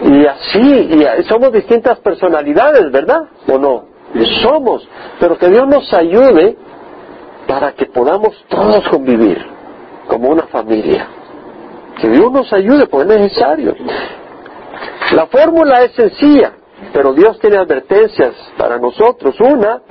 Y 0.04 0.26
así, 0.26 0.90
y 0.92 1.24
somos 1.24 1.52
distintas 1.52 2.00
personalidades, 2.00 2.92
¿verdad? 2.92 3.22
¿O 3.48 3.58
no? 3.58 3.90
somos, 4.42 4.88
pero 5.20 5.38
que 5.38 5.50
Dios 5.50 5.68
nos 5.68 5.94
ayude 5.94 6.58
para 7.48 7.74
que 7.74 7.86
podamos 7.86 8.36
todos 8.48 8.88
convivir 8.90 9.38
como 10.08 10.30
una 10.30 10.48
familia. 10.48 11.08
Que 12.00 12.10
Dios 12.10 12.32
nos 12.32 12.52
ayude, 12.54 12.88
porque 12.88 13.14
es 13.14 13.22
necesario. 13.22 13.76
La 15.14 15.28
fórmula 15.28 15.84
es 15.84 15.92
sencilla, 15.94 16.54
pero 16.94 17.14
Dios 17.14 17.40
tiene 17.40 17.58
advertencias 17.58 18.34
para 18.58 18.78
nosotros. 18.78 19.36
Una, 19.40 19.82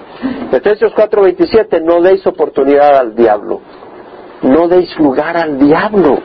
Efesios 0.53 0.93
4:27, 0.95 1.83
no 1.83 2.01
deis 2.01 2.27
oportunidad 2.27 2.97
al 2.97 3.15
diablo. 3.15 3.61
No 4.43 4.69
deis 4.69 4.97
lugar 4.99 5.37
al 5.37 5.59
diablo. 5.59 6.19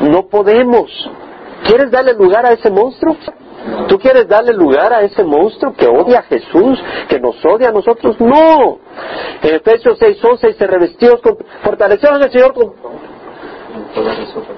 No 0.00 0.26
podemos. 0.28 0.90
¿Quieres 1.66 1.90
darle 1.90 2.14
lugar 2.14 2.46
a 2.46 2.52
ese 2.52 2.70
monstruo? 2.70 3.16
¿Tú 3.88 3.98
quieres 3.98 4.28
darle 4.28 4.52
lugar 4.52 4.92
a 4.92 5.02
ese 5.02 5.24
monstruo 5.24 5.74
que 5.74 5.86
odia 5.86 6.20
a 6.20 6.22
Jesús, 6.22 6.82
que 7.08 7.18
nos 7.20 7.36
odia 7.44 7.68
a 7.68 7.72
nosotros? 7.72 8.18
No. 8.20 8.78
En 9.42 9.54
Efesios 9.54 9.98
6:11 9.98 10.48
dice, 10.48 10.66
revestidos 10.66 11.20
con, 11.20 11.36
fortalecidos 11.62 12.24
el 12.24 12.32
Señor 12.32 12.54
con... 12.54 12.72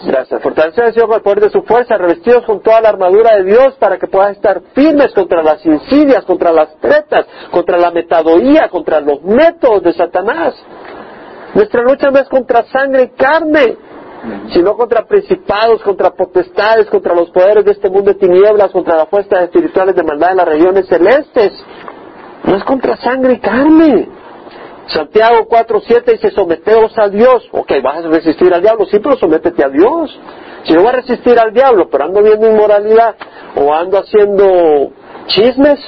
Gracias. 0.06 0.42
Fortalecidos 0.42 0.86
al 0.86 0.94
Señor 0.94 1.08
con 1.08 1.16
el 1.16 1.22
poder 1.22 1.40
de 1.40 1.50
su 1.50 1.62
fuerza, 1.62 1.96
revestidos 1.96 2.44
con 2.44 2.60
toda 2.60 2.80
la 2.80 2.90
armadura 2.90 3.36
de 3.36 3.44
Dios 3.44 3.74
para 3.78 3.98
que 3.98 4.06
puedan 4.06 4.32
estar 4.32 4.60
firmes 4.74 5.12
contra 5.14 5.42
las 5.42 5.64
insidias, 5.64 6.24
contra 6.24 6.52
las 6.52 6.76
tretas, 6.80 7.26
contra 7.50 7.78
la 7.78 7.90
metadoía, 7.90 8.68
contra 8.70 9.00
los 9.00 9.22
métodos 9.22 9.82
de 9.82 9.92
Satanás. 9.92 10.54
Nuestra 11.54 11.82
lucha 11.82 12.10
no 12.10 12.18
es 12.18 12.28
contra 12.28 12.64
sangre 12.64 13.02
y 13.04 13.08
carne, 13.16 13.76
sino 14.52 14.76
contra 14.76 15.06
principados, 15.06 15.82
contra 15.82 16.10
potestades, 16.10 16.86
contra 16.88 17.14
los 17.14 17.30
poderes 17.30 17.64
de 17.64 17.72
este 17.72 17.90
mundo 17.90 18.12
de 18.12 18.18
tinieblas, 18.18 18.70
contra 18.70 18.96
las 18.96 19.08
fuerzas 19.08 19.44
espirituales 19.44 19.94
de 19.94 20.02
maldad 20.02 20.32
en 20.32 20.36
las 20.36 20.48
regiones 20.48 20.86
celestes. 20.86 21.52
No 22.44 22.56
es 22.56 22.64
contra 22.64 22.96
sangre 22.96 23.34
y 23.34 23.38
carne. 23.40 24.19
Santiago 24.86 25.48
4.7 25.48 26.12
dice, 26.12 26.30
someteos 26.30 26.96
a 26.98 27.08
Dios. 27.08 27.48
Ok, 27.52 27.72
vas 27.82 28.04
a 28.04 28.08
resistir 28.08 28.52
al 28.52 28.62
diablo, 28.62 28.86
sí, 28.86 28.98
pero 28.98 29.16
sométete 29.16 29.64
a 29.64 29.68
Dios. 29.68 30.18
Si 30.64 30.72
no 30.72 30.82
vas 30.82 30.94
a 30.94 30.96
resistir 30.96 31.38
al 31.38 31.52
diablo, 31.52 31.88
pero 31.90 32.04
ando 32.04 32.22
viendo 32.22 32.48
inmoralidad, 32.48 33.14
o 33.56 33.72
ando 33.72 33.98
haciendo 33.98 34.90
chismes, 35.26 35.78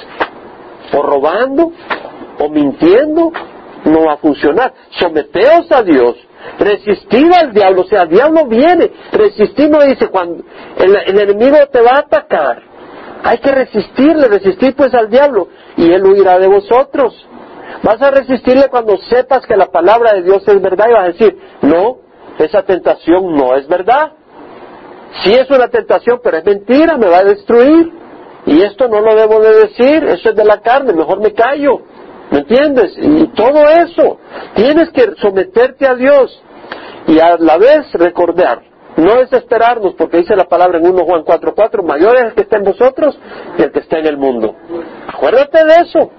o 0.93 1.01
robando, 1.01 1.71
o 2.39 2.49
mintiendo, 2.49 3.31
no 3.85 4.05
va 4.05 4.13
a 4.13 4.17
funcionar. 4.17 4.73
Someteos 4.91 5.71
a 5.71 5.83
Dios 5.83 6.15
Resistir 6.59 7.29
al 7.33 7.53
diablo, 7.53 7.81
o 7.81 7.85
sea, 7.85 8.03
el 8.03 8.09
diablo 8.09 8.45
viene. 8.45 8.91
Resistir 9.11 9.69
no 9.69 9.81
dice 9.83 10.07
cuando 10.07 10.43
el, 10.77 11.19
enemigo 11.19 11.57
te 11.71 11.81
va 11.81 11.95
a 11.95 11.99
atacar. 11.99 12.61
Hay 13.23 13.37
que 13.39 13.51
resistirle, 13.51 14.27
resistir 14.27 14.75
pues 14.75 14.93
al 14.93 15.09
diablo 15.09 15.47
y 15.77 15.91
él 15.91 16.03
huirá 16.05 16.37
de 16.39 16.47
vosotros. 16.47 17.15
Vas 17.81 18.01
a 18.01 18.11
resistirle 18.11 18.69
cuando 18.69 18.97
sepas 18.97 19.45
que 19.45 19.55
la 19.55 19.67
palabra 19.67 20.13
de 20.13 20.23
Dios 20.23 20.47
es 20.47 20.61
verdad 20.61 20.85
y 20.89 20.93
vas 20.93 21.03
a 21.03 21.11
decir, 21.13 21.37
no, 21.61 21.97
esa 22.37 22.63
tentación 22.63 23.35
no 23.35 23.55
es 23.55 23.67
verdad. 23.67 24.13
Sí 25.23 25.33
es 25.33 25.49
una 25.49 25.67
tentación, 25.67 26.19
pero 26.23 26.37
es 26.37 26.45
mentira, 26.45 26.97
me 26.97 27.07
va 27.07 27.19
a 27.19 27.23
destruir. 27.23 27.91
Y 28.45 28.61
esto 28.61 28.87
no 28.87 28.99
lo 28.99 29.15
debo 29.15 29.39
de 29.39 29.55
decir, 29.67 30.03
eso 30.03 30.29
es 30.29 30.35
de 30.35 30.43
la 30.43 30.59
carne, 30.61 30.93
mejor 30.93 31.19
me 31.19 31.33
callo. 31.33 31.81
¿Me 32.31 32.39
entiendes? 32.39 32.93
Y 32.97 33.27
todo 33.27 33.63
eso. 33.63 34.17
Tienes 34.55 34.89
que 34.89 35.13
someterte 35.21 35.87
a 35.87 35.95
Dios 35.95 36.41
y 37.07 37.19
a 37.19 37.37
la 37.37 37.57
vez 37.57 37.91
recordar. 37.93 38.61
No 38.95 39.15
desesperarnos, 39.15 39.95
porque 39.95 40.17
dice 40.17 40.35
la 40.35 40.45
palabra 40.45 40.77
en 40.77 40.87
1 40.87 41.03
Juan 41.05 41.23
4:4, 41.23 41.83
mayor 41.83 42.15
es 42.15 42.23
el 42.25 42.33
que 42.33 42.41
está 42.41 42.57
en 42.57 42.63
vosotros 42.63 43.19
que 43.57 43.63
el 43.63 43.71
que 43.71 43.79
está 43.79 43.99
en 43.99 44.07
el 44.07 44.17
mundo. 44.17 44.55
Acuérdate 45.07 45.63
de 45.63 45.73
eso. 45.81 46.11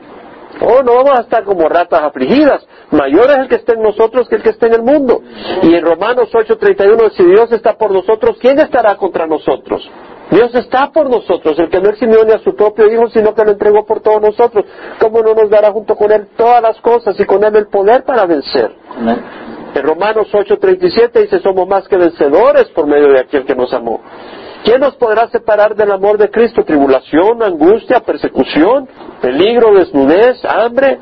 Oh, 0.60 0.82
no 0.82 0.94
vamos 0.94 1.18
a 1.18 1.22
estar 1.22 1.44
como 1.44 1.68
ratas 1.68 2.02
afligidas. 2.02 2.66
Mayor 2.90 3.30
es 3.30 3.36
el 3.38 3.48
que 3.48 3.56
está 3.56 3.72
en 3.74 3.82
nosotros 3.82 4.28
que 4.28 4.36
el 4.36 4.42
que 4.42 4.50
está 4.50 4.66
en 4.66 4.74
el 4.74 4.82
mundo. 4.82 5.20
Y 5.62 5.74
en 5.74 5.84
Romanos 5.84 6.28
8:31, 6.32 7.10
si 7.10 7.24
Dios 7.24 7.50
está 7.52 7.76
por 7.76 7.90
nosotros, 7.90 8.36
¿quién 8.40 8.58
estará 8.60 8.96
contra 8.96 9.26
nosotros? 9.26 9.88
Dios 10.30 10.54
está 10.54 10.90
por 10.90 11.10
nosotros, 11.10 11.58
el 11.58 11.68
que 11.68 11.80
no 11.80 11.90
eximió 11.90 12.24
ni 12.24 12.32
a 12.32 12.38
su 12.38 12.54
propio 12.56 12.90
Hijo, 12.90 13.08
sino 13.10 13.34
que 13.34 13.44
lo 13.44 13.52
entregó 13.52 13.84
por 13.84 14.00
todos 14.00 14.22
nosotros. 14.22 14.64
¿Cómo 14.98 15.22
no 15.22 15.34
nos 15.34 15.50
dará 15.50 15.70
junto 15.70 15.94
con 15.96 16.10
Él 16.10 16.28
todas 16.36 16.62
las 16.62 16.80
cosas 16.80 17.18
y 17.18 17.24
con 17.24 17.44
Él 17.44 17.54
el 17.56 17.66
poder 17.66 18.04
para 18.04 18.24
vencer? 18.24 18.74
En 19.74 19.82
Romanos 19.82 20.28
8:37 20.32 21.20
dice, 21.20 21.40
somos 21.40 21.68
más 21.68 21.86
que 21.88 21.96
vencedores 21.96 22.64
por 22.74 22.86
medio 22.86 23.08
de 23.08 23.20
aquel 23.20 23.44
que 23.44 23.54
nos 23.54 23.72
amó. 23.74 24.00
¿Quién 24.64 24.80
nos 24.80 24.96
podrá 24.96 25.28
separar 25.28 25.76
del 25.76 25.92
amor 25.92 26.16
de 26.16 26.30
Cristo? 26.30 26.64
Tribulación, 26.64 27.42
angustia, 27.42 28.00
persecución, 28.00 28.88
peligro, 29.20 29.74
desnudez, 29.74 30.42
hambre, 30.44 30.98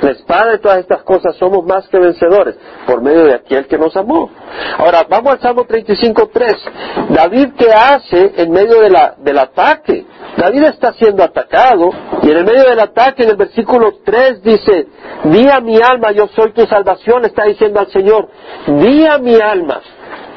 la 0.00 0.10
espada 0.12 0.54
y 0.54 0.58
todas 0.60 0.78
estas 0.78 1.02
cosas 1.02 1.36
somos 1.36 1.66
más 1.66 1.86
que 1.88 1.98
vencedores 1.98 2.56
por 2.86 3.02
medio 3.02 3.24
de 3.24 3.34
aquel 3.34 3.66
que 3.66 3.76
nos 3.76 3.96
amó. 3.96 4.30
Ahora, 4.78 5.04
vamos 5.08 5.32
al 5.32 5.40
Salmo 5.40 5.64
35.3. 5.66 7.10
David, 7.10 7.48
¿qué 7.58 7.72
hace 7.72 8.32
en 8.36 8.50
medio 8.52 8.80
de 8.80 8.90
la, 8.90 9.16
del 9.18 9.38
ataque? 9.38 10.06
David 10.36 10.62
está 10.64 10.92
siendo 10.94 11.22
atacado 11.22 11.90
y 12.22 12.30
en 12.30 12.38
el 12.38 12.44
medio 12.44 12.62
del 12.70 12.80
ataque, 12.80 13.24
en 13.24 13.30
el 13.30 13.36
versículo 13.36 13.98
3 14.04 14.42
dice, 14.42 14.86
di 15.24 15.48
a 15.50 15.60
mi 15.60 15.76
alma, 15.76 16.12
yo 16.12 16.28
soy 16.28 16.52
tu 16.52 16.64
salvación, 16.66 17.24
está 17.24 17.44
diciendo 17.44 17.80
al 17.80 17.90
Señor, 17.90 18.28
di 18.66 19.04
a 19.06 19.18
mi 19.18 19.34
alma, 19.34 19.80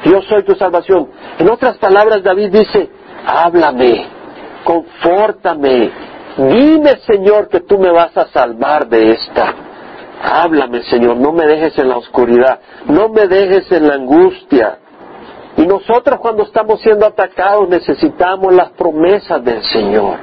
yo 0.04 0.22
soy 0.22 0.42
tu 0.44 0.54
salvación. 0.54 1.08
En 1.38 1.48
otras 1.48 1.78
palabras, 1.78 2.22
David 2.22 2.50
dice, 2.50 2.90
háblame, 3.26 4.06
confórtame, 4.64 5.90
dime 6.36 6.96
Señor 7.06 7.48
que 7.48 7.60
tú 7.60 7.78
me 7.78 7.90
vas 7.90 8.16
a 8.16 8.26
salvar 8.28 8.88
de 8.88 9.12
esta. 9.12 9.54
Háblame 10.22 10.82
Señor, 10.84 11.16
no 11.16 11.32
me 11.32 11.46
dejes 11.46 11.76
en 11.78 11.88
la 11.88 11.96
oscuridad, 11.96 12.60
no 12.86 13.08
me 13.08 13.26
dejes 13.26 13.70
en 13.72 13.88
la 13.88 13.94
angustia. 13.94 14.78
Y 15.56 15.66
nosotros 15.66 16.18
cuando 16.20 16.44
estamos 16.44 16.80
siendo 16.80 17.06
atacados 17.06 17.68
necesitamos 17.68 18.54
las 18.54 18.70
promesas 18.70 19.44
del 19.44 19.62
Señor, 19.64 20.16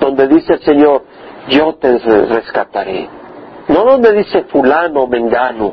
donde 0.00 0.28
dice 0.28 0.54
el 0.54 0.62
Señor, 0.62 1.04
yo 1.48 1.74
te 1.76 1.98
rescataré. 1.98 3.08
No 3.68 3.84
donde 3.84 4.12
dice 4.12 4.44
fulano 4.44 5.02
o 5.02 5.06
mengano, 5.08 5.72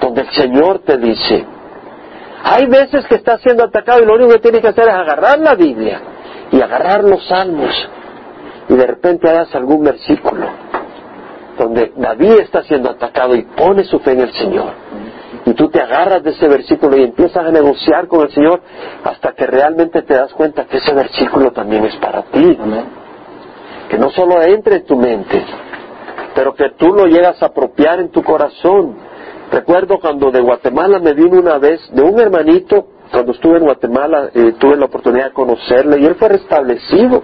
donde 0.00 0.22
el 0.22 0.30
Señor 0.30 0.80
te 0.80 0.96
dice, 0.98 1.44
hay 2.44 2.66
veces 2.66 3.06
que 3.06 3.14
estás 3.14 3.40
siendo 3.40 3.64
atacado 3.64 4.02
y 4.02 4.06
lo 4.06 4.14
único 4.14 4.32
que 4.32 4.38
tienes 4.38 4.60
que 4.60 4.68
hacer 4.68 4.86
es 4.86 4.94
agarrar 4.94 5.38
la 5.38 5.54
Biblia 5.54 6.00
y 6.52 6.60
agarrar 6.60 7.02
los 7.02 7.26
salmos 7.26 7.72
y 8.68 8.74
de 8.74 8.86
repente 8.86 9.28
hagas 9.28 9.54
algún 9.54 9.82
versículo 9.82 10.46
donde 11.58 11.92
David 11.96 12.40
está 12.40 12.62
siendo 12.64 12.90
atacado 12.90 13.34
y 13.34 13.42
pone 13.42 13.84
su 13.84 13.98
fe 14.00 14.12
en 14.12 14.20
el 14.20 14.32
Señor. 14.32 14.72
Y 15.46 15.54
tú 15.54 15.68
te 15.68 15.80
agarras 15.80 16.22
de 16.22 16.30
ese 16.30 16.48
versículo 16.48 16.96
y 16.96 17.04
empiezas 17.04 17.46
a 17.46 17.50
negociar 17.50 18.08
con 18.08 18.22
el 18.22 18.30
Señor 18.30 18.60
hasta 19.04 19.32
que 19.32 19.46
realmente 19.46 20.02
te 20.02 20.14
das 20.14 20.32
cuenta 20.34 20.64
que 20.64 20.78
ese 20.78 20.94
versículo 20.94 21.52
también 21.52 21.84
es 21.84 21.96
para 21.96 22.22
ti. 22.22 22.58
Que 23.88 23.98
no 23.98 24.10
solo 24.10 24.42
entre 24.42 24.76
en 24.76 24.86
tu 24.86 24.96
mente, 24.96 25.44
pero 26.34 26.54
que 26.54 26.70
tú 26.76 26.88
lo 26.88 27.06
llegas 27.06 27.42
a 27.42 27.46
apropiar 27.46 28.00
en 28.00 28.10
tu 28.10 28.22
corazón 28.22 28.96
Recuerdo 29.54 30.00
cuando 30.00 30.32
de 30.32 30.40
Guatemala 30.40 30.98
me 30.98 31.14
vino 31.14 31.38
una 31.38 31.58
vez 31.58 31.80
de 31.92 32.02
un 32.02 32.18
hermanito, 32.18 32.88
cuando 33.12 33.30
estuve 33.30 33.58
en 33.58 33.66
Guatemala, 33.66 34.30
eh, 34.34 34.54
tuve 34.58 34.76
la 34.76 34.86
oportunidad 34.86 35.26
de 35.26 35.32
conocerle 35.32 36.00
y 36.00 36.06
él 36.06 36.16
fue 36.16 36.28
restablecido 36.28 37.22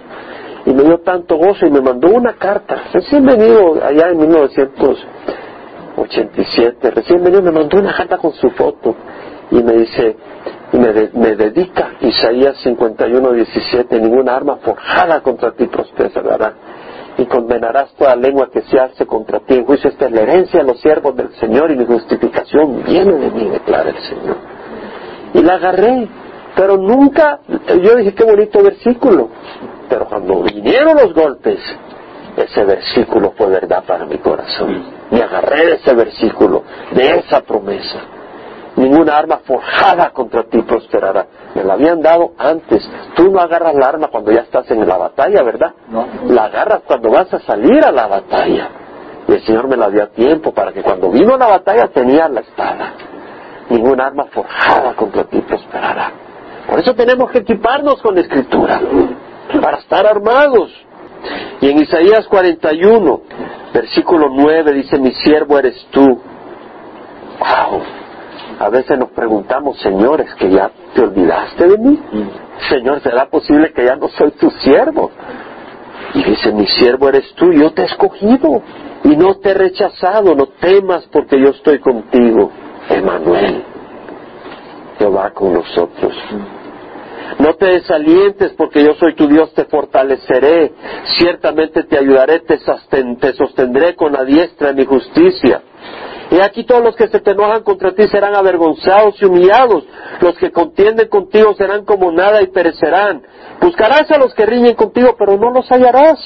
y 0.65 0.71
me 0.71 0.83
dio 0.83 0.99
tanto 0.99 1.35
gozo 1.35 1.65
y 1.65 1.69
me 1.69 1.81
mandó 1.81 2.07
una 2.07 2.37
carta, 2.37 2.83
recién 2.93 3.25
venido 3.25 3.83
allá 3.83 4.11
en 4.11 4.19
1987, 4.19 6.91
recién 6.91 7.21
venido 7.21 7.41
me 7.41 7.51
mandó 7.51 7.79
una 7.79 7.93
carta 7.93 8.17
con 8.17 8.31
su 8.31 8.49
foto 8.51 8.95
y 9.51 9.61
me 9.61 9.73
dice, 9.73 10.15
y 10.71 10.77
me, 10.77 10.93
me 11.11 11.35
dedica 11.35 11.95
Isaías 11.99 12.55
51, 12.63 13.33
17, 13.33 13.99
ninguna 13.99 14.37
arma 14.37 14.55
forjada 14.55 15.19
contra 15.19 15.51
ti 15.51 15.67
prosperará 15.67 16.53
y 17.21 17.25
condenarás 17.27 17.93
toda 17.93 18.15
lengua 18.15 18.49
que 18.51 18.61
se 18.63 18.79
hace 18.79 19.05
contra 19.05 19.39
ti. 19.39 19.53
En 19.53 19.65
juicio 19.65 19.89
esta 19.89 20.05
es 20.05 20.11
la 20.11 20.21
herencia 20.21 20.61
de 20.61 20.65
los 20.65 20.79
siervos 20.81 21.15
del 21.15 21.31
Señor 21.35 21.69
y 21.71 21.77
mi 21.77 21.85
justificación 21.85 22.83
viene 22.83 23.13
de 23.13 23.31
mí, 23.31 23.49
declara 23.49 23.89
el 23.89 23.99
Señor. 23.99 24.37
Y 25.33 25.41
la 25.41 25.53
agarré, 25.55 26.07
pero 26.55 26.77
nunca, 26.77 27.39
yo 27.81 27.95
dije 27.95 28.13
qué 28.13 28.23
bonito 28.23 28.63
versículo, 28.63 29.29
pero 29.87 30.07
cuando 30.07 30.41
vinieron 30.41 30.95
los 30.95 31.13
golpes, 31.13 31.59
ese 32.37 32.63
versículo 32.63 33.33
fue 33.37 33.47
verdad 33.47 33.83
para 33.85 34.05
mi 34.05 34.17
corazón. 34.17 34.83
Me 35.11 35.21
agarré 35.21 35.65
de 35.65 35.73
ese 35.75 35.93
versículo, 35.93 36.63
de 36.91 37.19
esa 37.19 37.41
promesa. 37.41 37.99
Ninguna 38.81 39.15
arma 39.15 39.41
forjada 39.45 40.09
contra 40.09 40.41
ti 40.45 40.59
prosperará. 40.63 41.27
Me 41.53 41.63
la 41.63 41.73
habían 41.73 42.01
dado 42.01 42.31
antes. 42.35 42.81
Tú 43.13 43.29
no 43.29 43.39
agarras 43.39 43.75
la 43.75 43.89
arma 43.89 44.07
cuando 44.07 44.31
ya 44.31 44.39
estás 44.39 44.71
en 44.71 44.87
la 44.87 44.97
batalla, 44.97 45.43
¿verdad? 45.43 45.71
No. 45.87 46.07
La 46.29 46.45
agarras 46.45 46.81
cuando 46.87 47.11
vas 47.11 47.31
a 47.31 47.39
salir 47.41 47.85
a 47.85 47.91
la 47.91 48.07
batalla. 48.07 48.69
Y 49.27 49.33
el 49.33 49.45
Señor 49.45 49.67
me 49.67 49.77
la 49.77 49.87
dio 49.91 50.01
a 50.01 50.07
tiempo 50.07 50.51
para 50.51 50.71
que 50.71 50.81
cuando 50.81 51.11
vino 51.11 51.35
a 51.35 51.37
la 51.37 51.45
batalla 51.45 51.89
tenía 51.89 52.27
la 52.27 52.39
espada. 52.39 52.93
Ninguna 53.69 54.07
arma 54.07 54.25
forjada 54.31 54.95
contra 54.95 55.25
ti 55.25 55.39
prosperará. 55.41 56.11
Por 56.67 56.79
eso 56.79 56.95
tenemos 56.95 57.29
que 57.29 57.37
equiparnos 57.37 58.01
con 58.01 58.15
la 58.15 58.21
escritura, 58.21 58.81
para 59.61 59.77
estar 59.77 60.07
armados. 60.07 60.71
Y 61.59 61.69
en 61.69 61.83
Isaías 61.83 62.25
41, 62.27 63.21
versículo 63.75 64.27
9 64.31 64.73
dice, 64.73 64.97
mi 64.97 65.11
siervo 65.11 65.59
eres 65.59 65.85
tú. 65.91 66.19
¡Wow! 67.39 68.00
A 68.61 68.69
veces 68.69 68.95
nos 68.99 69.09
preguntamos, 69.09 69.79
señores, 69.79 70.35
que 70.35 70.51
ya 70.51 70.69
te 70.93 71.01
olvidaste 71.01 71.67
de 71.67 71.77
mí. 71.79 71.99
Señor, 72.69 73.01
¿será 73.01 73.25
posible 73.25 73.73
que 73.73 73.85
ya 73.85 73.95
no 73.95 74.07
soy 74.09 74.29
tu 74.33 74.51
siervo? 74.51 75.09
Y 76.13 76.23
dice, 76.23 76.51
mi 76.53 76.67
siervo 76.67 77.09
eres 77.09 77.33
tú, 77.33 77.51
yo 77.51 77.71
te 77.71 77.81
he 77.81 77.85
escogido 77.85 78.61
y 79.03 79.15
no 79.17 79.39
te 79.39 79.49
he 79.49 79.53
rechazado, 79.55 80.35
no 80.35 80.45
temas 80.59 81.07
porque 81.11 81.39
yo 81.41 81.49
estoy 81.49 81.79
contigo. 81.79 82.51
Emanuel, 82.87 83.63
Jehová 84.99 85.31
con 85.31 85.53
nosotros. 85.53 86.13
No 87.39 87.55
te 87.55 87.65
desalientes 87.65 88.51
porque 88.51 88.83
yo 88.83 88.93
soy 88.93 89.15
tu 89.15 89.27
Dios, 89.27 89.51
te 89.55 89.65
fortaleceré, 89.65 90.71
ciertamente 91.17 91.81
te 91.85 91.97
ayudaré, 91.97 92.41
te, 92.41 92.59
sostendré 93.33 93.95
con 93.95 94.13
la 94.13 94.23
diestra 94.23 94.67
de 94.67 94.73
mi 94.75 94.85
justicia. 94.85 95.63
Y 96.31 96.39
aquí 96.39 96.63
todos 96.63 96.81
los 96.81 96.95
que 96.95 97.09
se 97.09 97.19
te 97.19 97.31
enojan 97.31 97.61
contra 97.61 97.93
ti 97.93 98.03
serán 98.07 98.33
avergonzados 98.35 99.21
y 99.21 99.25
humillados. 99.25 99.83
Los 100.21 100.37
que 100.37 100.49
contienden 100.49 101.09
contigo 101.09 101.53
serán 101.55 101.83
como 101.83 102.09
nada 102.09 102.41
y 102.41 102.47
perecerán. 102.47 103.21
Buscarás 103.59 104.09
a 104.09 104.17
los 104.17 104.33
que 104.33 104.45
riñen 104.45 104.75
contigo, 104.75 105.15
pero 105.19 105.37
no 105.37 105.51
los 105.51 105.69
hallarás. 105.69 106.17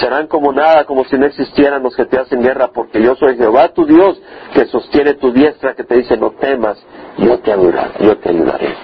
Serán 0.00 0.28
como 0.28 0.52
nada, 0.52 0.84
como 0.84 1.04
si 1.06 1.16
no 1.18 1.26
existieran 1.26 1.82
los 1.82 1.96
que 1.96 2.04
te 2.04 2.20
hacen 2.20 2.40
guerra, 2.40 2.70
porque 2.72 3.02
yo 3.02 3.16
soy 3.16 3.36
Jehová 3.36 3.68
tu 3.70 3.84
Dios, 3.84 4.20
que 4.54 4.66
sostiene 4.66 5.14
tu 5.14 5.32
diestra, 5.32 5.74
que 5.74 5.82
te 5.82 5.96
dice 5.96 6.16
no 6.16 6.30
temas, 6.32 6.78
yo 7.18 7.38
te 7.40 7.52
ayudaré, 7.52 7.94
yo 8.00 8.16
te 8.18 8.28
ayudaré. 8.28 8.74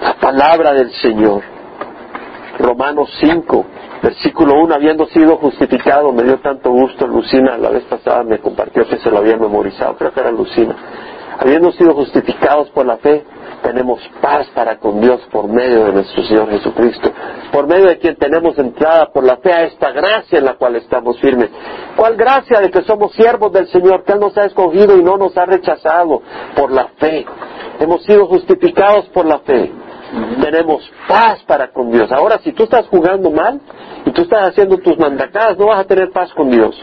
La 0.00 0.14
palabra 0.14 0.72
del 0.72 0.90
Señor. 0.92 1.42
Romanos 2.58 3.10
5, 3.20 3.66
Versículo 4.02 4.54
1, 4.62 4.74
habiendo 4.74 5.06
sido 5.06 5.36
justificado, 5.36 6.10
me 6.12 6.22
dio 6.22 6.38
tanto 6.38 6.70
gusto, 6.70 7.06
Lucina, 7.06 7.58
la 7.58 7.68
vez 7.68 7.84
pasada 7.84 8.22
me 8.22 8.38
compartió 8.38 8.86
que 8.88 8.96
se 8.96 9.10
lo 9.10 9.18
había 9.18 9.36
memorizado, 9.36 9.94
creo 9.96 10.12
que 10.12 10.20
era 10.20 10.30
Lucina. 10.30 10.74
Habiendo 11.38 11.70
sido 11.72 11.94
justificados 11.94 12.70
por 12.70 12.86
la 12.86 12.96
fe, 12.96 13.24
tenemos 13.62 14.00
paz 14.22 14.48
para 14.54 14.78
con 14.78 15.02
Dios 15.02 15.20
por 15.30 15.48
medio 15.48 15.84
de 15.84 15.92
nuestro 15.92 16.22
Señor 16.22 16.48
Jesucristo, 16.48 17.12
por 17.52 17.66
medio 17.66 17.88
de 17.88 17.98
quien 17.98 18.16
tenemos 18.16 18.58
entrada 18.58 19.10
por 19.12 19.22
la 19.22 19.36
fe 19.36 19.52
a 19.52 19.64
esta 19.64 19.90
gracia 19.92 20.38
en 20.38 20.46
la 20.46 20.54
cual 20.54 20.76
estamos 20.76 21.20
firmes. 21.20 21.50
¿Cuál 21.94 22.16
gracia 22.16 22.58
de 22.60 22.70
que 22.70 22.82
somos 22.82 23.12
siervos 23.12 23.52
del 23.52 23.68
Señor, 23.68 24.04
que 24.04 24.12
Él 24.12 24.20
nos 24.20 24.36
ha 24.38 24.46
escogido 24.46 24.96
y 24.96 25.02
no 25.02 25.18
nos 25.18 25.36
ha 25.36 25.44
rechazado 25.44 26.22
por 26.56 26.72
la 26.72 26.88
fe? 26.98 27.26
Hemos 27.78 28.02
sido 28.04 28.26
justificados 28.26 29.06
por 29.10 29.26
la 29.26 29.40
fe 29.40 29.70
tenemos 30.40 30.90
paz 31.06 31.42
para 31.46 31.68
con 31.68 31.90
Dios. 31.90 32.10
Ahora, 32.12 32.38
si 32.38 32.52
tú 32.52 32.64
estás 32.64 32.86
jugando 32.88 33.30
mal 33.30 33.60
y 34.04 34.10
tú 34.10 34.22
estás 34.22 34.50
haciendo 34.50 34.78
tus 34.78 34.98
mandacadas, 34.98 35.58
no 35.58 35.66
vas 35.66 35.80
a 35.80 35.84
tener 35.84 36.10
paz 36.10 36.32
con 36.34 36.50
Dios. 36.50 36.80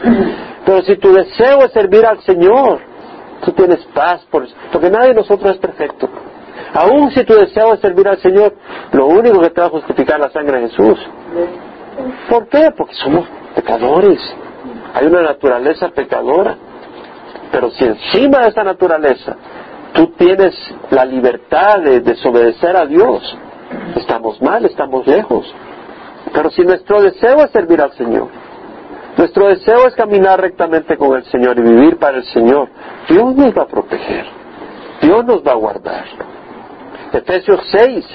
Pero 0.64 0.82
si 0.82 0.96
tu 0.96 1.12
deseo 1.12 1.64
es 1.64 1.72
servir 1.72 2.06
al 2.06 2.20
Señor, 2.22 2.80
tú 3.44 3.52
tienes 3.52 3.84
paz, 3.94 4.24
por, 4.30 4.46
porque 4.72 4.90
nadie 4.90 5.08
de 5.08 5.14
nosotros 5.14 5.52
es 5.52 5.58
perfecto. 5.58 6.08
Aún 6.74 7.10
si 7.12 7.24
tu 7.24 7.34
deseo 7.34 7.74
es 7.74 7.80
servir 7.80 8.08
al 8.08 8.18
Señor, 8.18 8.54
lo 8.92 9.06
único 9.06 9.40
que 9.40 9.50
te 9.50 9.60
va 9.60 9.68
a 9.68 9.70
justificar 9.70 10.18
la 10.20 10.30
sangre 10.30 10.60
de 10.60 10.68
Jesús. 10.68 10.98
¿Por 12.28 12.48
qué? 12.48 12.70
Porque 12.76 12.94
somos 12.94 13.26
pecadores. 13.54 14.20
Hay 14.94 15.06
una 15.06 15.22
naturaleza 15.22 15.88
pecadora. 15.90 16.56
Pero 17.50 17.70
si 17.70 17.84
encima 17.84 18.40
de 18.40 18.48
esa 18.48 18.62
naturaleza 18.62 19.36
tú 19.94 20.08
tienes 20.18 20.54
la 20.90 21.04
libertad 21.04 21.80
de 21.80 22.00
desobedecer 22.00 22.76
a 22.76 22.86
Dios. 22.86 23.36
Estamos 23.96 24.40
mal, 24.40 24.64
estamos 24.64 25.06
lejos. 25.06 25.52
Pero 26.32 26.50
si 26.50 26.62
nuestro 26.62 27.02
deseo 27.02 27.38
es 27.44 27.50
servir 27.50 27.80
al 27.80 27.92
Señor, 27.92 28.28
nuestro 29.16 29.48
deseo 29.48 29.86
es 29.86 29.94
caminar 29.94 30.40
rectamente 30.40 30.96
con 30.96 31.16
el 31.16 31.24
Señor 31.24 31.58
y 31.58 31.62
vivir 31.62 31.98
para 31.98 32.18
el 32.18 32.24
Señor, 32.24 32.68
Dios 33.08 33.34
nos 33.34 33.56
va 33.56 33.62
a 33.62 33.66
proteger, 33.66 34.26
Dios 35.00 35.24
nos 35.24 35.42
va 35.42 35.52
a 35.52 35.56
guardar. 35.56 36.04
Efesios 37.12 37.60
6, 37.70 38.06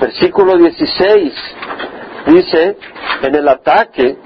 Versículo 0.00 0.58
16 0.58 1.32
dice, 2.26 2.76
en 3.22 3.34
el 3.34 3.48
ataque 3.48 4.16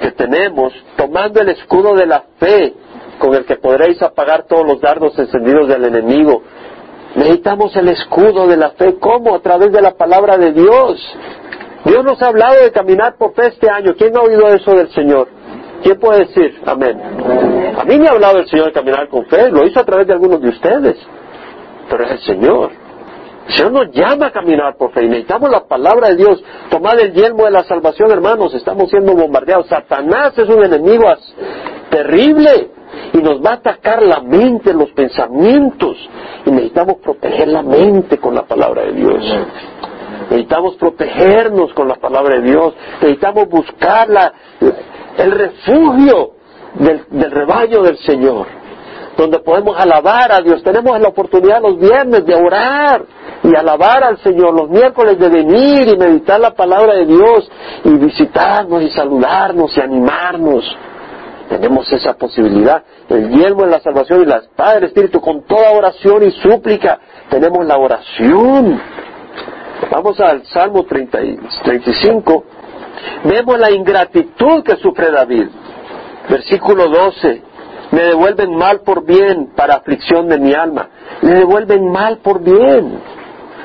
que 0.00 0.10
tenemos, 0.12 0.72
tomando 0.96 1.40
el 1.40 1.50
escudo 1.50 1.94
de 1.94 2.06
la 2.06 2.24
fe, 2.38 2.74
con 3.18 3.34
el 3.34 3.44
que 3.44 3.56
podréis 3.56 4.00
apagar 4.02 4.44
todos 4.46 4.66
los 4.66 4.80
dardos 4.80 5.18
encendidos 5.18 5.68
del 5.68 5.84
enemigo. 5.84 6.42
Necesitamos 7.14 7.74
el 7.76 7.88
escudo 7.88 8.46
de 8.46 8.56
la 8.56 8.70
fe. 8.70 8.96
¿Cómo? 8.98 9.34
A 9.34 9.40
través 9.40 9.72
de 9.72 9.82
la 9.82 9.92
palabra 9.92 10.36
de 10.36 10.52
Dios. 10.52 11.16
Dios 11.84 12.04
nos 12.04 12.20
ha 12.22 12.28
hablado 12.28 12.62
de 12.62 12.70
caminar 12.70 13.16
por 13.16 13.34
fe 13.34 13.48
este 13.48 13.70
año. 13.70 13.94
¿Quién 13.96 14.16
ha 14.16 14.20
oído 14.20 14.48
eso 14.48 14.72
del 14.72 14.90
Señor? 14.90 15.28
¿Quién 15.82 15.98
puede 15.98 16.26
decir 16.26 16.60
amén? 16.66 17.00
A 17.78 17.84
mí 17.84 17.98
me 17.98 18.08
ha 18.08 18.12
hablado 18.12 18.38
el 18.38 18.48
Señor 18.48 18.66
de 18.66 18.72
caminar 18.72 19.08
con 19.08 19.26
fe. 19.26 19.50
Lo 19.50 19.66
hizo 19.66 19.80
a 19.80 19.84
través 19.84 20.06
de 20.06 20.12
algunos 20.12 20.40
de 20.40 20.48
ustedes. 20.48 20.96
Pero 21.88 22.04
es 22.04 22.10
el 22.12 22.20
Señor. 22.20 22.70
El 23.46 23.54
Señor 23.54 23.72
nos 23.72 23.90
llama 23.92 24.26
a 24.26 24.30
caminar 24.30 24.76
por 24.76 24.92
fe 24.92 25.04
y 25.04 25.08
necesitamos 25.08 25.50
la 25.50 25.66
palabra 25.66 26.08
de 26.08 26.16
Dios. 26.16 26.42
Tomar 26.70 27.00
el 27.00 27.12
yelmo 27.14 27.46
de 27.46 27.52
la 27.52 27.64
salvación, 27.64 28.10
hermanos. 28.10 28.52
Estamos 28.54 28.90
siendo 28.90 29.14
bombardeados. 29.14 29.68
Satanás 29.68 30.36
es 30.36 30.48
un 30.48 30.62
enemigo 30.62 31.04
terrible 31.90 32.77
y 33.12 33.18
nos 33.18 33.44
va 33.44 33.50
a 33.50 33.54
atacar 33.54 34.02
la 34.02 34.20
mente, 34.20 34.72
los 34.72 34.90
pensamientos. 34.90 35.96
Y 36.44 36.50
necesitamos 36.50 36.96
proteger 36.96 37.48
la 37.48 37.62
mente 37.62 38.18
con 38.18 38.34
la 38.34 38.42
palabra 38.42 38.84
de 38.84 38.92
Dios. 38.92 39.24
Necesitamos 40.30 40.76
protegernos 40.76 41.72
con 41.72 41.88
la 41.88 41.96
palabra 41.96 42.36
de 42.38 42.50
Dios. 42.50 42.74
Necesitamos 43.00 43.48
buscar 43.48 44.08
el 45.16 45.30
refugio 45.30 46.32
del, 46.74 47.04
del 47.10 47.30
rebaño 47.30 47.82
del 47.82 47.96
Señor, 47.98 48.46
donde 49.16 49.38
podemos 49.40 49.78
alabar 49.78 50.32
a 50.32 50.40
Dios. 50.40 50.62
Tenemos 50.62 51.00
la 51.00 51.08
oportunidad 51.08 51.62
los 51.62 51.78
viernes 51.78 52.24
de 52.26 52.34
orar 52.34 53.04
y 53.42 53.54
alabar 53.54 54.04
al 54.04 54.18
Señor, 54.18 54.54
los 54.54 54.68
miércoles 54.68 55.18
de 55.18 55.28
venir 55.28 55.88
y 55.88 55.96
meditar 55.96 56.40
la 56.40 56.50
palabra 56.50 56.94
de 56.94 57.06
Dios 57.06 57.50
y 57.84 57.90
visitarnos 57.90 58.82
y 58.82 58.90
saludarnos 58.90 59.76
y 59.76 59.80
animarnos. 59.80 60.76
Tenemos 61.48 61.90
esa 61.92 62.14
posibilidad. 62.14 62.82
El 63.08 63.30
yelmo 63.30 63.64
de 63.64 63.70
la 63.70 63.80
salvación 63.80 64.22
y 64.22 64.26
la 64.26 64.36
espada 64.36 64.74
del 64.74 64.84
Espíritu 64.84 65.20
con 65.20 65.44
toda 65.44 65.70
oración 65.70 66.22
y 66.24 66.30
súplica. 66.30 66.98
Tenemos 67.30 67.64
la 67.64 67.78
oración. 67.78 68.80
Vamos 69.90 70.20
al 70.20 70.44
Salmo 70.46 70.84
35. 70.84 72.44
Vemos 73.24 73.58
la 73.58 73.70
ingratitud 73.70 74.62
que 74.62 74.76
sufre 74.76 75.10
David. 75.10 75.48
Versículo 76.28 76.88
12. 76.88 77.42
Me 77.92 78.02
devuelven 78.02 78.54
mal 78.54 78.80
por 78.80 79.04
bien 79.06 79.52
para 79.56 79.76
aflicción 79.76 80.28
de 80.28 80.38
mi 80.38 80.52
alma. 80.52 80.90
Le 81.22 81.34
devuelven 81.34 81.90
mal 81.90 82.18
por 82.18 82.42
bien. 82.42 83.00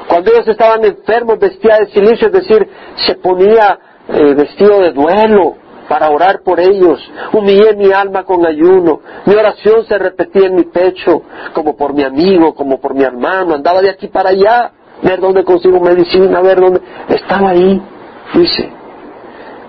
Cuando 0.07 0.31
ellos 0.31 0.47
estaban 0.47 0.85
enfermos 0.85 1.39
vestía 1.39 1.79
de 1.79 1.87
silicio, 1.87 2.27
es 2.27 2.33
decir, 2.33 2.69
se 2.95 3.15
ponía 3.15 3.77
eh, 4.07 4.33
vestido 4.33 4.79
de 4.79 4.91
duelo 4.91 5.62
para 5.87 6.09
orar 6.09 6.41
por 6.43 6.59
ellos. 6.59 6.99
Humillé 7.31 7.75
mi 7.75 7.91
alma 7.91 8.23
con 8.23 8.45
ayuno. 8.45 9.01
Mi 9.25 9.35
oración 9.35 9.85
se 9.85 9.97
repetía 9.97 10.47
en 10.47 10.55
mi 10.55 10.63
pecho, 10.63 11.23
como 11.53 11.75
por 11.75 11.93
mi 11.93 12.03
amigo, 12.03 12.53
como 12.53 12.79
por 12.79 12.93
mi 12.93 13.03
hermano. 13.03 13.53
Andaba 13.53 13.81
de 13.81 13.89
aquí 13.89 14.07
para 14.07 14.29
allá, 14.29 14.71
ver 15.01 15.19
dónde 15.19 15.43
consigo 15.43 15.79
medicina, 15.79 16.41
ver 16.41 16.59
dónde. 16.59 16.81
Estaba 17.09 17.49
ahí, 17.49 17.81
dice. 18.33 18.69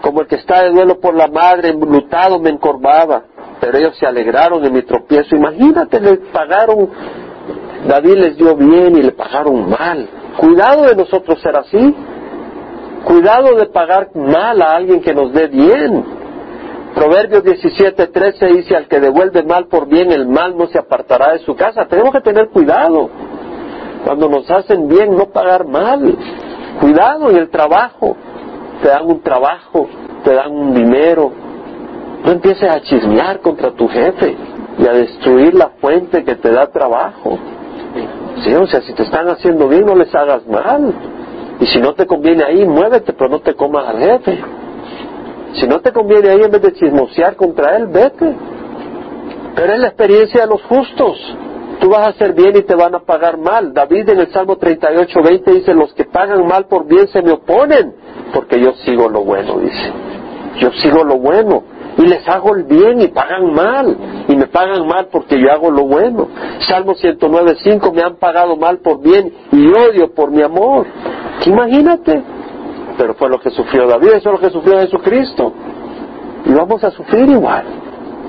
Como 0.00 0.20
el 0.20 0.26
que 0.26 0.36
está 0.36 0.62
de 0.64 0.70
duelo 0.70 1.00
por 1.00 1.14
la 1.14 1.28
madre, 1.28 1.70
enlutado 1.70 2.38
me 2.38 2.50
encorvaba. 2.50 3.24
Pero 3.60 3.78
ellos 3.78 3.96
se 3.98 4.06
alegraron 4.06 4.64
en 4.64 4.72
mi 4.72 4.82
tropiezo. 4.82 5.34
Imagínate, 5.34 6.00
le 6.00 6.16
pagaron. 6.16 6.90
David 7.86 8.14
les 8.14 8.36
dio 8.36 8.54
bien 8.54 8.96
y 8.96 9.02
le 9.02 9.12
pagaron 9.12 9.68
mal. 9.68 10.08
Cuidado 10.36 10.82
de 10.84 10.96
nosotros 10.96 11.40
ser 11.40 11.56
así. 11.56 11.94
Cuidado 13.04 13.54
de 13.56 13.66
pagar 13.66 14.08
mal 14.14 14.62
a 14.62 14.76
alguien 14.76 15.00
que 15.02 15.14
nos 15.14 15.32
dé 15.32 15.48
bien. 15.48 16.04
Proverbios 16.94 17.42
17, 17.42 18.06
13 18.06 18.46
dice, 18.46 18.76
al 18.76 18.86
que 18.86 19.00
devuelve 19.00 19.42
mal 19.42 19.66
por 19.66 19.88
bien, 19.88 20.12
el 20.12 20.26
mal 20.26 20.56
no 20.56 20.66
se 20.68 20.78
apartará 20.78 21.32
de 21.32 21.40
su 21.40 21.54
casa. 21.54 21.86
Tenemos 21.86 22.12
que 22.12 22.20
tener 22.20 22.48
cuidado. 22.48 23.10
Cuando 24.04 24.28
nos 24.28 24.50
hacen 24.50 24.88
bien, 24.88 25.16
no 25.16 25.26
pagar 25.26 25.66
mal. 25.66 26.16
Cuidado 26.80 27.30
en 27.30 27.36
el 27.36 27.50
trabajo. 27.50 28.16
Te 28.82 28.88
dan 28.88 29.06
un 29.06 29.20
trabajo, 29.22 29.88
te 30.22 30.34
dan 30.34 30.52
un 30.52 30.74
dinero. 30.74 31.32
No 32.24 32.32
empieces 32.32 32.70
a 32.70 32.80
chismear 32.80 33.40
contra 33.40 33.72
tu 33.72 33.88
jefe 33.88 34.36
y 34.78 34.86
a 34.86 34.92
destruir 34.92 35.54
la 35.54 35.70
fuente 35.80 36.24
que 36.24 36.36
te 36.36 36.50
da 36.50 36.68
trabajo. 36.68 37.38
Sí, 38.42 38.52
o 38.54 38.66
sea, 38.66 38.80
si 38.82 38.92
te 38.94 39.02
están 39.02 39.28
haciendo 39.28 39.68
bien, 39.68 39.84
no 39.84 39.94
les 39.94 40.14
hagas 40.14 40.46
mal. 40.46 40.92
Y 41.60 41.66
si 41.66 41.80
no 41.80 41.94
te 41.94 42.06
conviene 42.06 42.44
ahí, 42.44 42.66
muévete, 42.66 43.12
pero 43.12 43.30
no 43.30 43.40
te 43.40 43.54
comas 43.54 43.88
al 43.88 43.98
jefe. 43.98 44.38
Si 45.54 45.66
no 45.66 45.80
te 45.80 45.92
conviene 45.92 46.30
ahí, 46.30 46.42
en 46.42 46.50
vez 46.50 46.62
de 46.62 46.72
chismosear 46.72 47.36
contra 47.36 47.76
él, 47.76 47.86
vete. 47.86 48.34
Pero 49.54 49.72
es 49.72 49.78
la 49.78 49.88
experiencia 49.88 50.42
de 50.42 50.46
los 50.48 50.62
justos. 50.64 51.16
Tú 51.80 51.90
vas 51.90 52.06
a 52.06 52.10
hacer 52.10 52.32
bien 52.34 52.56
y 52.56 52.62
te 52.62 52.74
van 52.74 52.94
a 52.94 53.00
pagar 53.00 53.38
mal. 53.38 53.72
David 53.72 54.08
en 54.08 54.20
el 54.20 54.32
Salmo 54.32 54.56
38, 54.56 55.20
20 55.22 55.52
dice, 55.52 55.74
los 55.74 55.92
que 55.94 56.04
pagan 56.04 56.46
mal 56.46 56.66
por 56.66 56.86
bien 56.86 57.06
se 57.08 57.22
me 57.22 57.32
oponen, 57.32 57.94
porque 58.32 58.60
yo 58.60 58.72
sigo 58.84 59.08
lo 59.08 59.22
bueno, 59.24 59.58
dice. 59.58 59.92
Yo 60.58 60.70
sigo 60.72 61.04
lo 61.04 61.18
bueno 61.18 61.73
y 61.96 62.02
les 62.02 62.28
hago 62.28 62.54
el 62.56 62.64
bien 62.64 63.00
y 63.00 63.08
pagan 63.08 63.52
mal 63.52 63.96
y 64.28 64.36
me 64.36 64.46
pagan 64.46 64.86
mal 64.86 65.08
porque 65.10 65.40
yo 65.40 65.50
hago 65.52 65.70
lo 65.70 65.84
bueno. 65.84 66.28
Salmo 66.68 66.94
109, 66.94 67.56
5 67.62 67.92
me 67.92 68.02
han 68.02 68.16
pagado 68.16 68.56
mal 68.56 68.78
por 68.78 69.00
bien 69.00 69.32
y 69.52 69.68
odio 69.68 70.12
por 70.12 70.30
mi 70.30 70.42
amor. 70.42 70.86
Imagínate. 71.46 72.22
Pero 72.96 73.14
fue 73.14 73.28
lo 73.28 73.40
que 73.40 73.50
sufrió 73.50 73.86
David, 73.86 74.08
eso 74.14 74.30
es 74.30 74.40
lo 74.40 74.40
que 74.40 74.50
sufrió 74.50 74.78
Jesucristo. 74.78 75.52
Y 76.46 76.52
vamos 76.52 76.82
a 76.84 76.90
sufrir 76.90 77.28
igual. 77.28 77.64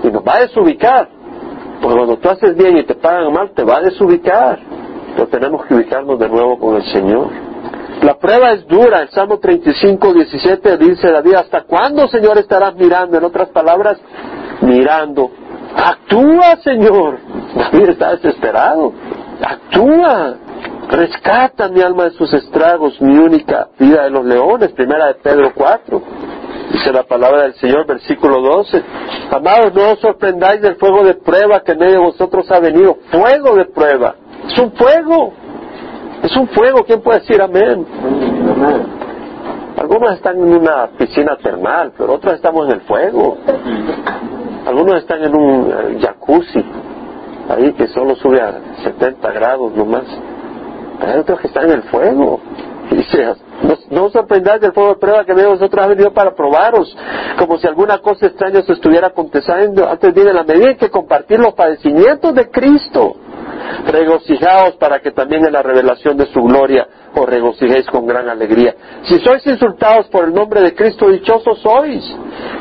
Y 0.03 0.07
nos 0.07 0.23
va 0.23 0.35
a 0.35 0.39
desubicar. 0.41 1.09
Porque 1.81 1.97
cuando 1.97 2.17
tú 2.17 2.29
haces 2.29 2.55
bien 2.55 2.77
y 2.77 2.83
te 2.83 2.95
pagan 2.95 3.31
mal, 3.31 3.51
te 3.51 3.63
va 3.63 3.77
a 3.77 3.81
desubicar. 3.81 4.59
Pero 5.15 5.27
tenemos 5.27 5.65
que 5.65 5.75
ubicarnos 5.75 6.17
de 6.17 6.29
nuevo 6.29 6.57
con 6.57 6.75
el 6.75 6.83
Señor. 6.83 7.44
La 8.05 8.19
prueba 8.19 8.51
es 8.51 8.67
dura. 8.67 9.01
El 9.01 9.09
Salmo 9.09 9.39
35, 9.39 10.13
17 10.13 10.77
dice 10.77 11.09
David, 11.09 11.33
¿hasta 11.33 11.63
cuándo, 11.63 12.07
Señor, 12.07 12.37
estarás 12.37 12.75
mirando? 12.75 13.17
En 13.17 13.23
otras 13.23 13.49
palabras, 13.49 13.97
mirando. 14.61 15.31
Actúa, 15.75 16.55
Señor. 16.63 17.17
David 17.55 17.89
está 17.89 18.11
desesperado. 18.11 18.93
Actúa. 19.43 20.35
Rescata 20.87 21.67
mi 21.67 21.81
alma 21.81 22.03
de 22.03 22.11
sus 22.11 22.31
estragos, 22.31 23.01
mi 23.01 23.17
única 23.17 23.69
vida 23.79 24.03
de 24.03 24.11
los 24.11 24.23
leones, 24.23 24.71
primera 24.73 25.07
de 25.07 25.15
Pedro 25.15 25.51
4. 25.55 26.01
Dice 26.73 26.91
la 26.91 27.03
palabra 27.03 27.41
del 27.43 27.55
Señor, 27.55 27.87
versículo 27.87 28.39
12. 28.39 28.83
Amados, 29.31 29.73
no 29.73 29.93
os 29.93 29.99
sorprendáis 29.99 30.61
del 30.61 30.75
fuego 30.75 31.03
de 31.03 31.15
prueba 31.15 31.63
que 31.63 31.71
en 31.71 31.79
medio 31.79 31.93
de 31.93 32.05
vosotros 32.05 32.51
ha 32.51 32.59
venido. 32.59 32.97
Fuego 33.09 33.55
de 33.55 33.65
prueba. 33.65 34.15
Es 34.47 34.59
un 34.59 34.71
fuego. 34.73 35.33
Es 36.23 36.35
un 36.35 36.47
fuego. 36.49 36.83
¿Quién 36.85 37.01
puede 37.01 37.19
decir 37.19 37.41
amén? 37.41 37.85
Algunos 39.77 40.13
están 40.13 40.37
en 40.37 40.53
una 40.53 40.87
piscina 40.97 41.37
termal, 41.37 41.91
pero 41.97 42.13
otros 42.13 42.33
estamos 42.35 42.67
en 42.67 42.75
el 42.75 42.81
fuego. 42.81 43.37
Algunos 44.65 44.95
están 44.95 45.23
en 45.23 45.35
un 45.35 45.69
eh, 45.69 45.99
jacuzzi, 46.01 46.63
ahí 47.49 47.73
que 47.73 47.87
solo 47.89 48.15
sube 48.15 48.41
a 48.41 48.53
70 48.83 49.31
grados 49.31 49.73
nomás. 49.75 50.05
Pero 50.99 51.11
hay 51.11 51.19
otros 51.19 51.39
que 51.39 51.47
están 51.47 51.65
en 51.65 51.71
el 51.71 51.83
fuego. 51.83 52.39
Dice, 52.89 53.35
no, 53.63 53.75
no 53.91 54.05
os 54.05 54.13
sorprendáis 54.13 54.61
del 54.61 54.71
fuego 54.71 54.93
de 54.93 54.99
prueba 54.99 55.25
que 55.25 55.33
de 55.33 55.45
vosotros 55.45 55.83
ha 55.83 55.87
venido 55.87 56.11
para 56.13 56.33
probaros, 56.33 56.95
como 57.37 57.57
si 57.57 57.67
alguna 57.67 57.97
cosa 57.97 58.27
extraña 58.27 58.61
se 58.61 58.73
estuviera 58.73 59.07
aconteciendo. 59.07 59.87
Antes 59.89 60.13
viene 60.13 60.33
la 60.33 60.43
medida 60.43 60.71
en 60.71 60.77
que 60.77 60.89
compartir 60.89 61.39
los 61.39 61.53
padecimientos 61.53 62.33
de 62.33 62.49
Cristo. 62.49 63.17
Regocijaos 63.87 64.75
para 64.75 64.99
que 64.99 65.11
también 65.11 65.45
en 65.45 65.53
la 65.53 65.61
revelación 65.61 66.17
de 66.17 66.25
su 66.27 66.41
gloria 66.41 66.87
os 67.15 67.25
regocijéis 67.27 67.85
con 67.87 68.05
gran 68.05 68.27
alegría. 68.27 68.75
Si 69.03 69.19
sois 69.19 69.45
insultados 69.47 70.07
por 70.07 70.25
el 70.25 70.33
nombre 70.33 70.61
de 70.61 70.75
Cristo, 70.75 71.09
dichosos 71.09 71.59
sois, 71.61 72.03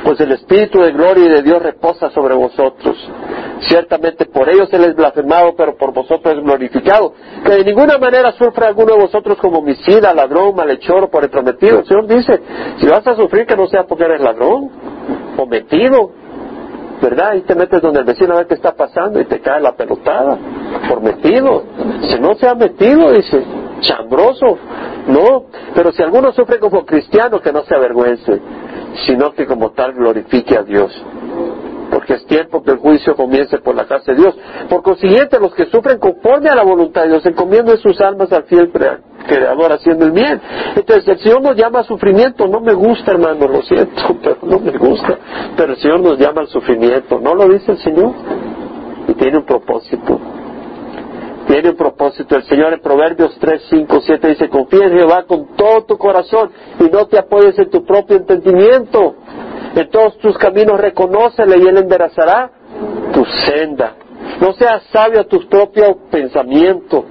pues 0.05 0.21
el 0.21 0.33
Espíritu 0.33 0.81
de 0.81 0.93
gloria 0.93 1.25
y 1.25 1.29
de 1.29 1.43
Dios 1.43 1.63
reposa 1.63 2.11
sobre 2.11 2.35
vosotros. 2.35 2.97
Ciertamente 3.61 4.27
por 4.27 4.49
ellos 4.49 4.73
Él 4.73 4.85
es 4.85 4.95
blasfemado, 4.95 5.55
pero 5.57 5.77
por 5.77 5.93
vosotros 5.93 6.35
es 6.35 6.43
glorificado. 6.43 7.15
Que 7.45 7.53
de 7.57 7.65
ninguna 7.65 7.99
manera 7.99 8.33
sufra 8.33 8.69
alguno 8.69 8.95
de 8.95 9.01
vosotros 9.01 9.39
como 9.39 9.59
homicida, 9.59 10.15
ladrón, 10.15 10.55
malhechor 10.55 11.05
o 11.05 11.11
por 11.11 11.25
el 11.25 11.31
prometido. 11.31 11.81
El 11.81 11.87
Señor 11.87 12.07
dice, 12.07 12.41
si 12.79 12.87
vas 12.87 13.07
a 13.07 13.17
sufrir 13.17 13.47
que 13.47 13.57
no 13.57 13.67
sea 13.67 13.85
porque 13.85 14.05
eres 14.05 14.21
ladrón 14.21 14.71
o 15.37 15.47
metido, 15.47 16.24
¿verdad? 17.05 17.35
Y 17.35 17.43
te 17.43 17.55
metes 17.55 17.83
donde 17.83 18.01
el 18.01 18.07
vecino 18.07 18.33
a 18.33 18.39
ver 18.39 18.47
qué 18.47 18.55
está 18.55 18.75
pasando 18.75 19.21
y 19.21 19.27
te 19.27 19.41
cae 19.41 19.61
la 19.61 19.77
pelotada 19.77 20.39
por 20.89 21.03
metido. 21.03 21.65
Si 22.09 22.19
no 22.19 22.35
se 22.35 22.49
ha 22.49 22.55
metido, 22.55 23.13
dice, 23.13 23.45
chambroso. 23.81 24.59
No, 25.07 25.45
pero 25.75 25.93
si 25.93 26.03
alguno 26.03 26.33
sufre 26.33 26.59
como 26.59 26.87
cristiano, 26.87 27.41
que 27.41 27.53
no 27.53 27.63
se 27.65 27.75
avergüence, 27.75 28.41
sino 29.07 29.35
que 29.35 29.47
como 29.47 29.73
tal 29.73 29.93
glorifique 29.93 30.57
a 30.57 30.63
Dios. 30.63 30.91
Porque 32.05 32.21
es 32.21 32.27
tiempo 32.27 32.63
que 32.63 32.73
el 32.73 32.77
juicio 32.77 33.17
comience 33.17 33.57
por 33.61 33.75
la 33.75 33.87
casa 33.87 34.13
de 34.13 34.19
Dios. 34.19 34.37
Por 34.69 34.83
consiguiente, 34.83 35.41
los 35.41 35.55
que 35.55 35.65
sufren 35.65 35.99
conforme 35.99 36.51
a 36.51 36.55
la 36.55 36.63
voluntad 36.63 37.05
de 37.05 37.09
Dios, 37.09 37.25
encomienden 37.25 37.79
sus 37.79 37.99
almas 37.99 38.31
al 38.31 38.45
fiel 38.45 38.71
creador 39.27 39.73
haciendo 39.73 40.05
el 40.05 40.13
bien. 40.13 40.39
Entonces 40.77 41.09
el 41.09 41.19
Señor 41.21 41.41
nos 41.41 41.57
llama 41.57 41.79
a 41.79 41.85
sufrimiento, 41.85 42.47
no 42.47 42.61
me 42.61 42.75
gusta 42.75 43.13
hermano, 43.13 43.49
lo 43.49 43.63
siento, 43.63 44.19
pero 44.23 44.37
no 44.43 44.59
me 44.59 44.77
gusta, 44.77 45.19
pero 45.57 45.73
el 45.73 45.79
Señor 45.79 46.01
nos 46.01 46.19
llama 46.19 46.43
al 46.43 46.49
sufrimiento, 46.49 47.19
¿no 47.19 47.35
lo 47.35 47.49
dice 47.49 47.73
el 47.73 47.79
Señor? 47.79 48.13
Y 49.09 49.15
tiene 49.15 49.39
un 49.39 49.47
propósito. 49.47 50.21
Tiene 51.47 51.71
un 51.71 51.77
propósito. 51.77 52.37
El 52.37 52.45
Señor 52.45 52.75
en 52.75 52.81
Proverbios 52.81 53.35
3, 53.39 53.63
5, 53.71 54.01
7 54.03 54.29
dice, 54.29 54.49
confía 54.51 54.85
en 54.89 54.99
Jehová 54.99 55.25
con 55.25 55.57
todo 55.57 55.85
tu 55.85 55.97
corazón 55.97 56.51
y 56.81 56.85
no 56.85 57.07
te 57.07 57.19
apoyes 57.19 57.59
en 57.59 57.71
tu 57.71 57.83
propio 57.83 58.19
entendimiento. 58.19 59.15
En 59.75 59.91
todos 59.91 60.19
tus 60.19 60.39
caminos 60.39 60.81
reconócele 60.81 61.59
y 61.59 61.67
Él 61.67 61.79
enderezará 61.79 62.51
tu 63.13 63.25
senda. 63.25 63.95
No 64.41 64.53
seas 64.53 64.83
sabio 64.93 65.21
a 65.21 65.25
tus 65.25 65.47
propios 65.47 65.97
pensamientos. 66.11 67.05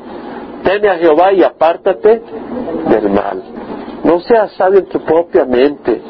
Teme 0.63 0.89
a 0.89 0.97
Jehová 0.97 1.33
y 1.33 1.43
apártate 1.43 2.21
del 2.89 3.09
mal. 3.09 3.43
No 4.03 4.19
seas 4.21 4.53
sabio 4.53 4.79
en 4.79 4.85
tu 4.87 4.99
propia 5.03 5.45
mente. 5.45 6.01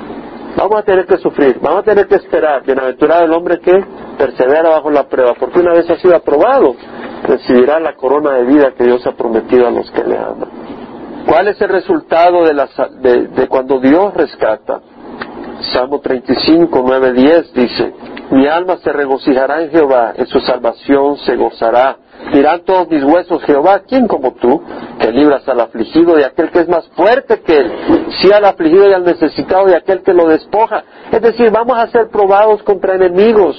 Vamos 0.55 0.79
a 0.79 0.83
tener 0.83 1.07
que 1.07 1.17
sufrir, 1.17 1.57
vamos 1.59 1.79
a 1.79 1.83
tener 1.83 2.07
que 2.07 2.15
esperar. 2.15 2.63
Bienaventurado 2.63 3.25
el 3.25 3.33
hombre 3.33 3.59
que 3.59 3.83
persevera 4.17 4.69
bajo 4.69 4.91
la 4.91 5.07
prueba, 5.07 5.33
porque 5.39 5.59
una 5.59 5.73
vez 5.73 5.89
ha 5.89 5.97
sido 5.97 6.15
aprobado, 6.15 6.75
recibirá 7.23 7.79
la 7.79 7.95
corona 7.95 8.33
de 8.33 8.45
vida 8.45 8.71
que 8.77 8.83
Dios 8.83 9.05
ha 9.07 9.13
prometido 9.13 9.67
a 9.67 9.71
los 9.71 9.89
que 9.89 10.03
le 10.03 10.17
aman. 10.17 10.49
¿Cuál 11.25 11.47
es 11.47 11.59
el 11.59 11.69
resultado 11.69 12.43
de, 12.43 12.53
la, 12.53 12.69
de, 13.01 13.27
de 13.29 13.47
cuando 13.47 13.79
Dios 13.79 14.13
rescata? 14.13 14.81
Salmo 15.71 15.99
35, 15.99 16.83
9, 16.85 17.13
10 17.13 17.53
dice, 17.53 17.93
mi 18.31 18.47
alma 18.47 18.77
se 18.77 18.91
regocijará 18.91 19.61
en 19.61 19.71
Jehová, 19.71 20.13
en 20.15 20.27
su 20.27 20.39
salvación 20.41 21.17
se 21.17 21.35
gozará. 21.35 21.97
Dirán 22.33 22.63
todos 22.63 22.89
mis 22.89 23.03
huesos, 23.03 23.43
Jehová, 23.43 23.81
¿quién 23.87 24.07
como 24.07 24.33
tú, 24.33 24.61
que 24.99 25.11
libras 25.11 25.47
al 25.47 25.59
afligido 25.59 26.19
y 26.19 26.23
aquel 26.23 26.51
que 26.51 26.59
es 26.59 26.67
más 26.67 26.87
fuerte 26.95 27.41
que 27.41 27.57
él? 27.57 27.71
Sí 28.21 28.31
al 28.31 28.45
afligido 28.45 28.89
y 28.89 28.93
al 28.93 29.03
necesitado 29.03 29.69
y 29.69 29.73
aquel 29.73 30.01
que 30.03 30.13
lo 30.13 30.27
despoja. 30.27 30.83
Es 31.11 31.21
decir, 31.21 31.51
vamos 31.51 31.77
a 31.77 31.87
ser 31.87 32.09
probados 32.09 32.63
contra 32.63 32.95
enemigos, 32.95 33.57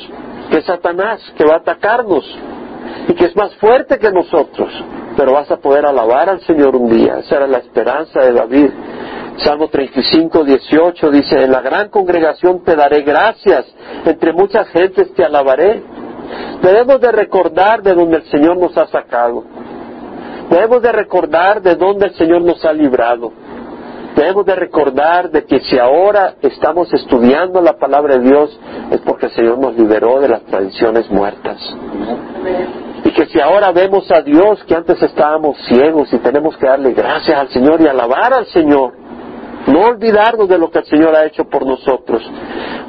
que 0.51 0.59
es 0.59 0.65
Satanás, 0.65 1.21
que 1.37 1.45
va 1.45 1.55
a 1.55 1.59
atacarnos 1.59 2.25
y 3.09 3.15
que 3.15 3.27
es 3.27 3.37
más 3.37 3.55
fuerte 3.57 3.99
que 3.99 4.11
nosotros. 4.11 4.73
Pero 5.17 5.33
vas 5.33 5.51
a 5.51 5.57
poder 5.57 5.87
alabar 5.87 6.29
al 6.29 6.41
Señor 6.41 6.75
un 6.75 6.89
día. 6.89 7.19
Esa 7.19 7.37
era 7.37 7.47
la 7.47 7.59
esperanza 7.59 8.21
de 8.21 8.33
David. 8.33 8.71
Salmo 9.39 9.69
35, 9.69 10.45
18 10.45 11.11
dice, 11.11 11.43
en 11.43 11.51
la 11.51 11.61
gran 11.61 11.89
congregación 11.89 12.63
te 12.63 12.77
daré 12.77 13.03
gracias, 13.03 13.67
entre 14.05 14.33
muchas 14.33 14.69
gentes 14.69 15.13
te 15.15 15.25
alabaré. 15.25 15.83
Debemos 16.63 17.01
de 17.01 17.13
recordar 17.13 17.83
de 17.83 17.95
donde 17.95 18.19
el 18.19 18.25
Señor 18.25 18.57
nos 18.57 18.77
ha 18.77 18.87
sacado. 18.87 19.45
Debemos 20.51 20.83
de 20.83 20.93
recordar 20.93 21.63
de 21.63 21.75
donde 21.75 22.07
el 22.07 22.15
Señor 22.15 22.43
nos 22.43 22.65
ha 22.65 22.73
librado. 22.73 23.33
Debemos 24.15 24.47
de 24.47 24.55
recordar 24.55 25.31
de 25.31 25.45
que 25.45 25.59
si 25.61 25.79
ahora 25.79 26.35
estamos 26.41 26.93
estudiando 26.93 27.61
la 27.61 27.77
palabra 27.77 28.17
de 28.17 28.29
Dios 28.29 28.61
es 28.93 29.01
porque 29.01 29.27
el 29.27 29.33
Señor 29.33 29.59
nos 29.59 29.77
liberó 29.77 30.21
de 30.21 30.29
las 30.29 30.43
tradiciones 30.43 31.11
muertas. 31.11 31.59
Y 33.05 33.11
que 33.11 33.27
si 33.27 33.41
ahora 33.41 33.73
vemos 33.73 34.09
a 34.13 34.21
Dios 34.23 34.63
que 34.65 34.75
antes 34.75 35.03
estábamos 35.03 35.59
ciegos 35.67 36.13
y 36.13 36.19
tenemos 36.19 36.57
que 36.57 36.67
darle 36.67 36.93
gracias 36.93 37.37
al 37.37 37.49
Señor 37.49 37.81
y 37.81 37.89
alabar 37.89 38.33
al 38.33 38.47
Señor, 38.47 39.04
no 39.67 39.81
olvidarnos 39.83 40.49
de 40.49 40.59
lo 40.59 40.71
que 40.71 40.81
el 40.81 40.85
Señor 40.85 41.15
ha 41.15 41.25
hecho 41.25 41.45
por 41.45 41.67
nosotros. 41.67 42.23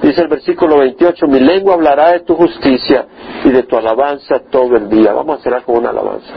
Dice 0.01 0.21
el 0.21 0.27
versículo 0.27 0.79
28, 0.79 1.27
mi 1.27 1.39
lengua 1.39 1.75
hablará 1.75 2.11
de 2.11 2.21
tu 2.21 2.35
justicia 2.35 3.05
y 3.43 3.49
de 3.49 3.63
tu 3.63 3.77
alabanza 3.77 4.39
todo 4.49 4.75
el 4.75 4.89
día. 4.89 5.13
Vamos 5.13 5.39
a 5.39 5.43
cerrar 5.43 5.63
con 5.63 5.77
una 5.77 5.89
alabanza. 5.89 6.33